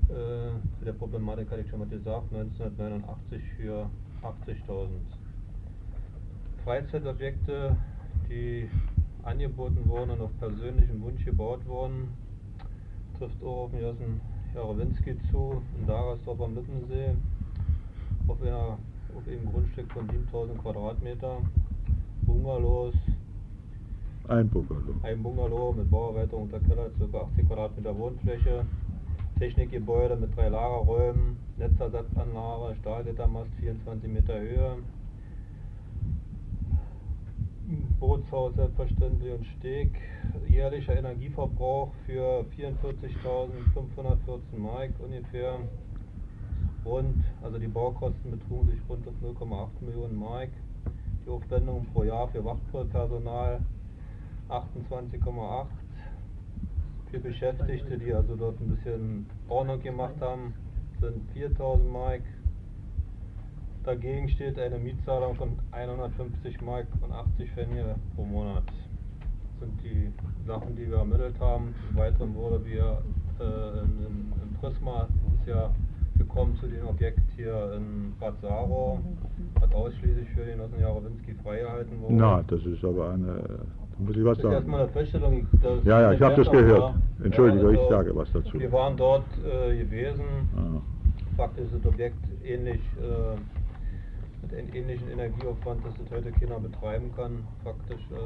Äh, 0.08 0.50
zu 0.78 0.84
der 0.84 0.92
Problematik 0.92 1.50
hatte 1.50 1.62
ich 1.62 1.70
schon 1.70 1.78
mal 1.78 1.88
gesagt, 1.88 2.32
1989 2.32 3.42
für 3.56 3.88
80.000. 4.22 4.88
Freizeitobjekte, 6.64 7.76
die 8.28 8.68
angeboten 9.22 9.78
wurden 9.86 10.10
und 10.10 10.20
auf 10.20 10.30
persönlichen 10.38 11.00
Wunsch 11.02 11.24
gebaut 11.24 11.66
wurden, 11.66 12.08
trifft 13.18 13.42
auch 13.42 13.64
auf 13.64 13.72
Jossen 13.72 14.20
Jarowinski 14.54 15.16
zu, 15.30 15.62
in 15.78 15.86
Dagersdorf 15.86 16.40
am 16.40 16.54
Lippensee, 16.54 17.14
auf, 18.28 18.40
einer, 18.42 18.78
auf 19.16 19.26
einem 19.26 19.46
Grundstück 19.50 19.90
von 19.92 20.08
7000 20.08 20.58
Quadratmeter, 20.62 21.38
Bungalows, 22.22 22.94
Ein 24.28 24.48
Bungalow. 24.48 24.94
ein 25.02 25.22
Bungalow 25.22 25.72
mit 25.72 25.90
Bauerweiterung 25.90 26.50
der 26.50 26.60
Keller, 26.60 26.90
ca. 26.90 27.18
80 27.18 27.46
Quadratmeter 27.48 27.96
Wohnfläche, 27.96 28.64
Technikgebäude 29.38 30.16
mit 30.16 30.36
drei 30.36 30.48
Lagerräumen, 30.48 31.38
Netzersatzanlage, 31.56 32.74
Stahlgittermast 32.76 33.50
24 33.60 34.10
Meter 34.10 34.38
Höhe, 34.38 34.76
Bootshaus 37.98 38.54
selbstverständlich 38.54 39.32
und 39.32 39.46
Steg, 39.46 39.90
jährlicher 40.48 40.96
Energieverbrauch 40.96 41.92
für 42.06 42.44
44.514 42.56 44.58
Mark 44.58 44.90
ungefähr. 44.98 45.58
Rund, 46.84 47.24
also 47.42 47.58
die 47.58 47.68
Baukosten 47.68 48.32
betrugen 48.32 48.70
sich 48.70 48.80
rund 48.88 49.06
auf 49.06 49.14
0,8 49.22 49.84
Millionen 49.84 50.16
Mark. 50.16 50.50
Die 51.24 51.30
Aufwendungen 51.30 51.86
pro 51.92 52.02
Jahr 52.02 52.26
für 52.28 52.44
Wachpersonal 52.44 53.60
28,8 54.48 55.66
für 57.12 57.20
Beschäftigte, 57.20 57.98
die 57.98 58.12
also 58.14 58.34
dort 58.36 58.58
ein 58.60 58.74
bisschen 58.74 59.26
Ordnung 59.48 59.80
gemacht 59.82 60.14
haben, 60.20 60.54
sind 60.98 61.30
4000 61.34 61.92
Mark. 61.92 62.22
Dagegen 63.84 64.28
steht 64.30 64.58
eine 64.58 64.78
Mietzahlung 64.78 65.34
von 65.36 65.58
150 65.72 66.62
Mark 66.62 66.86
und 67.02 67.12
80 67.12 67.50
Pfennige 67.50 67.96
pro 68.16 68.24
Monat. 68.24 68.64
Das 68.66 69.68
sind 69.68 69.82
die 69.84 70.12
Sachen, 70.46 70.74
die 70.74 70.88
wir 70.88 70.98
ermittelt 70.98 71.38
haben. 71.38 71.74
Des 71.90 71.96
Weiteren 71.96 72.34
wurde 72.34 72.64
wir 72.64 73.02
äh, 73.40 73.80
in, 73.80 74.06
in, 74.06 74.32
in 74.42 74.54
Prisma 74.58 75.06
ist 75.38 75.48
ja 75.48 75.70
gekommen 76.16 76.56
zu 76.56 76.66
dem 76.66 76.86
Objekt 76.86 77.20
hier 77.36 77.74
in 77.76 78.14
Bad 78.18 78.40
Saro, 78.40 79.00
hat 79.60 79.74
ausschließlich 79.74 80.28
für 80.30 80.44
den 80.46 80.58
Genossen 80.58 80.80
Jarowinski 80.80 81.34
freigehalten 81.42 82.00
worden. 82.00 82.16
Na, 82.16 82.42
das 82.46 82.64
ist 82.64 82.82
aber 82.84 83.10
eine. 83.10 83.66
Da 83.98 84.04
muss 84.04 84.16
ich 84.16 84.24
was 84.24 84.38
sagen. 84.38 85.48
Ja, 85.84 86.00
ja, 86.00 86.12
ich 86.12 86.20
habe 86.20 86.36
das 86.36 86.50
gehört. 86.50 86.94
Entschuldige, 87.22 87.64
Ja, 87.64 87.70
ich 87.70 87.78
also, 87.78 87.90
sage 87.90 88.16
was 88.16 88.32
dazu. 88.32 88.58
Wir 88.58 88.72
waren 88.72 88.96
dort 88.96 89.26
äh, 89.38 89.76
gewesen. 89.78 90.24
Ah. 90.56 90.80
Fakt 91.36 91.58
ist, 91.58 91.72
das 91.72 91.86
Objekt 91.86 92.18
ähnlich 92.44 92.80
äh, 93.00 93.36
mit 94.42 94.54
einem 94.54 94.74
ähnlichen 94.74 95.08
Energieaufwand, 95.10 95.84
dass 95.86 95.94
das 95.98 96.10
heute 96.10 96.32
keiner 96.32 96.58
betreiben 96.58 97.12
kann, 97.14 97.46
faktisch 97.62 98.00
äh, 98.10 98.14
äh, 98.14 98.18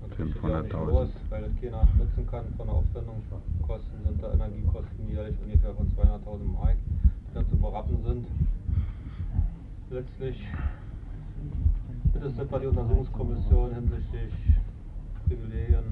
dann 0.00 0.10
kriegt 0.10 0.36
das 0.36 0.42
ja 0.50 0.58
auch 0.58 0.62
nicht 0.62 0.74
500.000. 0.74 0.86
los, 0.88 1.08
weil 1.28 1.42
das 1.42 1.50
keiner 1.60 1.86
nutzen 1.98 2.26
kann 2.30 2.44
von 2.56 2.66
der 2.66 2.76
Aufwendung. 2.76 3.22
Kosten 3.66 4.04
sind 4.04 4.22
da 4.22 4.32
Energiekosten 4.32 5.08
jährlich 5.10 5.36
ungefähr 5.44 5.74
von 5.74 5.86
200.000 5.96 6.44
Mark, 6.44 6.76
die 7.30 7.34
dann 7.34 7.48
zu 7.50 7.56
berappen 7.56 7.98
sind. 8.04 8.26
Letztlich 9.90 10.44
das 12.14 12.24
ist 12.24 12.38
das, 12.38 12.50
was 12.50 12.60
die 12.60 12.66
Untersuchungskommission 12.66 13.74
hinsichtlich 13.74 14.32
Privilegien 15.26 15.84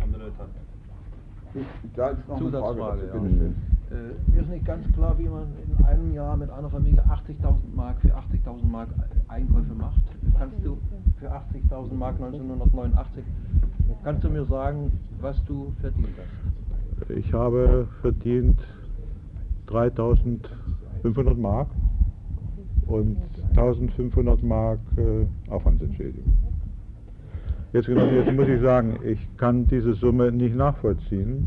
ermittelt 0.00 0.32
hat. 0.38 0.48
Da 1.94 2.08
ist 2.08 2.28
noch 2.28 2.36
eine 2.36 2.50
Frage 2.50 2.60
Zusatzfrage, 2.60 3.02
dazu, 3.02 3.16
ja. 3.16 3.22
bitteschön. 3.22 3.54
Äh, 3.88 4.32
mir 4.32 4.40
ist 4.42 4.50
nicht 4.50 4.64
ganz 4.66 4.92
klar, 4.92 5.16
wie 5.18 5.28
man 5.28 5.46
in 5.78 5.84
einem 5.84 6.12
Jahr 6.12 6.36
mit 6.36 6.50
einer 6.50 6.68
Familie 6.68 7.02
80.000 7.02 7.54
Mark 7.74 8.00
für 8.00 8.08
80.000 8.08 8.66
Mark 8.66 8.88
Einkäufe 9.28 9.74
macht. 9.74 10.02
Kannst 10.36 10.56
du 10.64 10.78
für 11.18 11.30
80.000 11.30 11.94
Mark 11.94 12.16
1989, 12.16 13.24
kannst 14.02 14.24
du 14.24 14.30
mir 14.30 14.44
sagen, 14.46 14.90
was 15.20 15.42
du 15.44 15.72
verdient 15.80 16.08
hast? 16.18 17.10
Ich 17.10 17.32
habe 17.32 17.86
verdient 18.00 18.58
3500 19.66 21.38
Mark 21.38 21.68
und 22.86 23.16
1500 23.50 24.42
Mark 24.42 24.78
äh, 24.96 25.50
Aufwandsentschädigung. 25.50 26.32
Jetzt, 27.72 27.86
genau, 27.86 28.06
jetzt 28.06 28.32
muss 28.32 28.48
ich 28.48 28.60
sagen, 28.60 28.98
ich 29.04 29.18
kann 29.36 29.66
diese 29.66 29.94
Summe 29.94 30.32
nicht 30.32 30.54
nachvollziehen. 30.54 31.46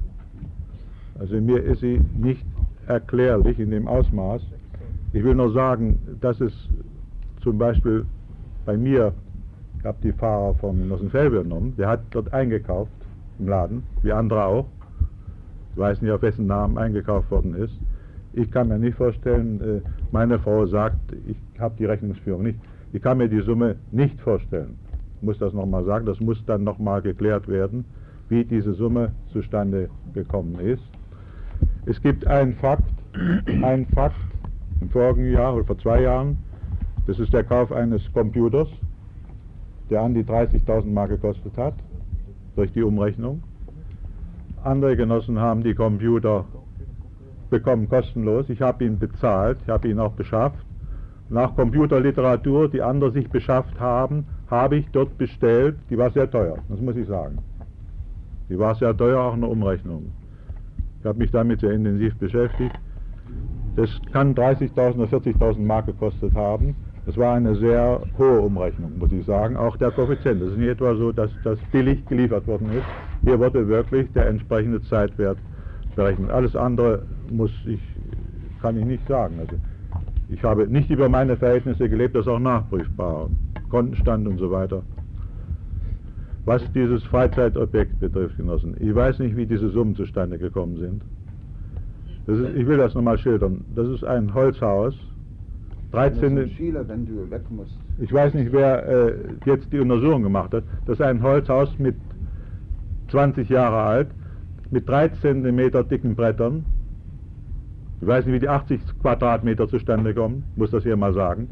Also 1.17 1.39
mir 1.41 1.63
ist 1.63 1.79
sie 1.79 2.01
nicht 2.17 2.45
erklärlich 2.87 3.59
in 3.59 3.71
dem 3.71 3.87
Ausmaß. 3.87 4.41
Ich 5.13 5.23
will 5.23 5.35
nur 5.35 5.51
sagen, 5.51 5.99
dass 6.21 6.39
es 6.39 6.53
zum 7.41 7.57
Beispiel 7.57 8.05
bei 8.65 8.77
mir, 8.77 9.13
ich 9.79 9.85
habe 9.85 9.97
die 10.03 10.11
Fahrer 10.11 10.53
vom 10.55 10.77
Genossen 10.77 11.09
Felbe 11.09 11.41
genommen, 11.43 11.73
der 11.77 11.87
hat 11.87 12.01
dort 12.11 12.31
eingekauft 12.33 12.91
im 13.39 13.47
Laden, 13.47 13.83
wie 14.03 14.11
andere 14.11 14.45
auch. 14.45 14.65
Ich 15.71 15.77
weiß 15.77 16.01
nicht, 16.01 16.11
auf 16.11 16.21
wessen 16.21 16.47
Namen 16.47 16.77
eingekauft 16.77 17.31
worden 17.31 17.55
ist. 17.55 17.73
Ich 18.33 18.51
kann 18.51 18.67
mir 18.67 18.77
nicht 18.77 18.95
vorstellen, 18.95 19.61
äh, 19.61 19.81
meine 20.11 20.39
Frau 20.39 20.65
sagt, 20.65 20.97
ich 21.27 21.37
habe 21.59 21.75
die 21.77 21.85
Rechnungsführung 21.85 22.43
nicht. 22.43 22.59
Ich 22.93 23.01
kann 23.01 23.17
mir 23.17 23.27
die 23.27 23.41
Summe 23.41 23.75
nicht 23.91 24.19
vorstellen. 24.21 24.77
Ich 25.17 25.23
muss 25.23 25.37
das 25.39 25.53
nochmal 25.53 25.83
sagen, 25.83 26.05
das 26.05 26.19
muss 26.19 26.43
dann 26.45 26.63
nochmal 26.63 27.01
geklärt 27.01 27.47
werden, 27.47 27.85
wie 28.29 28.45
diese 28.45 28.73
Summe 28.73 29.11
zustande 29.31 29.89
gekommen 30.13 30.59
ist. 30.59 30.83
Es 31.85 32.01
gibt 32.01 32.25
einen 32.27 32.53
Fakt, 32.53 32.83
einen 33.47 33.85
Fakt 33.87 34.15
im 34.79 34.89
vorigen 34.89 35.31
Jahr 35.31 35.55
oder 35.55 35.65
vor 35.65 35.77
zwei 35.79 36.03
Jahren, 36.03 36.37
das 37.07 37.19
ist 37.19 37.33
der 37.33 37.43
Kauf 37.43 37.71
eines 37.71 38.01
Computers, 38.13 38.67
der 39.89 40.01
an 40.01 40.13
die 40.13 40.23
30.000 40.23 40.85
Mark 40.85 41.09
gekostet 41.09 41.57
hat, 41.57 41.73
durch 42.55 42.71
die 42.73 42.83
Umrechnung. 42.83 43.41
Andere 44.63 44.95
Genossen 44.95 45.39
haben 45.39 45.63
die 45.63 45.73
Computer 45.73 46.45
bekommen 47.49 47.89
kostenlos. 47.89 48.49
Ich 48.49 48.61
habe 48.61 48.85
ihn 48.85 48.99
bezahlt, 48.99 49.57
ich 49.63 49.69
habe 49.69 49.87
ihn 49.87 49.99
auch 49.99 50.13
beschafft. 50.13 50.65
Nach 51.29 51.55
Computerliteratur, 51.55 52.69
die 52.69 52.81
andere 52.81 53.11
sich 53.11 53.29
beschafft 53.29 53.79
haben, 53.79 54.25
habe 54.49 54.77
ich 54.77 54.87
dort 54.91 55.17
bestellt. 55.17 55.75
Die 55.89 55.97
war 55.97 56.09
sehr 56.11 56.29
teuer, 56.29 56.57
das 56.69 56.81
muss 56.81 56.95
ich 56.95 57.07
sagen. 57.07 57.37
Die 58.49 58.57
war 58.57 58.73
sehr 58.75 58.95
teuer, 58.97 59.19
auch 59.19 59.33
eine 59.33 59.45
Umrechnung. 59.45 60.11
Ich 60.99 61.05
habe 61.05 61.19
mich 61.19 61.31
damit 61.31 61.59
sehr 61.59 61.71
intensiv 61.71 62.17
beschäftigt. 62.17 62.75
Das 63.75 63.89
kann 64.11 64.33
30.000 64.33 64.95
oder 64.95 65.05
40.000 65.05 65.59
Mark 65.59 65.85
gekostet 65.85 66.33
haben. 66.33 66.75
Das 67.05 67.15
war 67.17 67.35
eine 67.35 67.55
sehr 67.55 68.01
hohe 68.17 68.41
Umrechnung, 68.41 68.97
muss 68.99 69.11
ich 69.11 69.25
sagen. 69.25 69.55
Auch 69.55 69.77
der 69.77 69.91
Koeffizient. 69.91 70.41
Es 70.41 70.51
ist 70.51 70.57
nicht 70.57 70.69
etwa 70.69 70.95
so, 70.95 71.11
dass 71.11 71.31
das 71.43 71.57
billig 71.71 72.05
geliefert 72.07 72.45
worden 72.47 72.71
ist. 72.73 72.85
Hier 73.23 73.39
wurde 73.39 73.67
wirklich 73.67 74.11
der 74.13 74.27
entsprechende 74.27 74.81
Zeitwert 74.81 75.37
berechnet. 75.95 76.29
Alles 76.31 76.55
andere 76.55 77.03
muss 77.31 77.51
ich, 77.65 77.81
kann 78.61 78.77
ich 78.77 78.85
nicht 78.85 79.07
sagen. 79.07 79.35
Also 79.39 79.55
ich 80.29 80.43
habe 80.43 80.67
nicht 80.67 80.89
über 80.89 81.09
meine 81.09 81.35
Verhältnisse 81.37 81.89
gelebt, 81.89 82.15
das 82.15 82.21
ist 82.25 82.31
auch 82.31 82.39
nachprüfbar. 82.39 83.29
Kontenstand 83.69 84.27
und 84.27 84.37
so 84.37 84.51
weiter. 84.51 84.83
Was 86.45 86.61
dieses 86.73 87.03
Freizeitobjekt 87.03 87.99
betrifft, 87.99 88.37
Genossen, 88.37 88.75
ich 88.79 88.93
weiß 88.93 89.19
nicht, 89.19 89.35
wie 89.35 89.45
diese 89.45 89.69
Summen 89.69 89.95
zustande 89.95 90.37
gekommen 90.37 90.77
sind. 90.77 91.03
Ist, 92.27 92.55
ich 92.55 92.67
will 92.67 92.77
das 92.77 92.93
nochmal 92.93 93.17
schildern. 93.17 93.65
Das 93.75 93.87
ist 93.87 94.03
ein 94.03 94.33
Holzhaus, 94.33 94.95
Das 95.91 96.11
ist 96.11 96.21
13. 96.21 96.37
in 96.37 96.49
Chile, 96.49 96.87
wenn 96.87 97.05
du 97.05 97.29
weg 97.29 97.41
musst. 97.49 97.77
Ich 97.99 98.13
weiß 98.13 98.33
nicht, 98.35 98.51
wer 98.51 98.87
äh, 98.87 99.13
jetzt 99.45 99.71
die 99.73 99.79
Untersuchung 99.79 100.23
gemacht 100.23 100.53
hat. 100.53 100.63
Das 100.85 100.99
ist 100.99 101.01
ein 101.01 101.21
Holzhaus 101.21 101.77
mit 101.79 101.95
20 103.09 103.49
Jahre 103.49 103.77
alt, 103.77 104.07
mit 104.71 104.87
3 104.87 105.09
cm 105.09 105.87
dicken 105.89 106.15
Brettern. 106.15 106.65
Ich 108.01 108.07
weiß 108.07 108.25
nicht, 108.25 108.35
wie 108.35 108.39
die 108.39 108.49
80 108.49 108.79
Quadratmeter 109.01 109.67
zustande 109.67 110.13
kommen, 110.13 110.43
muss 110.55 110.71
das 110.71 110.83
hier 110.83 110.95
mal 110.95 111.13
sagen. 111.13 111.49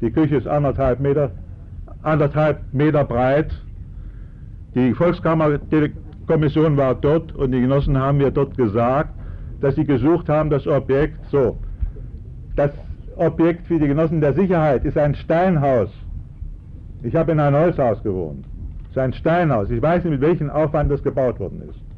Die 0.00 0.10
Küche 0.10 0.36
ist 0.36 0.48
anderthalb 0.48 1.00
Meter, 1.00 1.30
anderthalb 2.02 2.60
Meter 2.72 3.04
breit. 3.04 3.50
Die 4.74 4.94
Volkskammerkommission 4.94 6.76
war 6.76 6.94
dort 6.94 7.34
und 7.34 7.52
die 7.52 7.60
Genossen 7.60 7.98
haben 7.98 8.18
mir 8.18 8.30
dort 8.30 8.56
gesagt, 8.56 9.10
dass 9.60 9.74
sie 9.74 9.84
gesucht 9.84 10.28
haben, 10.28 10.48
das 10.48 10.66
Objekt 10.66 11.18
so. 11.30 11.58
Das 12.56 12.70
Objekt 13.16 13.66
für 13.66 13.78
die 13.78 13.86
Genossen 13.86 14.20
der 14.20 14.32
Sicherheit 14.32 14.84
ist 14.84 14.96
ein 14.96 15.14
Steinhaus. 15.14 15.90
Ich 17.02 17.14
habe 17.14 17.32
in 17.32 17.40
einem 17.40 17.56
Holzhaus 17.56 18.02
gewohnt. 18.02 18.44
Es 18.84 18.90
ist 18.90 18.98
ein 18.98 19.12
Steinhaus. 19.12 19.70
Ich 19.70 19.82
weiß 19.82 20.04
nicht, 20.04 20.12
mit 20.12 20.20
welchem 20.20 20.50
Aufwand 20.50 20.90
das 20.90 21.02
gebaut 21.02 21.38
worden 21.38 21.62
ist. 21.68 21.89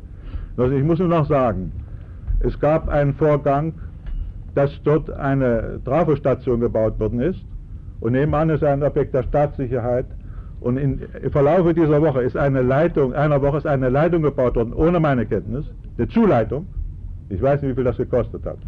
Also 0.57 0.75
ich 0.75 0.85
muss 0.85 0.99
nur 0.99 1.09
noch 1.09 1.27
sagen, 1.27 1.73
es 2.41 2.59
gab 2.59 2.89
einen 2.89 3.15
Vorgang, 3.15 3.75
dass 4.55 4.71
dort 4.83 5.11
eine 5.11 5.81
Trafostation 5.85 6.61
gebaut 6.61 6.99
worden 7.01 7.21
ist 7.21 7.41
und 8.01 8.13
nebenan 8.13 8.51
ist 8.51 8.63
ein 8.65 8.83
Objekt 8.83 9.15
der 9.15 9.23
Staatssicherheit 9.23 10.07
und 10.61 10.77
in, 10.77 11.01
im 11.23 11.31
Verlaufe 11.31 11.75
dieser 11.75 12.01
Woche 12.03 12.23
ist 12.23 12.37
eine 12.37 12.63
Leitung, 12.63 13.15
einer 13.15 13.41
Woche 13.43 13.59
ist 13.59 13.67
eine 13.67 13.89
Leitung 13.89 14.23
gebaut 14.23 14.57
worden, 14.57 14.73
ohne 14.73 15.01
meine 15.01 15.27
Kenntnis, 15.27 15.67
eine 15.99 16.09
Zuleitung. 16.09 16.67
Ich 17.29 17.41
weiß 17.41 17.63
nicht, 17.63 17.73
wie 17.73 17.75
viel 17.75 17.85
das 17.85 17.97
gekostet 17.97 18.45
hat. 18.45 18.59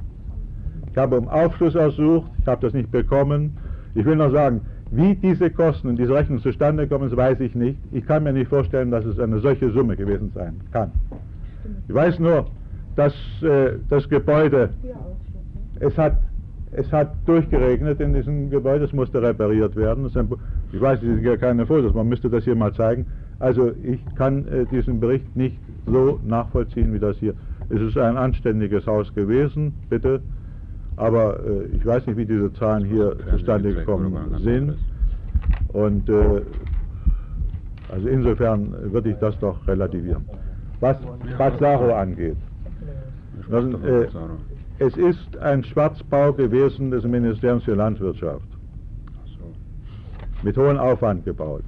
Ich 0.91 0.97
habe 0.97 1.19
um 1.19 1.29
Aufschluss 1.29 1.75
ersucht, 1.75 2.31
ich 2.41 2.47
habe 2.47 2.63
das 2.63 2.73
nicht 2.73 2.91
bekommen. 2.91 3.57
Ich 3.95 4.05
will 4.05 4.17
noch 4.17 4.33
sagen, 4.33 4.63
wie 4.91 5.15
diese 5.17 5.51
Kosten 5.51 5.89
und 5.89 5.97
diese 5.99 6.15
Rechnung 6.15 6.41
zustande 6.41 6.87
kommen, 6.87 7.15
weiß 7.15 7.41
ich 7.41 7.55
nicht. 7.55 7.79
Ich 7.93 8.07
kann 8.07 8.23
mir 8.23 8.33
nicht 8.33 8.49
vorstellen, 8.49 8.91
dass 8.91 9.05
es 9.05 9.19
eine 9.19 9.41
solche 9.41 9.71
Summe 9.71 9.97
gewesen 9.97 10.31
sein 10.35 10.61
kann. 10.73 10.93
Ich 11.89 11.95
weiß 11.95 12.19
nur, 12.19 12.47
dass 12.97 13.15
äh, 13.43 13.73
das 13.89 14.09
Gebäude, 14.09 14.71
es 15.81 15.97
hat, 15.99 16.19
es 16.73 16.91
hat 16.93 17.13
durchgeregnet 17.27 18.01
in 18.01 18.15
diesem 18.15 18.51
Gebäude, 18.51 18.85
es 18.85 18.93
musste 18.93 19.21
repariert 19.21 19.77
werden. 19.77 20.11
Ein, 20.15 20.29
ich 20.73 20.81
weiß, 20.81 21.01
es 21.01 21.05
sind 21.05 21.23
ja 21.23 21.37
keine 21.37 21.67
Fotos, 21.67 21.95
man 21.95 22.09
müsste 22.09 22.31
das 22.31 22.45
hier 22.45 22.55
mal 22.55 22.73
zeigen. 22.73 23.07
Also 23.39 23.73
ich 23.83 24.01
kann 24.15 24.47
äh, 24.49 24.65
diesen 24.67 25.01
Bericht 25.01 25.37
nicht 25.37 25.59
so 25.87 26.21
nachvollziehen 26.25 26.93
wie 26.93 26.99
das 26.99 27.17
hier. 27.19 27.35
Es 27.69 27.81
ist 27.81 27.97
ein 27.97 28.17
anständiges 28.17 28.87
Haus 28.87 29.13
gewesen, 29.15 29.73
bitte, 29.89 30.21
aber 30.97 31.41
äh, 31.41 31.77
ich 31.77 31.85
weiß 31.85 32.07
nicht, 32.07 32.17
wie 32.17 32.27
diese 32.27 32.53
Zahlen 32.55 32.85
hier 32.85 33.17
zustande 33.31 33.75
gekommen 33.75 34.15
sind. 34.39 34.77
Und 35.73 36.09
äh, 36.09 36.43
also 37.91 38.09
insofern 38.09 38.75
würde 38.93 39.11
ich 39.11 39.17
das 39.19 39.39
doch 39.41 39.67
relativieren. 39.67 40.25
Was 40.81 40.97
Bazzaro 41.39 41.95
angeht, 41.95 42.37
das, 43.51 43.65
äh, 43.65 44.09
es 44.79 44.97
ist 44.97 45.37
ein 45.39 45.63
Schwarzbau 45.65 46.33
gewesen 46.33 46.91
des 46.91 47.05
Ministeriums 47.05 47.65
für 47.65 47.75
Landwirtschaft. 47.75 48.49
Mit 50.43 50.57
hohem 50.57 50.77
Aufwand 50.79 51.25
gebaut. 51.25 51.65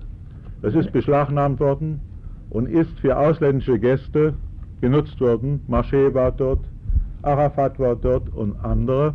Das 0.63 0.75
ist 0.75 0.93
beschlagnahmt 0.93 1.61
worden 1.61 2.01
und 2.51 2.69
ist 2.69 2.99
für 3.01 3.17
ausländische 3.17 3.79
Gäste 3.79 4.35
genutzt 4.81 5.21
worden. 5.21 5.61
Marché 5.69 6.13
war 6.13 6.33
dort, 6.33 6.61
Arafat 7.23 7.79
war 7.79 7.97
dort 7.97 8.29
und 8.35 8.57
andere. 8.65 9.15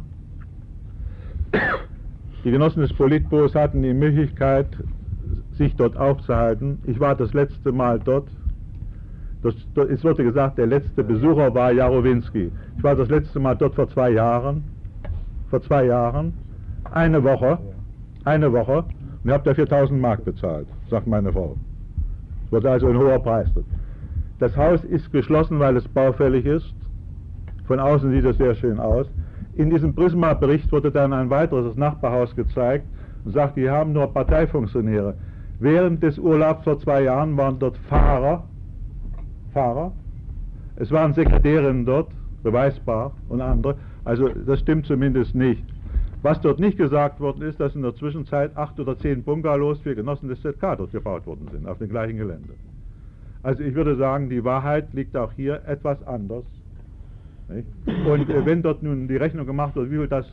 Die 2.43 2.51
Genossen 2.51 2.81
des 2.81 2.93
Politbüros 2.93 3.53
hatten 3.53 3.83
die 3.83 3.93
Möglichkeit, 3.93 4.67
sich 5.51 5.75
dort 5.75 5.97
aufzuhalten. 5.97 6.79
Ich 6.87 6.99
war 6.99 7.15
das 7.15 7.33
letzte 7.33 7.71
Mal 7.71 7.99
dort. 7.99 8.29
Das, 9.43 9.55
es 9.89 10.03
wurde 10.03 10.23
gesagt, 10.23 10.57
der 10.57 10.67
letzte 10.67 11.03
Besucher 11.03 11.53
war 11.53 11.71
Jarowinski. 11.71 12.51
Ich 12.77 12.83
war 12.83 12.95
das 12.95 13.09
letzte 13.09 13.39
Mal 13.39 13.55
dort 13.55 13.73
vor 13.73 13.89
zwei 13.89 14.11
Jahren. 14.11 14.63
Vor 15.49 15.61
zwei 15.63 15.85
Jahren. 15.85 16.33
Eine 16.91 17.23
Woche. 17.23 17.57
Eine 18.23 18.51
Woche. 18.53 18.83
Und 19.23 19.31
habe 19.31 19.43
dafür 19.43 19.65
1000 19.65 19.99
Mark 19.99 20.25
bezahlt, 20.25 20.67
sagt 20.89 21.07
meine 21.07 21.31
Frau. 21.31 21.55
Es 22.45 22.51
wurde 22.51 22.69
also 22.69 22.87
ein 22.87 22.97
hoher 22.97 23.19
Preis. 23.19 23.49
Das 24.39 24.55
Haus 24.57 24.83
ist 24.83 25.11
geschlossen, 25.11 25.59
weil 25.59 25.77
es 25.77 25.87
baufällig 25.87 26.45
ist. 26.45 26.73
Von 27.65 27.79
außen 27.79 28.11
sieht 28.11 28.25
es 28.25 28.37
sehr 28.37 28.55
schön 28.55 28.79
aus. 28.79 29.07
In 29.55 29.69
diesem 29.69 29.93
Prisma-Bericht 29.93 30.71
wurde 30.71 30.91
dann 30.91 31.13
ein 31.13 31.29
weiteres 31.29 31.75
Nachbarhaus 31.75 32.35
gezeigt 32.35 32.85
und 33.25 33.33
sagt, 33.33 33.57
die 33.57 33.69
haben 33.69 33.93
nur 33.93 34.11
Parteifunktionäre. 34.11 35.15
Während 35.59 36.01
des 36.01 36.17
Urlaubs 36.17 36.63
vor 36.63 36.79
zwei 36.79 37.03
Jahren 37.03 37.37
waren 37.37 37.59
dort 37.59 37.77
Fahrer, 37.77 38.43
Fahrer, 39.53 39.91
es 40.75 40.91
waren 40.91 41.13
Sekretärinnen 41.13 41.85
dort, 41.85 42.11
beweisbar 42.43 43.13
und 43.29 43.41
andere. 43.41 43.75
Also 44.03 44.29
das 44.29 44.59
stimmt 44.59 44.85
zumindest 44.85 45.35
nicht. 45.35 45.63
Was 46.23 46.39
dort 46.41 46.59
nicht 46.59 46.77
gesagt 46.77 47.19
worden 47.19 47.41
ist, 47.43 47.59
dass 47.59 47.75
in 47.75 47.81
der 47.81 47.95
Zwischenzeit 47.95 48.55
acht 48.55 48.79
oder 48.79 48.97
zehn 48.97 49.23
Bungalows 49.23 49.79
für 49.81 49.95
Genossen 49.95 50.29
des 50.29 50.41
ZK 50.41 50.75
dort 50.77 50.91
gebaut 50.91 51.25
worden 51.25 51.47
sind, 51.51 51.67
auf 51.67 51.79
dem 51.79 51.89
gleichen 51.89 52.17
Gelände. 52.17 52.53
Also 53.43 53.63
ich 53.63 53.73
würde 53.73 53.95
sagen, 53.95 54.29
die 54.29 54.43
Wahrheit 54.43 54.93
liegt 54.93 55.17
auch 55.17 55.31
hier 55.33 55.61
etwas 55.65 56.01
anders. 56.05 56.45
Und 57.47 58.29
äh, 58.29 58.45
wenn 58.45 58.61
dort 58.61 58.83
nun 58.83 59.07
die 59.07 59.17
Rechnung 59.17 59.45
gemacht 59.45 59.75
wird, 59.75 59.91
wie 59.91 59.97
viel 59.97 60.07
das 60.07 60.25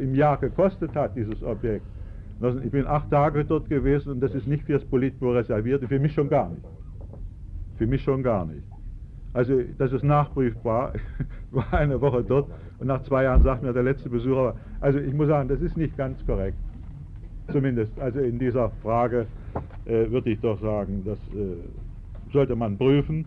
im 0.00 0.14
Jahr 0.14 0.36
gekostet 0.36 0.94
hat, 0.94 1.16
dieses 1.16 1.42
Objekt. 1.42 1.86
Ich 2.64 2.70
bin 2.70 2.86
acht 2.86 3.10
Tage 3.10 3.44
dort 3.44 3.68
gewesen 3.68 4.12
und 4.12 4.20
das 4.20 4.34
ist 4.34 4.46
nicht 4.46 4.64
fürs 4.64 4.84
Politbüro 4.84 5.32
reserviert, 5.32 5.84
für 5.84 5.98
mich 5.98 6.14
schon 6.14 6.28
gar 6.28 6.48
nicht. 6.48 6.62
Für 7.80 7.86
mich 7.86 8.02
schon 8.02 8.22
gar 8.22 8.44
nicht. 8.44 8.62
Also 9.32 9.62
das 9.78 9.90
ist 9.90 10.04
nachprüfbar. 10.04 10.92
Ich 10.94 11.00
war 11.50 11.72
eine 11.72 11.98
Woche 11.98 12.22
dort 12.22 12.50
und 12.78 12.88
nach 12.88 13.02
zwei 13.04 13.22
Jahren 13.22 13.42
sagt 13.42 13.62
mir 13.62 13.72
der 13.72 13.82
letzte 13.82 14.10
Besucher, 14.10 14.54
also 14.80 14.98
ich 14.98 15.14
muss 15.14 15.28
sagen, 15.28 15.48
das 15.48 15.62
ist 15.62 15.78
nicht 15.78 15.96
ganz 15.96 16.22
korrekt. 16.26 16.58
Zumindest, 17.50 17.98
also 17.98 18.20
in 18.20 18.38
dieser 18.38 18.68
Frage 18.82 19.26
äh, 19.86 20.10
würde 20.10 20.28
ich 20.28 20.40
doch 20.40 20.60
sagen, 20.60 21.04
das 21.06 21.18
äh, 21.28 21.56
sollte 22.30 22.54
man 22.54 22.76
prüfen. 22.76 23.24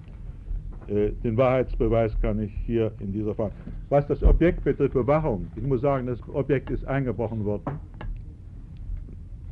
Äh, 0.85 1.13
den 1.23 1.35
Wahrheitsbeweis 1.35 2.15
kann 2.21 2.39
ich 2.39 2.53
hier 2.67 2.91
in 2.99 3.11
dieser 3.11 3.33
Frage. 3.33 3.53
Was 3.89 4.05
das 4.05 4.21
Objekt 4.21 4.63
betrifft, 4.63 4.93
Bewachung, 4.93 5.47
ich 5.55 5.63
muss 5.63 5.81
sagen, 5.81 6.05
das 6.05 6.19
Objekt 6.29 6.69
ist 6.69 6.85
eingebrochen 6.85 7.43
worden, 7.43 7.79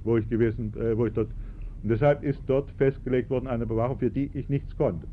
wo 0.03 0.17
ich 0.17 0.29
gewesen, 0.29 0.71
äh, 0.79 0.95
wo 0.95 1.07
ich 1.07 1.13
dort, 1.13 1.29
und 1.83 1.89
deshalb 1.89 2.23
ist 2.23 2.41
dort 2.47 2.71
festgelegt 2.71 3.29
worden 3.29 3.47
eine 3.47 3.65
Bewachung, 3.65 3.97
für 3.97 4.09
die 4.09 4.29
ich 4.33 4.49
nichts 4.49 4.75
konnte 4.77 5.07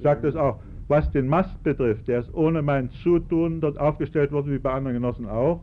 sagt 0.00 0.24
es 0.24 0.36
auch. 0.36 0.60
Was 0.88 1.10
den 1.10 1.28
Mast 1.28 1.62
betrifft, 1.62 2.08
der 2.08 2.20
ist 2.20 2.34
ohne 2.34 2.62
mein 2.62 2.90
Zutun 2.90 3.60
dort 3.60 3.78
aufgestellt 3.78 4.32
worden, 4.32 4.52
wie 4.52 4.58
bei 4.58 4.72
anderen 4.72 4.94
Genossen 4.94 5.26
auch, 5.26 5.60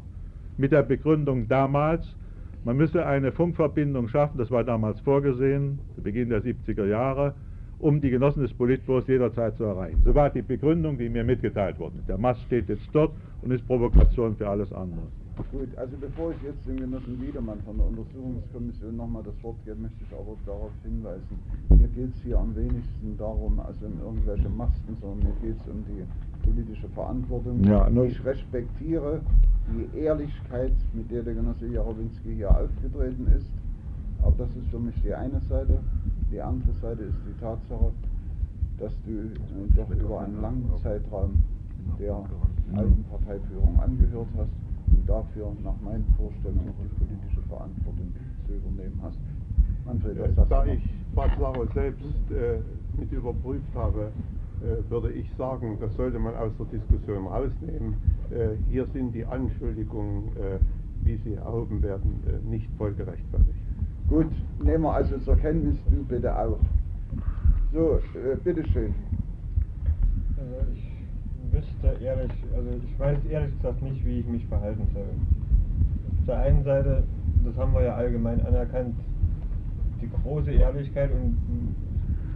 mit 0.58 0.72
der 0.72 0.84
Begründung 0.84 1.48
damals, 1.48 2.16
man 2.64 2.78
müsse 2.78 3.06
eine 3.06 3.32
Funkverbindung 3.32 4.08
schaffen, 4.08 4.38
das 4.38 4.52
war 4.52 4.64
damals 4.64 5.00
vorgesehen, 5.02 5.80
zu 5.96 6.02
Beginn 6.02 6.30
der 6.30 6.44
70er 6.44 6.86
Jahre, 6.86 7.34
um 7.80 8.02
die 8.02 8.10
Genossen 8.10 8.42
des 8.42 8.54
Politbüros 8.54 9.08
jederzeit 9.08 9.56
zu 9.58 9.64
erreichen. 9.64 10.02
So 10.04 10.14
war 10.14 10.30
die 10.30 10.42
Begründung, 10.42 10.98
die 10.98 11.10
mir 11.10 11.24
mitgeteilt 11.24 11.80
worden 11.80 12.00
ist. 12.00 12.08
Der 12.08 12.18
Mast 12.18 12.42
steht 12.44 12.70
jetzt 12.70 12.88
dort 12.94 13.12
und 13.42 13.52
ist 13.52 13.66
Provokation 13.68 14.36
für 14.36 14.48
alles 14.48 14.72
andere. 14.72 15.08
Gut, 15.52 15.68
also 15.78 15.98
bevor 15.98 16.32
ich 16.32 16.42
jetzt 16.44 16.66
dem 16.66 16.80
Genossen 16.80 17.22
Wiedermann 17.22 17.60
von 17.66 17.76
der 17.76 17.88
Untersuchungskommission 17.88 18.96
nochmal 18.96 19.22
das 19.24 19.36
Wort 19.44 19.58
gebe, 19.66 19.82
möchte 19.82 20.04
ich 20.08 20.14
aber 20.14 20.36
darauf 20.46 20.72
hinweisen, 20.82 21.40
mir 21.70 21.90
geht 21.90 22.16
es 22.16 22.22
hier 22.24 22.40
am 22.40 22.56
wenigsten 22.56 23.18
darum, 23.18 23.60
also 23.60 23.86
um 23.86 24.00
irgendwelche 24.00 24.48
Masten, 24.48 24.96
sondern 25.02 25.28
mir 25.28 25.36
geht 25.42 25.60
es 25.60 25.68
um 25.68 25.84
die 25.92 26.06
politische 26.48 26.88
Verantwortung. 26.90 27.62
Ja, 27.66 27.90
ich 28.04 28.24
respektiere 28.24 29.20
die 29.68 29.98
Ehrlichkeit, 30.00 30.72
mit 30.94 31.12
der 31.12 31.24
der 31.24 31.34
Genosse 31.34 31.68
Jarowinski 31.68 32.36
hier 32.36 32.52
aufgetreten 32.52 33.28
ist, 33.36 33.52
aber 34.22 34.36
das 34.38 34.50
ist 34.56 34.68
für 34.72 34.80
mich 34.80 34.96
die 35.04 35.14
eine 35.14 35.42
Seite. 35.42 35.80
Die 36.32 36.40
andere 36.40 36.74
Seite 36.82 37.04
ist 37.04 37.18
die 37.28 37.40
Tatsache, 37.42 37.92
dass 38.80 38.94
du 39.06 39.12
äh, 39.12 39.76
doch 39.76 39.90
über 39.90 40.22
einen 40.22 40.42
langen 40.42 40.72
Zeitraum 40.82 41.44
der 42.00 42.24
alten 42.74 43.04
Parteiführung 43.10 43.80
angehört 43.80 44.28
hast 44.38 44.50
dafür 45.06 45.52
nach 45.64 45.80
meinen 45.82 46.06
Vorstellungen 46.18 46.74
die 46.82 47.06
politische 47.06 47.42
Verantwortung 47.48 48.14
zu 48.46 48.54
übernehmen 48.54 49.00
hast. 49.02 49.20
Manfred, 49.86 50.20
was 50.20 50.36
sagst 50.36 50.52
da 50.52 50.66
ich 50.66 50.82
Batzlacher 51.14 51.68
selbst 51.74 52.32
äh, 52.32 52.60
mit 52.98 53.12
überprüft 53.12 53.74
habe, 53.76 54.12
äh, 54.62 54.90
würde 54.90 55.12
ich 55.12 55.32
sagen, 55.38 55.78
das 55.80 55.96
sollte 55.96 56.18
man 56.18 56.36
aus 56.36 56.52
der 56.58 56.66
Diskussion 56.68 57.28
rausnehmen. 57.28 57.96
Äh, 58.32 58.56
hier 58.70 58.86
sind 58.88 59.14
die 59.14 59.26
Anschuldigungen, 59.26 60.36
äh, 60.38 60.60
wie 61.04 61.18
sie 61.18 61.36
erhoben 61.36 61.82
werden, 61.84 62.24
äh, 62.28 62.50
nicht 62.50 62.70
voll 62.78 62.94
gerechtfertigt. 62.94 63.60
Gut, 64.10 64.32
nehmen 64.64 64.84
wir 64.84 64.94
also 64.94 65.18
zur 65.20 65.36
Kenntnis, 65.36 65.78
du 65.90 66.04
bitte 66.04 66.36
auch. 66.36 66.60
So, 67.74 68.00
äh, 68.18 68.36
bitteschön. 68.44 68.94
Ich 70.74 70.95
wüsste 71.56 72.04
ehrlich, 72.04 72.32
also 72.56 72.70
ich 72.84 73.00
weiß 73.00 73.18
ehrlich 73.30 73.56
gesagt 73.56 73.82
nicht, 73.82 74.06
wie 74.06 74.20
ich 74.20 74.28
mich 74.28 74.46
verhalten 74.48 74.88
soll. 74.94 75.04
Auf 76.20 76.26
der 76.28 76.38
einen 76.40 76.64
Seite, 76.64 77.04
das 77.46 77.56
haben 77.58 77.74
wir 77.74 77.84
ja 77.84 77.96
allgemein 77.96 78.46
anerkannt, 78.46 78.96
die 80.02 80.10
große 80.22 80.52
Ehrlichkeit 80.52 81.12
und 81.12 81.38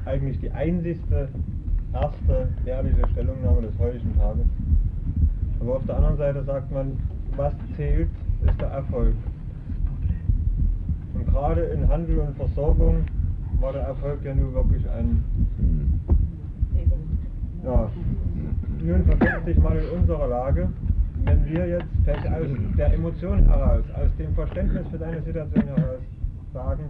eigentlich 0.05 0.39
die 0.39 0.51
einzigste, 0.51 1.27
erste 1.93 2.47
ehrliche 2.65 3.07
Stellungnahme 3.11 3.61
des 3.61 3.77
heutigen 3.77 4.15
Tages. 4.17 4.45
Aber 5.59 5.75
auf 5.75 5.85
der 5.85 5.97
anderen 5.97 6.17
Seite 6.17 6.43
sagt 6.43 6.71
man, 6.71 6.97
was 7.35 7.53
zählt, 7.75 8.09
ist 8.47 8.61
der 8.61 8.69
Erfolg. 8.69 9.15
Und 11.13 11.27
gerade 11.27 11.61
in 11.61 11.87
Handel 11.89 12.19
und 12.19 12.37
Versorgung 12.37 13.03
war 13.59 13.73
der 13.73 13.81
Erfolg 13.81 14.23
ja 14.23 14.33
nur 14.33 14.53
wirklich 14.53 14.89
ein 14.89 15.23
ja, 17.63 17.91
nun 18.89 19.03
versetzt 19.05 19.45
sich 19.45 19.57
mal 19.59 19.77
in 19.77 19.99
unsere 19.99 20.27
Lage, 20.27 20.67
wenn 21.23 21.45
wir 21.45 21.67
jetzt 21.67 21.85
vielleicht 22.03 22.27
aus 22.27 22.47
der 22.77 22.93
Emotion 22.93 23.43
heraus, 23.43 23.83
aus 23.93 24.09
dem 24.17 24.33
Verständnis 24.33 24.87
für 24.89 24.97
deine 24.97 25.21
Situation 25.21 25.63
heraus 25.63 26.01
sagen, 26.53 26.83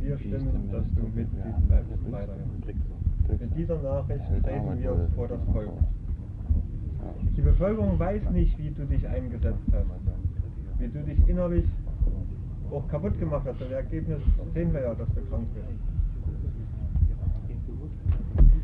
wir 0.00 0.18
stimmen, 0.18 0.68
dass 0.72 0.84
du 0.96 1.02
Mitglied 1.14 1.68
bleibst 1.68 2.12
weiterhin. 2.12 2.50
Mit 3.28 3.56
dieser 3.56 3.80
Nachricht 3.82 4.24
treten 4.42 4.80
wir 4.80 5.08
vor 5.14 5.28
das 5.28 5.40
Volk. 5.52 5.70
Die 7.36 7.42
Bevölkerung 7.42 7.98
weiß 7.98 8.30
nicht, 8.30 8.58
wie 8.58 8.70
du 8.70 8.84
dich 8.84 9.06
eingesetzt 9.06 9.58
hast, 9.72 10.80
wie 10.80 10.88
du 10.88 10.98
dich 11.00 11.28
innerlich 11.28 11.64
auch 12.72 12.88
kaputt 12.88 13.18
gemacht 13.20 13.46
hast. 13.46 13.60
Das 13.60 13.70
Ergebnis 13.70 14.18
sehen 14.54 14.72
wir 14.72 14.80
ja, 14.80 14.94
dass 14.94 15.08
du 15.14 15.20
krank 15.30 15.46
bist. 15.54 15.87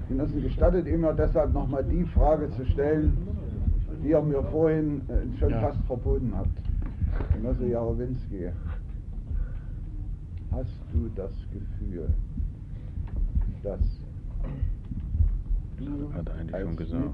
Genossen, 0.08 0.42
gestattet 0.42 0.86
ihr 0.86 0.98
mir 0.98 1.14
deshalb 1.14 1.52
nochmal 1.52 1.84
die 1.84 2.04
Frage 2.04 2.50
zu 2.50 2.64
stellen, 2.66 3.16
die 4.02 4.10
ihr 4.10 4.20
mir 4.20 4.42
vorhin 4.44 5.00
äh, 5.08 5.38
schon 5.38 5.50
ja. 5.50 5.60
fast 5.60 5.80
verboten 5.86 6.32
habt. 6.36 6.50
Genosse 7.32 7.66
Jarowinski, 7.66 8.50
hast 10.50 10.78
du 10.92 11.08
das 11.16 11.32
Gefühl, 11.52 12.08
dass 13.62 13.80
du 15.78 16.12
hat 16.12 16.28
er 16.28 16.34
eigentlich 16.34 16.60
schon 16.60 16.76
gesagt. 16.76 17.10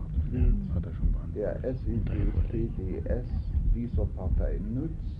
Hat 0.74 0.86
er 0.86 0.92
schon 0.92 1.14
der 1.34 1.64
SED-PDS 1.64 3.26
dieser 3.74 4.04
Partei 4.16 4.58
nutzt 4.74 5.14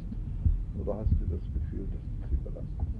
oder 0.80 0.98
hast 0.98 1.10
du 1.12 1.26
das 1.26 1.42
Gefühl, 1.52 1.86
dass 1.90 2.00
du 2.00 2.36
sie 2.36 2.42
belastest? 2.42 2.90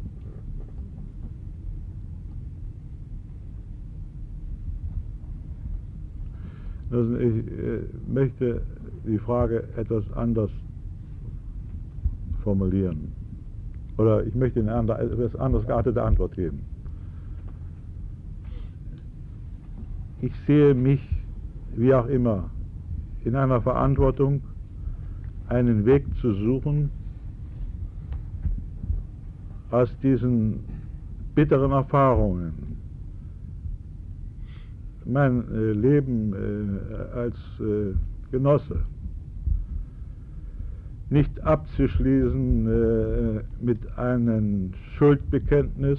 Also 6.91 7.17
ich 7.17 7.47
äh, 7.47 7.81
möchte 8.09 8.63
die 9.07 9.19
Frage 9.19 9.65
etwas 9.77 10.05
anders 10.15 10.51
formulieren. 12.43 13.13
Oder 13.97 14.25
ich 14.25 14.35
möchte 14.35 14.61
eine 14.61 14.93
etwas 14.99 15.37
anders 15.37 15.67
geartete 15.67 16.03
Antwort 16.03 16.35
geben. 16.35 16.61
Ich 20.23 20.33
sehe 20.47 20.75
mich, 20.75 21.01
wie 21.77 21.95
auch 21.95 22.07
immer, 22.07 22.51
in 23.25 23.37
einer 23.37 23.61
Verantwortung, 23.61 24.43
einen 25.49 25.85
Weg 25.85 26.05
zu 26.21 26.33
suchen, 26.35 26.91
aus 29.71 29.89
diesen 30.03 30.61
bitteren 31.35 31.71
Erfahrungen, 31.73 32.80
mein 35.13 35.45
äh, 35.53 35.73
Leben 35.73 36.33
äh, 36.33 37.17
als 37.17 37.37
äh, 37.61 37.95
Genosse 38.31 38.81
nicht 41.11 41.43
abzuschließen 41.43 42.67
äh, 42.67 43.43
mit 43.61 43.99
einem 43.99 44.73
Schuldbekenntnis, 44.97 45.99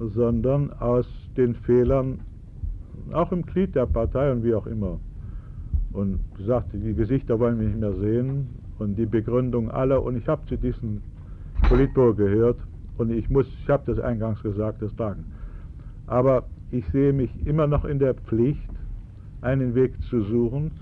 sondern 0.00 0.72
aus 0.72 1.06
den 1.36 1.54
Fehlern, 1.54 2.20
auch 3.12 3.30
im 3.30 3.46
Glied 3.46 3.76
der 3.76 3.86
Partei 3.86 4.32
und 4.32 4.42
wie 4.42 4.54
auch 4.54 4.66
immer. 4.66 4.98
Und 5.92 6.18
sagte, 6.44 6.78
die 6.78 6.94
Gesichter 6.94 7.38
wollen 7.38 7.60
wir 7.60 7.68
nicht 7.68 7.78
mehr 7.78 7.94
sehen 7.94 8.48
und 8.80 8.96
die 8.96 9.06
Begründung 9.06 9.70
aller. 9.70 10.02
Und 10.02 10.16
ich 10.16 10.26
habe 10.26 10.44
zu 10.46 10.56
diesem 10.56 11.00
Politbüro 11.68 12.14
gehört 12.14 12.58
und 12.98 13.10
ich 13.10 13.30
muss, 13.30 13.46
ich 13.62 13.70
habe 13.70 13.84
das 13.86 14.02
eingangs 14.02 14.42
gesagt, 14.42 14.82
das 14.82 14.94
tragen. 14.96 15.24
Aber 16.08 16.44
ich 16.74 16.86
sehe 16.88 17.12
mich 17.12 17.30
immer 17.46 17.68
noch 17.68 17.84
in 17.84 18.00
der 18.00 18.14
Pflicht, 18.14 18.68
einen 19.42 19.74
Weg 19.76 20.02
zu 20.02 20.22
suchen 20.22 20.72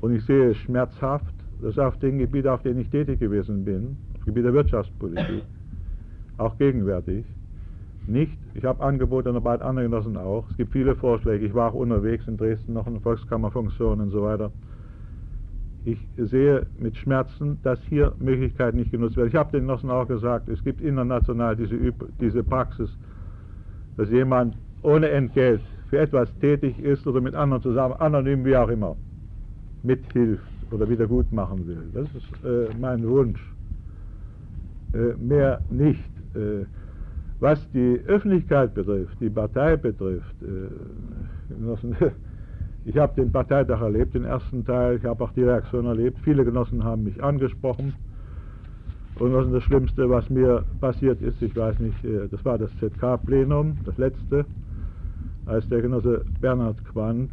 und 0.00 0.12
ich 0.12 0.24
sehe 0.24 0.50
es 0.50 0.56
schmerzhaft, 0.56 1.32
das 1.60 1.72
ist 1.72 1.78
auf 1.78 1.98
dem 1.98 2.18
Gebiet, 2.18 2.46
auf 2.48 2.62
dem 2.62 2.80
ich 2.80 2.90
tätig 2.90 3.20
gewesen 3.20 3.64
bin, 3.64 3.96
auf 4.16 4.24
Gebiet 4.24 4.44
der 4.44 4.54
Wirtschaftspolitik, 4.54 5.44
auch 6.36 6.58
gegenwärtig, 6.58 7.24
nicht, 8.08 8.36
ich 8.54 8.64
habe 8.64 8.82
Angebote 8.82 9.30
und 9.30 9.44
bei 9.44 9.54
anderen 9.60 9.90
Genossen 9.90 10.16
auch, 10.16 10.50
es 10.50 10.56
gibt 10.56 10.72
viele 10.72 10.96
Vorschläge, 10.96 11.46
ich 11.46 11.54
war 11.54 11.70
auch 11.70 11.74
unterwegs 11.74 12.26
in 12.26 12.36
Dresden 12.36 12.72
noch 12.72 12.88
in 12.88 12.94
der 12.94 13.02
Volkskammerfunktion 13.02 14.00
und 14.00 14.10
so 14.10 14.22
weiter. 14.22 14.50
Ich 15.84 15.98
sehe 16.16 16.66
mit 16.78 16.96
Schmerzen, 16.96 17.58
dass 17.62 17.80
hier 17.84 18.14
Möglichkeiten 18.18 18.78
nicht 18.78 18.90
genutzt 18.90 19.16
werden. 19.16 19.28
Ich 19.28 19.34
habe 19.34 19.52
den 19.52 19.66
Genossen 19.66 19.90
auch 19.90 20.08
gesagt, 20.08 20.48
es 20.48 20.62
gibt 20.64 20.80
international 20.82 21.56
diese, 21.56 21.76
diese 22.20 22.42
Praxis, 22.42 22.98
dass 23.96 24.10
jemand 24.10 24.56
ohne 24.82 25.08
Entgelt 25.10 25.60
für 25.88 25.98
etwas 25.98 26.32
tätig 26.38 26.78
ist 26.78 27.06
oder 27.06 27.20
mit 27.20 27.34
anderen 27.34 27.62
zusammen, 27.62 27.94
anonym 27.94 28.44
wie 28.44 28.56
auch 28.56 28.68
immer, 28.68 28.96
mithilft 29.82 30.42
oder 30.70 30.88
wieder 30.88 31.06
gut 31.06 31.32
machen 31.32 31.66
will. 31.66 31.82
Das 31.92 32.08
ist 32.14 32.44
äh, 32.44 32.68
mein 32.80 33.06
Wunsch. 33.06 33.40
Äh, 34.92 35.14
mehr 35.20 35.60
nicht. 35.70 36.10
Äh, 36.34 36.64
was 37.40 37.58
die 37.72 38.00
Öffentlichkeit 38.06 38.74
betrifft, 38.74 39.18
die 39.20 39.30
Partei 39.30 39.76
betrifft, 39.76 40.36
äh, 40.42 40.68
ich 42.84 42.96
habe 42.96 43.20
den 43.20 43.32
Parteitag 43.32 43.80
erlebt, 43.80 44.14
den 44.14 44.24
ersten 44.24 44.64
Teil, 44.64 44.96
ich 44.96 45.04
habe 45.04 45.24
auch 45.24 45.32
die 45.32 45.42
Reaktion 45.42 45.86
erlebt. 45.86 46.18
Viele 46.22 46.44
Genossen 46.44 46.84
haben 46.84 47.04
mich 47.04 47.22
angesprochen. 47.22 47.94
Und 49.18 49.32
was 49.32 49.50
das 49.50 49.62
Schlimmste, 49.64 50.08
was 50.08 50.30
mir 50.30 50.64
passiert 50.80 51.20
ist, 51.20 51.42
ich 51.42 51.54
weiß 51.56 51.78
nicht, 51.78 52.04
äh, 52.04 52.28
das 52.30 52.44
war 52.44 52.58
das 52.58 52.70
ZK-Plenum, 52.78 53.78
das 53.84 53.96
letzte, 53.98 54.44
als 55.50 55.68
der 55.68 55.82
Genosse 55.82 56.24
Bernhard 56.40 56.84
Quandt, 56.86 57.30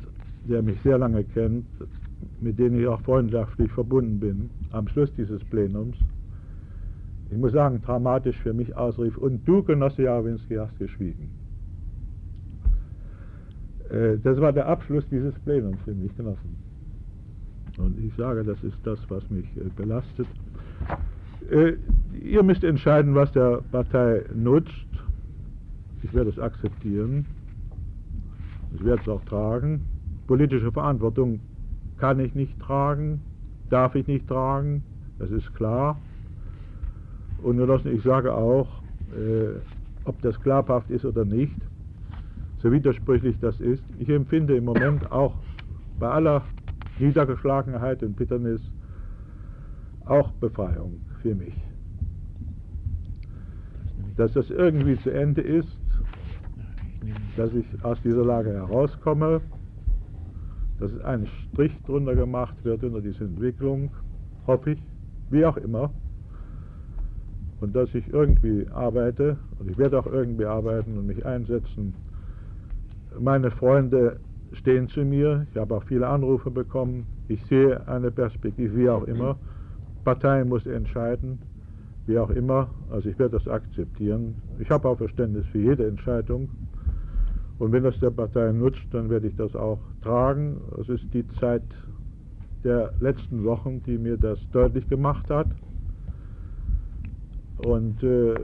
der 0.50 0.62
mich 0.62 0.80
sehr 0.82 0.98
lange 0.98 1.24
kennt, 1.24 1.66
mit 2.42 2.58
dem 2.60 2.80
ich 2.80 2.88
auch 2.88 3.02
freundschaftlich 3.02 3.72
verbunden 3.72 4.20
bin, 4.20 4.50
am 4.72 4.88
Schluss 4.88 5.14
dieses 5.16 5.44
Plenums 5.46 5.98
ich 7.30 7.38
muss 7.38 7.52
sagen, 7.52 7.82
dramatisch 7.82 8.38
für 8.38 8.54
mich 8.54 8.76
ausrief, 8.76 9.18
und 9.18 9.46
du, 9.48 9.62
Genosse 9.64 10.04
Jawinski, 10.04 10.56
hast 10.56 10.78
geschwiegen. 10.80 11.30
Äh, 13.90 14.18
das 14.24 14.40
war 14.40 14.54
der 14.54 14.68
Abschluss 14.68 15.04
dieses 15.10 15.38
Plenums 15.40 15.78
für 15.84 15.94
mich, 15.94 16.16
Genossen. 16.16 16.56
Und 17.78 18.00
ich 18.00 18.14
sage, 18.16 18.44
das 18.44 18.62
ist 18.64 18.78
das, 18.84 19.00
was 19.10 19.30
mich 19.30 19.46
äh, 19.58 19.70
belastet. 19.76 20.28
Äh, 21.52 21.74
ihr 22.20 22.44
müsst 22.44 22.64
entscheiden, 22.64 23.14
was 23.14 23.32
der 23.34 23.62
Partei 23.72 24.24
nutzt. 24.34 24.72
Ich 26.04 26.14
werde 26.14 26.30
es 26.30 26.40
akzeptieren. 26.40 27.26
Ich 28.78 28.86
werde 28.86 29.02
es 29.02 29.10
auch 29.10 29.24
tragen. 29.26 29.82
Politische 30.28 30.72
Verantwortung 30.72 31.40
kann 31.98 32.20
ich 32.20 32.36
nicht 32.36 32.60
tragen, 32.60 33.24
darf 33.72 33.96
ich 33.96 34.06
nicht 34.06 34.28
tragen, 34.28 34.84
das 35.18 35.32
ist 35.32 35.52
klar. 35.56 36.00
Und 37.42 37.60
ich 37.88 38.04
sage 38.04 38.36
auch, 38.36 38.68
äh, 39.16 39.60
ob 40.04 40.22
das 40.22 40.40
glaubhaft 40.42 40.92
ist 40.92 41.06
oder 41.06 41.26
nicht, 41.26 41.56
so 42.60 42.72
widersprüchlich 42.72 43.40
das 43.40 43.60
ist, 43.60 43.84
ich 43.98 44.10
empfinde 44.10 44.56
im 44.56 44.66
Moment 44.66 45.12
auch 45.12 45.34
bei 46.00 46.10
aller 46.10 46.44
Niedergeschlagenheit 47.00 48.04
und 48.04 48.16
Bitternis 48.16 48.62
auch 50.06 50.30
Befreiung 50.34 51.02
für 51.24 51.34
mich. 51.34 51.56
Dass 54.18 54.34
das 54.34 54.52
irgendwie 54.52 55.00
zu 55.00 55.10
Ende 55.10 55.42
ist, 55.42 55.76
dass 57.36 57.54
ich 57.54 57.66
aus 57.84 57.98
dieser 58.04 58.26
Lage 58.26 58.52
herauskomme, 58.54 59.42
dass 60.80 60.92
ein 61.02 61.28
Strich 61.52 61.72
drunter 61.86 62.16
gemacht 62.16 62.56
wird 62.64 62.84
unter 62.84 63.02
diese 63.02 63.24
Entwicklung, 63.24 63.92
hoffe 64.46 64.72
ich, 64.72 64.82
wie 65.30 65.46
auch 65.46 65.58
immer 65.58 65.92
und 67.60 67.76
dass 67.76 67.94
ich 67.94 68.08
irgendwie 68.14 68.68
arbeite, 68.70 69.38
und 69.60 69.70
ich 69.70 69.78
werde 69.78 70.00
auch 70.00 70.06
irgendwie 70.06 70.46
arbeiten 70.46 70.98
und 70.98 71.08
mich 71.08 71.26
einsetzen. 71.26 71.94
Meine 73.20 73.52
Freunde 73.52 74.20
stehen 74.54 74.88
zu 74.90 75.02
mir, 75.02 75.48
ich 75.52 75.58
habe 75.58 75.76
auch 75.76 75.84
viele 75.84 76.08
Anrufe 76.08 76.52
bekommen, 76.52 77.06
ich 77.28 77.44
sehe 77.46 77.86
eine 77.88 78.12
Perspektive, 78.12 78.76
wie 78.78 78.90
auch 78.90 79.04
immer. 79.04 79.38
Partei 80.04 80.46
muss 80.46 80.66
entscheiden, 80.66 81.40
wie 82.06 82.18
auch 82.18 82.30
immer, 82.30 82.70
also 82.90 83.10
ich 83.10 83.20
werde 83.20 83.38
das 83.38 83.48
akzeptieren. 83.48 84.36
Ich 84.60 84.70
habe 84.70 84.88
auch 84.88 84.98
Verständnis 84.98 85.46
für 85.48 85.60
jede 85.60 85.86
Entscheidung. 85.88 86.50
Und 87.60 87.72
wenn 87.72 87.84
das 87.84 88.00
der 88.00 88.12
Partei 88.12 88.52
nutzt, 88.52 88.86
dann 88.92 89.10
werde 89.10 89.28
ich 89.28 89.36
das 89.36 89.56
auch 89.56 89.80
tragen. 90.04 90.62
Es 90.80 90.90
ist 90.90 91.06
die 91.14 91.28
Zeit 91.40 91.64
der 92.64 92.94
letzten 93.00 93.44
Wochen, 93.44 93.82
die 93.84 93.98
mir 93.98 94.18
das 94.18 94.40
deutlich 94.52 94.88
gemacht 94.90 95.30
hat. 95.30 95.48
Und 97.66 98.02
äh, 98.04 98.36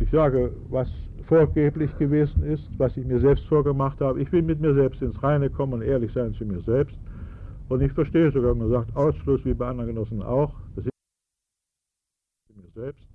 ich 0.00 0.10
sage, 0.10 0.52
was 0.68 0.88
vorgeblich 1.28 1.96
gewesen 1.98 2.42
ist, 2.44 2.68
was 2.78 2.96
ich 2.96 3.06
mir 3.06 3.20
selbst 3.20 3.46
vorgemacht 3.46 4.00
habe, 4.00 4.20
ich 4.20 4.30
will 4.32 4.42
mit 4.42 4.60
mir 4.60 4.74
selbst 4.74 5.00
ins 5.00 5.22
Reine 5.22 5.48
kommen 5.48 5.74
und 5.74 5.82
ehrlich 5.82 6.12
sein 6.12 6.34
zu 6.34 6.44
mir 6.44 6.60
selbst. 6.62 6.96
Und 7.68 7.80
ich 7.80 7.92
verstehe 7.92 8.30
sogar, 8.32 8.54
man 8.54 8.68
sagt, 8.70 8.94
Ausschluss 8.96 9.44
wie 9.44 9.54
bei 9.54 9.68
anderen 9.68 9.94
Genossen 9.94 10.22
auch, 10.22 10.52
das 10.76 10.86
ist 10.86 10.92
mir 12.56 12.70
selbst. 12.74 13.13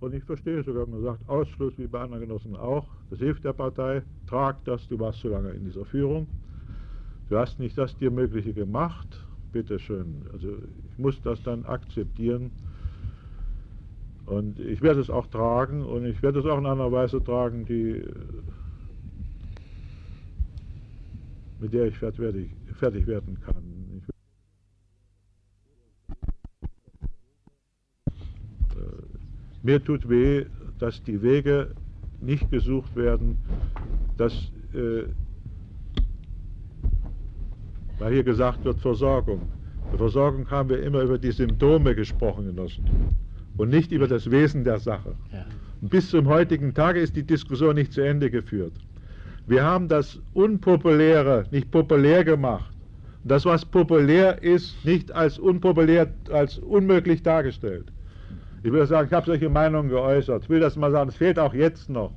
Und 0.00 0.14
ich 0.14 0.24
verstehe 0.24 0.62
sogar, 0.62 0.86
wenn 0.86 0.94
man 0.94 1.02
sagt, 1.02 1.28
Ausschluss 1.28 1.72
wie 1.78 1.86
bei 1.86 2.00
anderen 2.00 2.22
Genossen 2.22 2.54
auch, 2.56 2.86
das 3.10 3.18
hilft 3.18 3.44
der 3.44 3.54
Partei, 3.54 4.02
trag 4.26 4.62
das, 4.64 4.86
du 4.88 4.98
warst 4.98 5.20
so 5.20 5.28
lange 5.28 5.50
in 5.50 5.64
dieser 5.64 5.84
Führung. 5.84 6.26
Du 7.28 7.38
hast 7.38 7.58
nicht 7.58 7.76
das 7.76 7.96
dir 7.96 8.10
Mögliche 8.10 8.52
gemacht, 8.52 9.24
bitteschön. 9.52 10.26
Also 10.32 10.58
ich 10.92 10.98
muss 10.98 11.20
das 11.22 11.42
dann 11.42 11.64
akzeptieren. 11.64 12.50
Und 14.26 14.58
ich 14.58 14.82
werde 14.82 15.00
es 15.00 15.08
auch 15.08 15.26
tragen 15.28 15.82
und 15.84 16.04
ich 16.04 16.20
werde 16.20 16.40
es 16.40 16.46
auch 16.46 16.58
in 16.58 16.66
einer 16.66 16.90
Weise 16.90 17.22
tragen, 17.22 17.64
die, 17.64 18.04
mit 21.60 21.72
der 21.72 21.86
ich 21.86 21.96
fertig, 21.96 22.50
fertig 22.74 23.06
werden 23.06 23.38
kann. 23.40 24.02
Ich, 24.02 24.08
äh, 28.76 29.55
mir 29.66 29.82
tut 29.82 30.08
weh, 30.08 30.46
dass 30.78 31.02
die 31.02 31.20
Wege 31.22 31.72
nicht 32.20 32.50
gesucht 32.50 32.94
werden, 32.96 33.36
dass, 34.16 34.32
äh, 34.72 35.02
weil 37.98 38.12
hier 38.14 38.24
gesagt 38.24 38.64
wird, 38.64 38.78
Versorgung. 38.78 39.42
Bei 39.90 39.98
Versorgung 39.98 40.48
haben 40.50 40.68
wir 40.68 40.82
immer 40.82 41.02
über 41.02 41.18
die 41.18 41.32
Symptome 41.32 41.94
gesprochen, 41.94 42.46
Genossen 42.46 42.84
und 43.56 43.70
nicht 43.70 43.90
über 43.92 44.06
das 44.06 44.30
Wesen 44.30 44.64
der 44.64 44.78
Sache. 44.78 45.14
Ja. 45.32 45.44
Bis 45.80 46.10
zum 46.10 46.26
heutigen 46.26 46.72
Tage 46.72 47.00
ist 47.00 47.16
die 47.16 47.22
Diskussion 47.22 47.74
nicht 47.74 47.92
zu 47.92 48.00
Ende 48.00 48.30
geführt. 48.30 48.72
Wir 49.46 49.64
haben 49.64 49.88
das 49.88 50.20
Unpopuläre 50.32 51.44
nicht 51.50 51.70
populär 51.70 52.24
gemacht. 52.24 52.72
Das, 53.24 53.44
was 53.44 53.64
populär 53.64 54.42
ist, 54.42 54.84
nicht 54.84 55.10
als 55.12 55.38
unpopulär, 55.38 56.12
als 56.30 56.58
unmöglich 56.58 57.22
dargestellt. 57.22 57.92
Ich 58.66 58.72
will 58.72 58.84
sagen, 58.84 59.06
ich 59.06 59.14
habe 59.14 59.26
solche 59.26 59.48
Meinungen 59.48 59.90
geäußert. 59.90 60.42
Ich 60.42 60.48
will 60.48 60.58
das 60.58 60.74
mal 60.74 60.90
sagen, 60.90 61.08
es 61.08 61.14
fehlt 61.14 61.38
auch 61.38 61.54
jetzt 61.54 61.88
noch. 61.88 62.12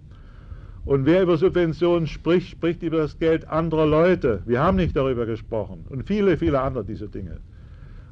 Und 0.83 1.05
wer 1.05 1.21
über 1.21 1.37
Subventionen 1.37 2.07
spricht, 2.07 2.49
spricht 2.49 2.81
über 2.81 2.97
das 2.97 3.19
Geld 3.19 3.47
anderer 3.47 3.85
Leute. 3.85 4.41
Wir 4.47 4.59
haben 4.59 4.77
nicht 4.77 4.95
darüber 4.95 5.27
gesprochen. 5.27 5.85
Und 5.89 6.07
viele, 6.07 6.37
viele 6.37 6.59
andere 6.59 6.83
diese 6.83 7.07
Dinge. 7.07 7.37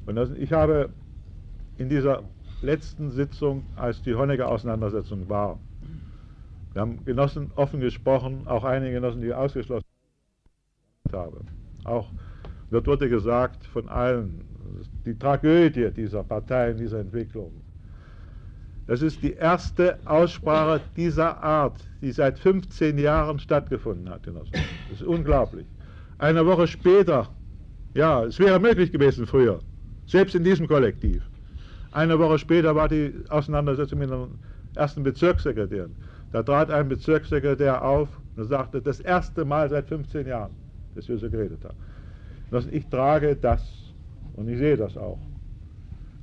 Und 0.06 0.18
das, 0.18 0.30
ich 0.38 0.54
habe 0.54 0.90
in 1.80 1.90
dieser 1.90 2.26
letzten 2.62 3.10
Sitzung, 3.10 3.66
als 3.76 4.04
die 4.04 4.14
Honecker-Auseinandersetzung 4.14 5.28
war. 5.28 5.58
Wir 6.74 6.84
haben 6.84 7.04
Genossen 7.06 7.50
offen 7.56 7.80
gesprochen, 7.80 8.44
auch 8.46 8.64
einige 8.64 8.94
Genossen, 8.94 9.22
die 9.22 9.34
ausgeschlossen 9.34 9.88
habe. 11.12 11.42
Auch 11.86 12.12
wird 12.70 12.86
wurde 12.86 13.10
gesagt 13.10 13.66
von 13.66 13.90
allen, 13.90 14.46
die 15.08 15.18
Tragödie 15.18 15.90
dieser 15.90 16.24
Partei 16.24 16.70
in 16.70 16.78
dieser 16.78 17.00
Entwicklung. 17.00 17.64
Das 18.88 19.02
ist 19.02 19.22
die 19.22 19.34
erste 19.34 20.00
Aussprache 20.06 20.82
dieser 20.96 21.44
Art, 21.44 21.78
die 22.02 22.12
seit 22.12 22.40
15 22.40 22.98
Jahren 22.98 23.38
stattgefunden 23.38 24.10
hat. 24.10 24.26
Das 24.26 24.48
ist 24.92 25.04
unglaublich. 25.04 25.68
Eine 26.18 26.46
Woche 26.46 26.68
später, 26.68 27.30
ja, 27.94 28.24
es 28.24 28.40
wäre 28.40 28.60
möglich 28.60 28.92
gewesen 28.92 29.28
früher, 29.28 29.60
selbst 30.06 30.36
in 30.36 30.44
diesem 30.44 30.68
Kollektiv. 30.68 31.30
Eine 31.92 32.18
Woche 32.18 32.40
später 32.40 32.76
war 32.76 32.88
die 32.88 33.14
Auseinandersetzung 33.30 34.00
mit 34.00 34.10
dem 34.10 34.40
ersten 34.76 35.04
Bezirkssekretär. 35.04 35.90
Da 36.32 36.44
trat 36.44 36.72
ein 36.72 36.88
Bezirkssekretär 36.88 37.84
auf 37.84 38.10
und 38.36 38.46
sagte, 38.46 38.82
das 38.82 39.00
erste 39.02 39.44
Mal 39.44 39.70
seit 39.70 39.88
15 39.88 40.28
Jahren, 40.28 40.56
dass 40.96 41.08
wir 41.10 41.18
so 41.18 41.30
geredet 41.30 41.64
haben. 41.64 42.70
Ich 42.72 42.88
trage 42.88 43.36
das 43.36 43.62
und 44.34 44.48
ich 44.48 44.58
sehe 44.58 44.78
das 44.78 44.96
auch. 44.96 45.20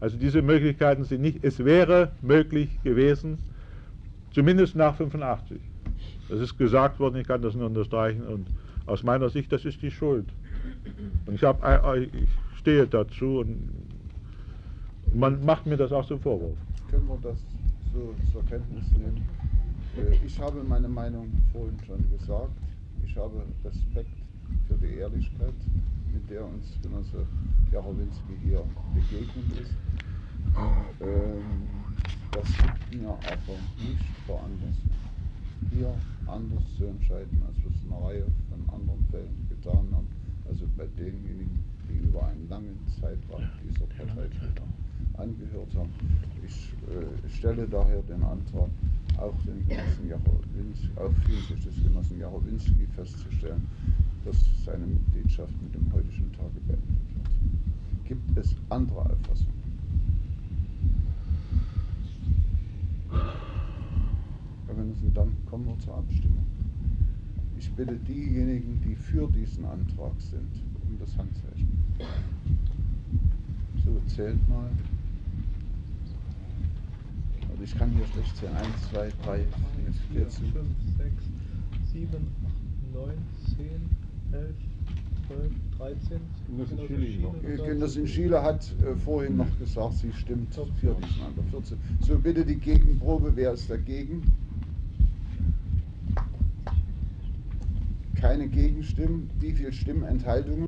Also 0.05 0.19
diese 0.19 0.43
Möglichkeiten 0.43 1.05
sind 1.05 1.23
nicht, 1.23 1.43
es 1.43 1.65
wäre 1.65 2.13
möglich 2.21 2.69
gewesen, 2.83 3.39
zumindest 4.33 4.77
nach 4.77 4.95
85. 4.97 5.59
Das 6.29 6.41
ist 6.41 6.59
gesagt 6.59 7.01
worden, 7.01 7.17
ich 7.17 7.27
kann 7.27 7.41
das 7.41 7.55
nur 7.55 7.65
unterstreichen 7.65 8.23
und 8.27 8.47
aus 8.85 9.03
meiner 9.03 9.31
Sicht, 9.31 9.51
das 9.51 9.65
ist 9.65 9.81
die 9.81 9.91
Schuld. 9.91 10.27
Und 11.25 11.37
ich, 11.37 11.43
hab, 11.43 11.65
ich 11.97 12.29
stehe 12.59 12.87
dazu 12.87 13.39
und 13.39 13.71
Man 15.15 15.43
macht 15.43 15.65
mir 15.65 15.79
das 15.79 15.91
auch 15.91 16.07
zum 16.07 16.21
Vorwurf. 16.21 16.59
Können 16.91 17.09
wir 17.09 17.19
das 17.23 17.39
so 17.95 18.15
zur 18.31 18.45
Kenntnis 18.45 18.85
nehmen? 18.93 19.27
Äh, 19.97 20.27
Ich 20.27 20.39
habe 20.39 20.63
meine 20.65 20.89
Meinung 20.89 21.33
vorhin 21.51 21.79
schon 21.87 22.05
gesagt. 22.11 22.53
Ich 23.07 23.17
habe 23.17 23.43
Respekt 23.65 24.11
für 24.69 24.75
die 24.75 24.97
Ehrlichkeit, 24.97 25.55
mit 26.13 26.29
der 26.29 26.45
uns 26.45 26.77
Genosse 26.83 27.27
Jarowinski 27.73 28.35
hier 28.43 28.63
begegnet 28.95 29.61
ist. 29.63 29.75
Ähm, 31.01 31.43
Das 32.33 32.47
gibt 32.59 33.01
mir 33.03 33.11
aber 33.11 33.59
nicht 33.79 34.05
veranlassen, 34.27 34.91
hier 35.71 35.95
anders 36.27 36.63
zu 36.77 36.85
entscheiden, 36.87 37.41
als 37.47 37.57
wir 37.63 37.71
es 37.71 37.83
in 37.85 37.93
einer 37.93 38.05
Reihe 38.05 38.27
von 38.51 38.75
anderen 38.75 39.05
Fällen 39.11 39.47
getan 39.49 39.87
haben. 39.93 40.09
Also 40.49 40.67
bei 40.77 40.87
denjenigen, 40.99 41.61
die 41.89 41.99
über 42.09 42.27
einen 42.27 42.49
langen 42.49 42.77
Zeitraum 43.01 43.43
dieser 43.63 43.87
Partei 43.87 44.29
angehört 45.17 45.73
haben. 45.77 45.91
Ich 46.45 46.73
äh, 46.91 47.29
stelle 47.31 47.69
daher 47.69 48.03
den 48.03 48.23
Antrag, 48.25 48.69
auch 49.17 49.35
den 49.47 49.67
Genossen 49.69 50.09
Jarowinski, 50.09 50.89
auf 50.97 51.13
des 51.65 51.83
Genossen 51.85 52.19
Jarowinski 52.19 52.87
festzustellen, 52.97 53.63
dass 54.25 54.37
seine 54.65 54.87
Mitgliedschaft 54.87 55.53
mit 55.63 55.73
dem 55.75 55.93
heutigen 55.93 56.33
Tage 56.33 56.59
beendet 56.67 57.15
wird. 57.15 58.09
Gibt 58.09 58.37
es 58.39 58.57
andere 58.71 59.01
Auffassungen? 59.01 59.25
Herr 59.37 59.45
Minister, 59.45 59.53
dann 65.15 65.33
kommen 65.47 65.67
wir 65.67 65.79
zur 65.79 65.97
Abstimmung. 65.97 66.47
Ich 67.59 67.71
bitte 67.73 67.95
diejenigen, 67.97 68.81
die 68.85 68.95
für 68.97 69.29
diesen 69.29 69.65
Antrag 69.65 70.13
sind, 70.19 70.51
um 70.83 70.99
das 70.99 71.17
Handzeichen. 71.17 71.85
So, 73.85 74.01
zählt 74.07 74.49
mal. 74.49 74.71
Also 77.51 77.63
ich 77.63 77.79
kann 77.79 77.91
hier 77.91 78.07
schlecht 78.07 78.37
zählen. 78.37 78.57
1, 78.57 78.91
2, 78.91 79.13
3, 79.25 79.37
4, 79.37 79.47
4, 80.11 80.21
14. 80.27 80.53
5, 80.53 80.67
6, 80.99 81.13
7, 81.93 82.09
8, 82.11 82.95
9, 82.95 83.15
10, 83.57 83.67
11, 84.33 84.55
12, 85.27 85.53
13. 85.79 86.21
Genosse 86.49 86.75
Genosse 86.77 86.87
Chile 87.65 87.89
sind- 87.89 88.09
Schiele 88.09 88.43
hat 88.43 88.73
äh, 88.83 88.95
vorhin 88.97 89.37
noch 89.37 89.59
gesagt, 89.59 89.95
sie 89.95 90.13
stimmt 90.13 90.55
für 90.55 90.67
diesen 90.95 91.23
Antrag. 91.25 91.45
14. 91.51 91.79
So, 92.01 92.19
bitte 92.19 92.45
die 92.45 92.57
Gegenprobe. 92.57 93.33
Wer 93.35 93.53
ist 93.53 93.71
dagegen? 93.71 94.23
Keine 98.21 98.49
Gegenstimmen. 98.49 99.31
Wie 99.41 99.53
viele 99.53 99.73
Stimmenthaltungen? 99.73 100.67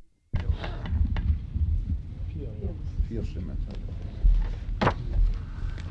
Vier, 2.32 2.42
ja. 2.44 2.68
Vier 3.08 3.24
Stimmenthaltungen. 3.24 3.86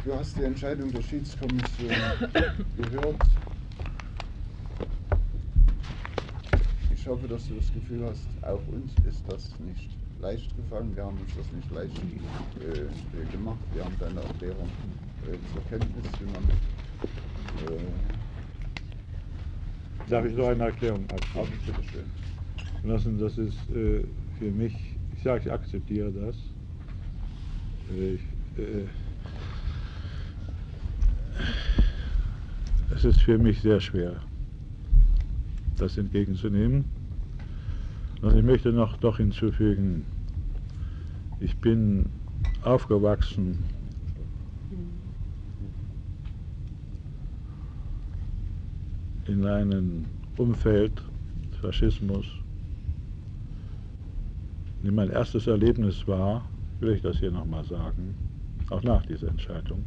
Du 0.03 0.13
hast 0.13 0.37
die 0.37 0.43
Entscheidung 0.43 0.91
der 0.91 1.01
Schiedskommission 1.01 1.89
gehört. 2.77 3.17
Ich 7.05 7.11
hoffe, 7.11 7.27
dass 7.27 7.47
du 7.47 7.53
das 7.53 7.71
Gefühl 7.71 8.03
hast, 8.03 8.27
auch 8.41 8.59
uns 8.73 8.91
ist 9.07 9.23
das 9.27 9.53
nicht 9.59 9.91
leicht 10.19 10.57
gefallen. 10.57 10.95
Wir 10.95 11.05
haben 11.05 11.19
uns 11.19 11.35
das 11.37 11.45
nicht 11.51 11.69
leicht 11.69 11.95
äh, 12.59 12.81
äh, 12.81 13.25
gemacht. 13.31 13.59
Wir 13.75 13.85
haben 13.85 13.93
deine 13.99 14.21
Erklärung 14.21 14.67
äh, 15.27 15.37
zur 15.53 15.61
Kenntnis 15.69 16.11
genommen. 16.17 16.49
Äh, 17.61 17.77
Darf 20.09 20.25
ich 20.25 20.35
noch 20.35 20.47
eine 20.47 20.63
Erklärung 20.63 21.05
abgeben? 21.11 21.59
bitteschön. 21.67 22.05
lassen, 22.83 23.19
das 23.19 23.37
ist 23.37 23.69
äh, 23.69 24.03
für 24.39 24.49
mich, 24.49 24.73
ich 25.15 25.21
sage, 25.21 25.43
ich 25.45 25.51
akzeptiere 25.51 26.11
das. 26.11 26.35
Äh, 27.95 28.15
ich, 28.15 28.21
es 32.95 33.05
ist 33.05 33.21
für 33.21 33.37
mich 33.37 33.61
sehr 33.61 33.79
schwer, 33.79 34.19
das 35.77 35.97
entgegenzunehmen. 35.97 36.85
Und 38.21 38.35
ich 38.35 38.43
möchte 38.43 38.71
noch 38.71 38.97
doch 38.97 39.17
hinzufügen, 39.17 40.05
ich 41.39 41.55
bin 41.57 42.05
aufgewachsen 42.63 43.63
in 49.27 49.45
einem 49.45 50.05
Umfeld 50.37 51.01
Faschismus. 51.61 52.25
Und 54.83 54.93
mein 54.93 55.09
erstes 55.09 55.47
Erlebnis 55.47 56.07
war, 56.07 56.45
will 56.79 56.93
ich 56.93 57.01
das 57.01 57.17
hier 57.17 57.31
nochmal 57.31 57.63
sagen, 57.63 58.15
auch 58.69 58.83
nach 58.83 59.05
dieser 59.05 59.29
Entscheidung, 59.29 59.83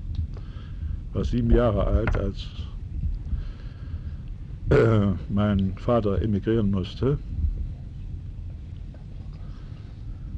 war 1.12 1.24
sieben 1.24 1.50
Jahre 1.50 1.86
alt, 1.86 2.16
als 2.16 2.48
äh, 4.70 5.12
mein 5.28 5.74
Vater 5.76 6.20
emigrieren 6.22 6.70
musste. 6.70 7.18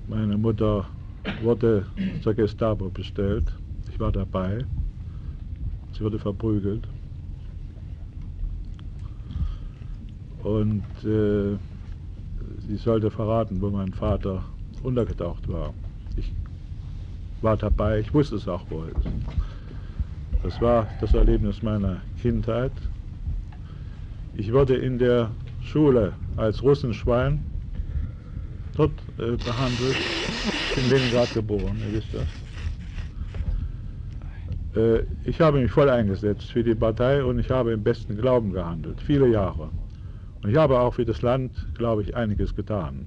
Meine 0.08 0.36
Mutter 0.36 0.86
wurde 1.42 1.86
zur 2.22 2.34
Gestapo 2.34 2.88
bestellt. 2.88 3.52
Ich 3.90 4.00
war 4.00 4.12
dabei. 4.12 4.64
Sie 5.92 6.00
wurde 6.00 6.18
verprügelt. 6.18 6.86
Und 10.42 10.82
äh, 11.04 11.56
sie 12.66 12.76
sollte 12.76 13.10
verraten, 13.10 13.60
wo 13.60 13.70
mein 13.70 13.92
Vater 13.92 14.42
untergetaucht 14.82 15.46
war. 15.48 15.74
Ich 16.16 16.32
war 17.42 17.56
dabei, 17.56 18.00
ich 18.00 18.12
wusste 18.14 18.36
es 18.36 18.48
auch, 18.48 18.64
wo 18.70 18.84
ist. 18.84 19.06
Das 20.42 20.60
war 20.60 20.86
das 21.00 21.12
Erlebnis 21.12 21.62
meiner 21.62 21.98
Kindheit. 22.22 22.72
Ich 24.34 24.52
wurde 24.52 24.76
in 24.76 24.98
der 24.98 25.30
Schule 25.62 26.14
als 26.36 26.62
Russenschwein 26.62 27.42
dort 28.74 28.92
äh, 29.18 29.36
behandelt. 29.36 29.96
Ich 30.68 30.74
bin 30.74 30.84
in 30.84 30.90
Leningrad 30.90 31.34
geboren, 31.34 31.76
ihr 31.86 31.98
wisst 31.98 32.14
das. 32.14 32.26
Äh, 34.76 35.04
ich 35.24 35.40
habe 35.40 35.60
mich 35.60 35.70
voll 35.70 35.90
eingesetzt 35.90 36.50
für 36.52 36.62
die 36.62 36.74
Partei 36.74 37.24
und 37.24 37.38
ich 37.38 37.50
habe 37.50 37.72
im 37.72 37.82
besten 37.82 38.16
Glauben 38.16 38.52
gehandelt, 38.52 39.00
viele 39.00 39.28
Jahre. 39.28 39.70
Und 40.42 40.50
ich 40.50 40.56
habe 40.56 40.78
auch 40.78 40.94
für 40.94 41.04
das 41.04 41.22
Land, 41.22 41.52
glaube 41.74 42.02
ich, 42.02 42.16
einiges 42.16 42.54
getan. 42.54 43.06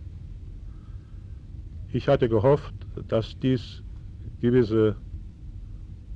Ich 1.91 2.07
hatte 2.07 2.27
gehofft, 2.27 2.73
dass 3.07 3.37
dies 3.39 3.81
gewisse 4.41 4.95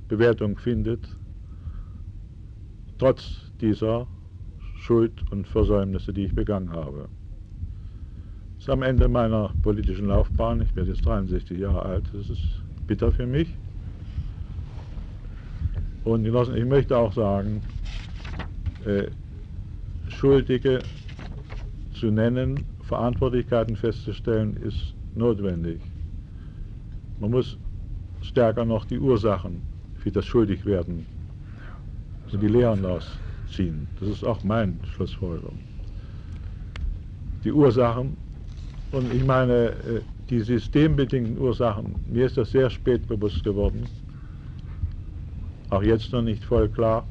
Bewertung 0.08 0.58
findet, 0.58 1.08
trotz 2.98 3.52
dieser 3.60 4.06
Schuld 4.78 5.24
und 5.30 5.46
Versäumnisse, 5.46 6.12
die 6.12 6.24
ich 6.24 6.34
begangen 6.34 6.70
habe. 6.70 7.08
Das 8.54 8.64
ist 8.64 8.70
am 8.70 8.82
Ende 8.82 9.08
meiner 9.08 9.52
politischen 9.62 10.06
Laufbahn, 10.06 10.62
ich 10.62 10.74
werde 10.74 10.90
jetzt 10.90 11.04
63 11.04 11.58
Jahre 11.58 11.82
alt, 11.82 12.04
das 12.12 12.30
ist 12.30 12.62
bitter 12.86 13.12
für 13.12 13.26
mich. 13.26 13.48
Und 16.04 16.24
Genossen, 16.24 16.56
ich 16.56 16.64
möchte 16.64 16.96
auch 16.96 17.12
sagen, 17.12 17.60
äh, 18.86 19.08
Schuldige 20.08 20.80
zu 21.92 22.10
nennen, 22.10 22.64
Verantwortlichkeiten 22.82 23.76
festzustellen, 23.76 24.56
ist 24.56 24.94
notwendig. 25.14 25.80
Man 27.20 27.30
muss 27.30 27.58
stärker 28.22 28.64
noch 28.64 28.86
die 28.86 28.98
Ursachen 28.98 29.60
für 29.96 30.10
das 30.10 30.24
Schuldigwerden, 30.24 31.04
also 32.24 32.38
die 32.38 32.48
Lehren 32.48 32.80
rausziehen. 33.48 33.88
Das 34.00 34.08
ist 34.08 34.24
auch 34.24 34.42
mein 34.44 34.78
Schlussfolgerung. 34.94 35.58
Die 37.44 37.52
Ursachen, 37.52 38.16
und 38.92 39.12
ich 39.12 39.24
meine, 39.24 39.70
äh, 39.70 40.00
die 40.30 40.40
systembedingten 40.40 41.38
Ursachen, 41.38 41.94
mir 42.10 42.26
ist 42.26 42.36
das 42.36 42.50
sehr 42.50 42.68
spät 42.70 43.06
bewusst 43.08 43.42
geworden, 43.44 43.84
auch 45.70 45.82
jetzt 45.82 46.12
noch 46.12 46.22
nicht 46.22 46.44
voll 46.44 46.68
klar, 46.68 47.06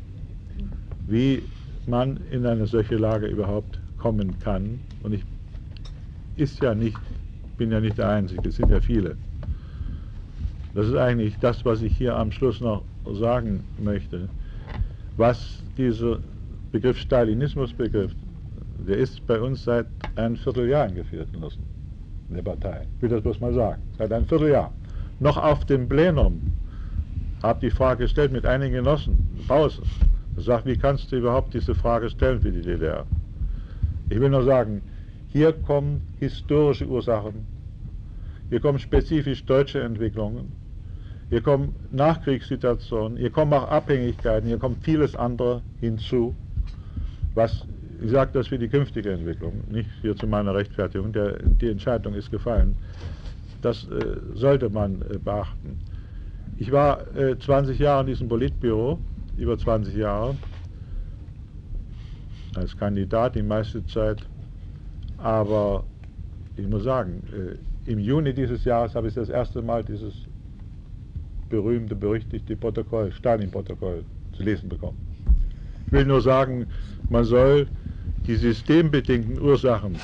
wie 1.07 1.41
man 1.85 2.19
in 2.31 2.45
eine 2.45 2.67
solche 2.67 2.97
Lage 2.97 3.27
überhaupt 3.27 3.79
kommen 3.97 4.37
kann. 4.39 4.79
Und 5.03 5.13
ich 5.13 5.23
ist 6.35 6.61
ja 6.61 6.75
nicht, 6.75 6.97
bin 7.57 7.71
ja 7.71 7.79
nicht 7.79 7.97
der 7.97 8.09
Einzige, 8.09 8.49
es 8.49 8.57
sind 8.57 8.69
ja 8.69 8.79
viele. 8.79 9.15
Das 10.75 10.87
ist 10.87 10.95
eigentlich 10.95 11.35
das, 11.39 11.65
was 11.65 11.81
ich 11.81 11.97
hier 11.97 12.15
am 12.15 12.31
Schluss 12.31 12.61
noch 12.61 12.83
sagen 13.13 13.63
möchte. 13.83 14.29
Was 15.17 15.63
dieser 15.77 16.19
Begriff 16.71 16.97
Stalinismus-Begriff, 16.99 18.13
der 18.87 18.97
ist 18.97 19.25
bei 19.25 19.41
uns 19.41 19.63
seit 19.63 19.87
ein 20.15 20.37
Vierteljahr 20.37 20.83
eingeführt 20.83 21.29
lassen, 21.41 21.63
in 22.29 22.35
der 22.35 22.43
Partei. 22.43 22.87
Ich 22.95 23.01
will 23.01 23.09
das 23.09 23.23
bloß 23.23 23.39
mal 23.39 23.53
sagen. 23.53 23.81
Seit 23.97 24.13
ein 24.13 24.25
Vierteljahr. 24.25 24.71
Noch 25.19 25.37
auf 25.37 25.65
dem 25.65 25.89
Plenum 25.89 26.39
habe 27.41 27.59
die 27.61 27.71
Frage 27.71 28.03
gestellt 28.03 28.31
mit 28.31 28.45
einigen 28.45 28.75
Genossen. 28.75 29.27
Er 29.49 29.71
sagt, 30.37 30.67
wie 30.67 30.77
kannst 30.77 31.11
du 31.11 31.17
überhaupt 31.17 31.53
diese 31.55 31.73
Frage 31.73 32.11
stellen 32.11 32.39
für 32.39 32.51
die 32.51 32.61
DDR? 32.61 33.05
Ich 34.09 34.19
will 34.19 34.29
nur 34.29 34.43
sagen, 34.43 34.83
hier 35.29 35.51
kommen 35.51 36.01
historische 36.19 36.87
Ursachen, 36.87 37.47
hier 38.49 38.59
kommen 38.59 38.77
spezifisch 38.77 39.43
deutsche 39.45 39.81
Entwicklungen, 39.81 40.51
hier 41.29 41.41
kommen 41.41 41.75
Nachkriegssituationen, 41.91 43.17
hier 43.17 43.29
kommen 43.29 43.53
auch 43.53 43.67
Abhängigkeiten, 43.69 44.47
hier 44.47 44.57
kommt 44.57 44.83
vieles 44.83 45.15
andere 45.15 45.61
hinzu, 45.79 46.35
was, 47.35 47.65
ich 48.01 48.11
sage 48.11 48.31
das 48.33 48.47
für 48.47 48.57
die 48.57 48.69
künftige 48.69 49.11
Entwicklung, 49.11 49.63
nicht 49.69 49.89
hier 50.01 50.15
zu 50.15 50.25
meiner 50.25 50.55
Rechtfertigung, 50.55 51.11
der, 51.11 51.37
die 51.43 51.69
Entscheidung 51.69 52.13
ist 52.13 52.31
gefallen. 52.31 52.77
Das 53.61 53.87
äh, 53.89 54.17
sollte 54.35 54.69
man 54.69 55.01
äh, 55.01 55.17
beachten. 55.17 55.79
Ich 56.57 56.71
war 56.71 57.15
äh, 57.15 57.37
20 57.37 57.77
Jahre 57.77 58.01
in 58.01 58.07
diesem 58.07 58.29
Politbüro, 58.29 58.97
über 59.37 59.57
20 59.57 59.95
Jahre, 59.95 60.35
als 62.55 62.75
Kandidat 62.77 63.35
die 63.35 63.43
meiste 63.43 63.85
Zeit, 63.85 64.25
aber 65.17 65.83
ich 66.55 66.67
muss 66.67 66.83
sagen, 66.83 67.21
äh, 67.33 67.91
im 67.91 67.99
Juni 67.99 68.33
dieses 68.33 68.63
Jahres 68.63 68.95
habe 68.95 69.07
ich 69.07 69.13
das 69.13 69.29
erste 69.29 69.61
Mal 69.61 69.83
dieses 69.83 70.26
berühmte, 71.49 71.95
berüchtigte 71.95 72.55
Protokoll, 72.55 73.11
Stalin-Protokoll 73.11 74.03
zu 74.33 74.43
lesen 74.43 74.69
bekommen. 74.69 74.97
Ich 75.87 75.91
will 75.93 76.05
nur 76.05 76.21
sagen, 76.21 76.67
man 77.09 77.23
soll 77.23 77.67
die 78.25 78.35
systembedingten 78.35 79.39
Ursachen, 79.41 79.95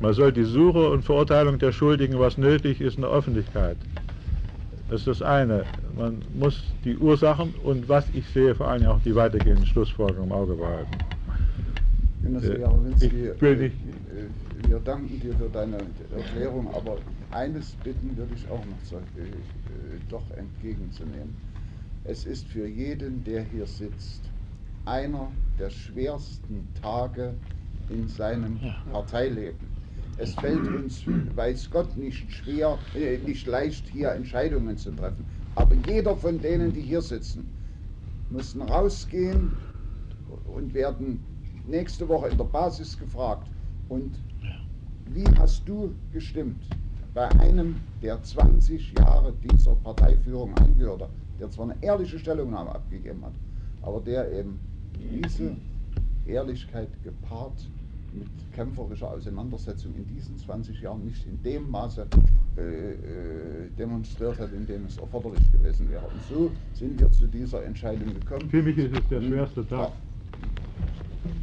man 0.00 0.14
soll 0.14 0.32
die 0.32 0.44
Suche 0.44 0.90
und 0.90 1.04
Verurteilung 1.04 1.58
der 1.58 1.72
Schuldigen, 1.72 2.18
was 2.18 2.38
nötig 2.38 2.80
ist, 2.80 2.96
in 2.96 3.02
der 3.02 3.10
Öffentlichkeit. 3.10 3.76
Das 4.88 5.00
ist 5.00 5.06
das 5.06 5.22
eine. 5.22 5.64
Man 5.96 6.22
muss 6.38 6.62
die 6.84 6.96
Ursachen 6.96 7.52
und 7.62 7.88
was 7.90 8.06
ich 8.14 8.26
sehe, 8.28 8.54
vor 8.54 8.68
allem 8.68 8.86
auch 8.86 9.00
die 9.04 9.14
weitergehenden 9.14 9.66
Schlussfolgerungen 9.66 10.30
im 10.30 10.32
Auge 10.32 10.54
behalten. 10.54 10.96
Genosse 12.22 12.54
Äh, 12.54 12.60
Jarowinski, 12.60 13.30
will 13.38 13.56
nicht- 13.56 13.74
äh, 13.74 14.68
wir 14.68 14.78
danken 14.80 15.20
dir 15.20 15.34
für 15.34 15.48
deine 15.52 15.76
Erklärung, 16.16 16.68
aber 16.74 16.96
eines 17.30 17.72
bitten 17.84 18.16
würde 18.16 18.34
ich 18.34 18.48
auch 18.48 18.64
noch 18.64 18.92
äh, 18.92 19.22
äh, 19.22 19.30
doch 20.08 20.30
entgegenzunehmen. 20.36 21.36
Es 22.04 22.24
ist 22.24 22.46
für 22.46 22.66
jeden, 22.66 23.22
der 23.24 23.42
hier 23.42 23.66
sitzt, 23.66 24.22
einer 24.86 25.30
der 25.58 25.70
schwersten 25.70 26.66
Tage 26.80 27.34
in 27.90 28.08
seinem 28.08 28.58
Parteileben. 28.90 29.68
Es 30.16 30.34
fällt 30.34 30.66
uns, 30.66 31.04
weiß 31.36 31.70
Gott, 31.70 31.96
nicht 31.96 32.32
schwer, 32.32 32.78
äh, 32.94 33.18
nicht 33.18 33.46
leicht, 33.46 33.86
hier 33.88 34.12
Entscheidungen 34.12 34.76
zu 34.76 34.90
treffen. 34.92 35.24
Aber 35.54 35.74
jeder 35.86 36.16
von 36.16 36.40
denen, 36.40 36.72
die 36.72 36.80
hier 36.80 37.02
sitzen, 37.02 37.48
müssen 38.30 38.62
rausgehen 38.62 39.52
und 40.46 40.72
werden 40.74 41.22
nächste 41.66 42.08
Woche 42.08 42.28
in 42.28 42.38
der 42.38 42.44
Basis 42.44 42.98
gefragt. 42.98 43.48
Und 43.88 44.18
wie 45.10 45.24
hast 45.38 45.68
du 45.68 45.94
gestimmt 46.12 46.64
bei 47.14 47.28
einem, 47.40 47.76
der 48.02 48.22
20 48.22 48.94
Jahre 48.98 49.32
dieser 49.42 49.74
Parteiführung 49.76 50.54
angehörte, 50.56 51.08
der 51.40 51.50
zwar 51.50 51.70
eine 51.70 51.82
ehrliche 51.82 52.18
Stellungnahme 52.18 52.74
abgegeben 52.74 53.24
hat, 53.24 53.32
aber 53.82 54.00
der 54.00 54.30
eben 54.32 54.58
diese 54.94 55.56
Ehrlichkeit 56.26 56.88
gepaart 57.02 57.68
mit 58.12 58.28
kämpferischer 58.52 59.10
Auseinandersetzung 59.10 59.94
in 59.94 60.06
diesen 60.06 60.36
20 60.38 60.80
Jahren 60.80 61.04
nicht 61.04 61.26
in 61.26 61.42
dem 61.42 61.70
Maße 61.70 62.06
äh, 62.56 62.60
äh, 62.60 62.94
demonstriert 63.78 64.38
hat, 64.38 64.52
in 64.52 64.66
dem 64.66 64.86
es 64.86 64.96
erforderlich 64.98 65.50
gewesen 65.52 65.90
wäre. 65.90 66.04
Und 66.04 66.22
so 66.28 66.50
sind 66.72 66.98
wir 66.98 67.10
zu 67.12 67.26
dieser 67.26 67.64
Entscheidung 67.64 68.14
gekommen. 68.14 68.48
Für 68.50 68.62
mich 68.62 68.78
ist 68.78 68.96
es 68.96 69.08
der 69.08 69.20
schwerste 69.22 69.66
Tag. 69.68 69.92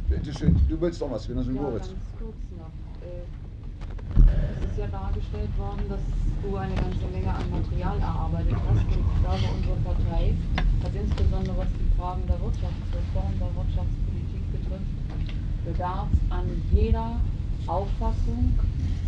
Bitte 0.08 0.32
schön, 0.32 0.56
du 0.68 0.80
willst 0.80 1.00
noch 1.00 1.10
was, 1.10 1.26
Genosse 1.26 1.52
Ja, 1.52 1.62
Moritz. 1.62 1.88
ganz 1.88 1.98
kurz 2.18 2.36
noch. 2.58 2.66
Äh, 3.06 4.15
Es 4.26 4.70
ist 4.70 4.78
ja 4.78 4.86
dargestellt 4.86 5.52
worden, 5.58 5.84
dass 5.88 6.00
du 6.42 6.56
eine 6.56 6.74
ganze 6.74 7.06
Menge 7.12 7.32
an 7.32 7.50
Material 7.50 7.98
erarbeitet 7.98 8.56
hast 8.68 8.84
und 8.84 9.02
ich 9.02 9.20
glaube, 9.22 9.46
unsere 9.56 9.76
Partei 9.84 10.34
hat 10.82 10.94
insbesondere 10.94 11.56
was 11.56 11.68
die 11.72 11.90
Fragen 11.98 12.22
der 12.26 12.38
Wirtschaftsreform, 12.40 13.32
der 13.40 13.50
Wirtschaftspolitik 13.56 14.44
betrifft, 14.52 14.92
bedarf 15.64 16.08
an 16.30 16.46
jeder 16.72 17.20
Auffassung 17.66 18.52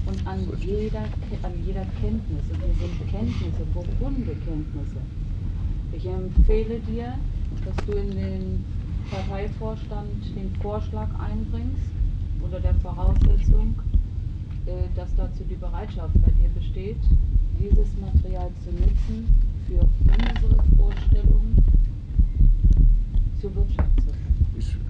und 0.07 0.27
an 0.27 0.41
jeder, 0.61 1.05
an 1.43 1.53
jeder 1.65 1.85
Kenntnis. 2.01 2.43
Und 2.51 2.61
hier 2.63 2.89
sind 2.89 3.11
Kenntnisse, 3.11 3.65
profunde 3.73 4.35
Kenntnisse. 4.47 5.01
Ich 5.93 6.07
empfehle 6.07 6.81
dir, 6.81 7.15
dass 7.65 7.77
du 7.87 7.93
in 7.93 8.11
den 8.11 8.65
Parteivorstand 9.11 10.37
den 10.37 10.55
Vorschlag 10.61 11.09
einbringst 11.19 11.91
unter 12.43 12.61
der 12.61 12.75
Voraussetzung, 12.77 13.75
dass 14.95 15.15
dazu 15.17 15.45
die 15.49 15.57
Bereitschaft 15.57 16.15
bei 16.21 16.31
dir 16.33 16.49
besteht, 16.55 16.99
dieses 17.59 17.89
Material 18.01 18.51
zu 18.65 18.71
nutzen 18.73 19.29
für 19.67 19.81
unsere 19.81 20.63
Vorstellungen 20.77 21.57
zur 23.41 23.51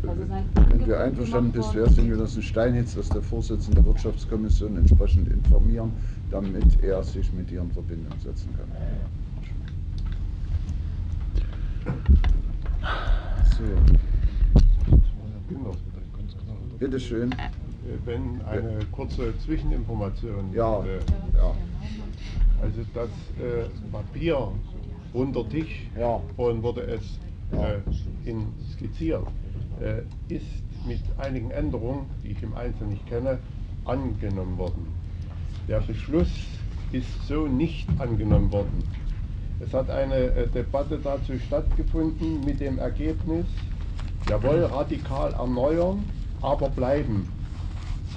Das 0.03 0.17
ist 0.17 0.31
ein 0.31 0.45
wenn 0.71 0.85
du 0.85 0.99
einverstanden 0.99 1.53
bist, 1.53 1.75
wäre 1.75 1.87
es 1.87 1.95
den 1.95 2.05
worden. 2.05 2.17
Genossen 2.17 2.43
Steinitz, 2.43 2.95
dass 2.95 3.09
der 3.11 3.23
Vorsitzende 3.23 3.77
der 3.77 3.87
Wirtschaftskommission 3.87 4.77
entsprechend 4.77 5.29
informieren, 5.29 5.93
damit 6.31 6.83
er 6.83 7.03
sich 7.03 7.33
mit 7.33 7.51
dir 7.51 7.61
in 7.61 7.71
Verbindung 7.71 8.19
setzen 8.23 8.49
kann. 8.57 8.69
So, 13.59 13.65
bitte 16.79 17.01
schön. 17.01 17.35
Äh, 17.85 18.07
Wenn 18.07 18.41
eine 18.43 18.79
kurze 18.93 19.37
Zwischeninformation. 19.39 20.53
Ja, 20.53 20.81
äh, 20.85 20.99
ja. 21.37 21.55
Also 22.63 22.81
das 22.95 23.09
äh, 23.39 23.69
Papier 23.93 24.49
unter 25.13 25.49
Tisch 25.49 25.87
Ja. 25.99 26.21
und 26.37 26.63
wurde 26.63 26.83
es 26.83 27.19
Ja. 27.53 27.69
äh, 27.71 27.79
in 28.25 28.47
skizziert, 28.73 29.27
äh, 29.81 30.03
ist 30.33 30.45
mit 30.87 31.01
einigen 31.19 31.51
Änderungen, 31.51 32.07
die 32.23 32.29
ich 32.33 32.43
im 32.43 32.55
Einzelnen 32.55 32.91
nicht 32.91 33.07
kenne, 33.07 33.39
angenommen 33.85 34.59
worden. 34.59 34.87
Der 35.69 35.81
Beschluss 35.81 36.31
ist 36.93 37.27
so 37.27 37.47
nicht 37.47 37.87
angenommen 37.99 38.51
worden. 38.53 38.83
Es 39.61 39.73
hat 39.73 39.89
eine 39.91 40.15
äh, 40.15 40.47
Debatte 40.49 40.99
dazu 41.03 41.39
stattgefunden 41.39 42.41
mit 42.45 42.61
dem 42.61 42.79
Ergebnis, 42.79 43.47
jawohl, 44.29 44.65
radikal 44.65 45.33
erneuern, 45.33 46.05
aber 46.43 46.69
bleiben. 46.69 47.29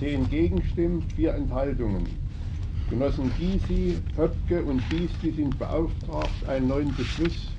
Zehn 0.02 0.28
Gegenstimmen, 0.32 1.04
vier 1.16 1.36
Enthaltungen. 1.36 2.08
Genossen 2.90 3.32
Gysi, 3.38 4.00
Höpke 4.18 4.64
und 4.64 4.82
Biesti 4.90 5.30
sind 5.30 5.60
beauftragt, 5.60 6.48
einen 6.48 6.70
neuen 6.70 6.96
Beschluss 6.96 7.50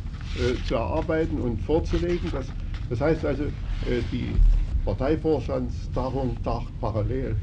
äh, 0.40 0.61
zu 0.66 0.74
erarbeiten 0.74 1.38
und 1.38 1.61
vorzulegen. 1.61 2.28
Das, 2.32 2.47
das 2.90 3.01
heißt 3.01 3.24
also, 3.24 3.45
äh, 3.45 4.03
die 4.11 4.32
Parteivorstandstagung 4.84 6.36
tagt 6.43 6.66
parallel 6.80 7.36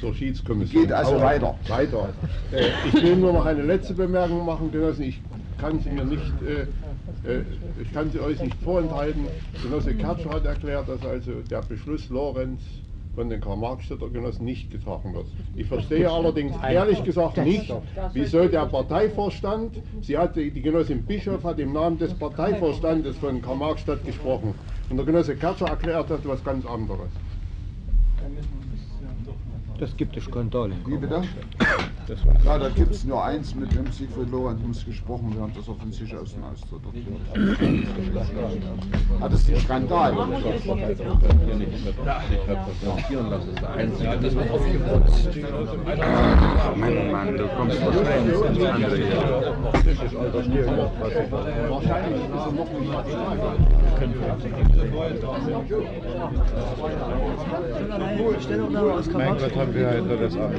zur 0.00 0.12
Schiedskommission. 0.16 0.82
Geht 0.82 0.92
also 0.92 1.14
Auch 1.14 1.22
weiter. 1.22 1.54
Weiter. 1.68 2.08
Äh, 2.50 2.70
ich 2.88 2.94
will 3.04 3.18
nur 3.18 3.32
noch 3.32 3.46
eine 3.46 3.62
letzte 3.62 3.94
Bemerkung 3.94 4.44
machen, 4.44 4.72
Genossen. 4.72 5.04
Ich 5.04 5.20
kann 5.58 5.78
sie 5.78 5.90
mir 5.90 6.04
nicht, 6.04 6.32
äh, 6.42 7.32
äh, 7.32 7.44
ich 7.80 7.92
kann 7.92 8.10
sie 8.10 8.18
euch 8.18 8.42
nicht 8.42 8.56
vorenthalten. 8.64 9.26
Genosse 9.62 9.94
Kertscher 9.94 10.30
hat 10.30 10.44
erklärt, 10.44 10.88
dass 10.88 11.06
also 11.06 11.34
der 11.48 11.62
Beschluss 11.62 12.08
Lorenz 12.08 12.60
von 13.14 13.28
den 13.28 13.40
Karl-Marx-Städter 13.40 14.08
Genossen 14.08 14.44
nicht 14.44 14.70
getragen 14.70 15.14
wird. 15.14 15.26
Ich 15.54 15.66
verstehe 15.66 16.10
allerdings 16.10 16.54
ehrlich 16.62 17.02
gesagt 17.02 17.38
nicht, 17.38 17.72
wieso 18.12 18.46
der 18.46 18.66
Parteivorstand, 18.66 19.76
sie 20.00 20.16
hat, 20.16 20.36
die 20.36 20.62
Genossin 20.62 21.02
Bischof 21.02 21.42
hat 21.44 21.58
im 21.58 21.72
Namen 21.72 21.98
des 21.98 22.14
Parteivorstandes 22.14 23.16
von 23.16 23.42
Karl-Marx-Stadt 23.42 24.04
gesprochen 24.04 24.54
und 24.88 24.96
der 24.96 25.06
Genosse 25.06 25.36
Kertscher 25.36 25.66
erklärt 25.66 26.10
hat 26.10 26.26
was 26.26 26.42
ganz 26.44 26.64
anderes. 26.66 27.10
Das 29.80 29.96
gibt 29.96 30.14
es 30.14 30.24
Skandale. 30.24 30.74
Wie 30.84 30.98
bitte? 30.98 31.22
Das 32.06 32.18
Ja, 32.44 32.58
da 32.58 32.68
gibt 32.68 32.90
es 32.90 33.04
nur 33.04 33.24
eins, 33.24 33.54
mit 33.54 33.72
dem 33.72 33.90
Siegfried 33.90 34.30
Lorenz 34.30 34.60
muss 34.62 34.84
gesprochen 34.84 35.34
werden, 35.34 35.52
dass 35.54 35.68
er 35.68 35.74
von 35.74 35.90
sich 35.90 36.14
aus 36.14 36.34
den 36.34 36.44
Austritt 36.44 36.82
erklärt. 36.84 37.18
Ah, 39.20 39.28
das 39.30 39.40
ist 39.40 39.50
ein 39.50 39.60
Skandal. 39.60 40.12
Mann, 40.12 40.32
Mann, 47.10 47.38
du 47.38 47.48
kommst 47.48 47.86
wahrscheinlich 47.86 48.34
ins 48.34 48.64
andere 48.66 48.98
Jahr. 48.98 49.56
Wahrscheinlich 49.62 50.02
ist 50.02 50.12
er 50.12 50.22
noch 50.22 50.44
nicht 50.44 50.66
Mein 59.12 59.38
Gott, 59.38 59.56
haben 59.56 59.69
wir 59.74 59.90
heute 59.90 60.16
das 60.18 60.36
haben. 60.36 60.54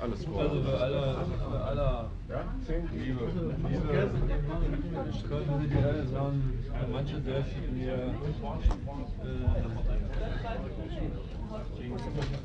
Alles 0.00 0.24
gut. 0.24 0.38
Also 0.38 0.62
bei 0.62 0.72
aller, 0.72 1.26
bei 1.50 1.58
aller 1.58 2.10
Liebe, 2.92 3.24
Liebe 3.68 3.88
können 5.28 5.60
Sie 5.60 5.68
die 5.68 5.76
alle 5.84 6.06
sagen, 6.08 6.38
manche 6.92 7.20
Sätze 7.22 7.54
mir 7.72 7.94
äh, 7.94 8.08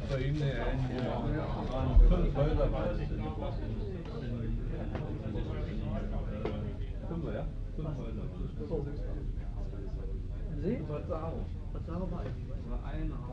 bei 0.10 0.20
ihm 0.20 0.36
eine 0.42 0.54
waren 1.78 2.00
fünf 2.08 2.36
Häuser 2.36 2.72
waren 2.72 2.90
es. 2.92 3.00
Fünf, 7.08 7.26
ja? 7.34 7.46
Fünf 7.76 7.98
Häuser. 7.98 9.13
See? 10.64 10.80
Was 10.88 11.06
sagen? 11.10 11.46
Was 11.74 11.86
sagen 11.86 12.10
wir 12.10 12.20
eigentlich? 12.20 12.48
War 12.70 12.80
ein 12.86 13.12
Haus, 13.12 13.28
war 13.28 13.33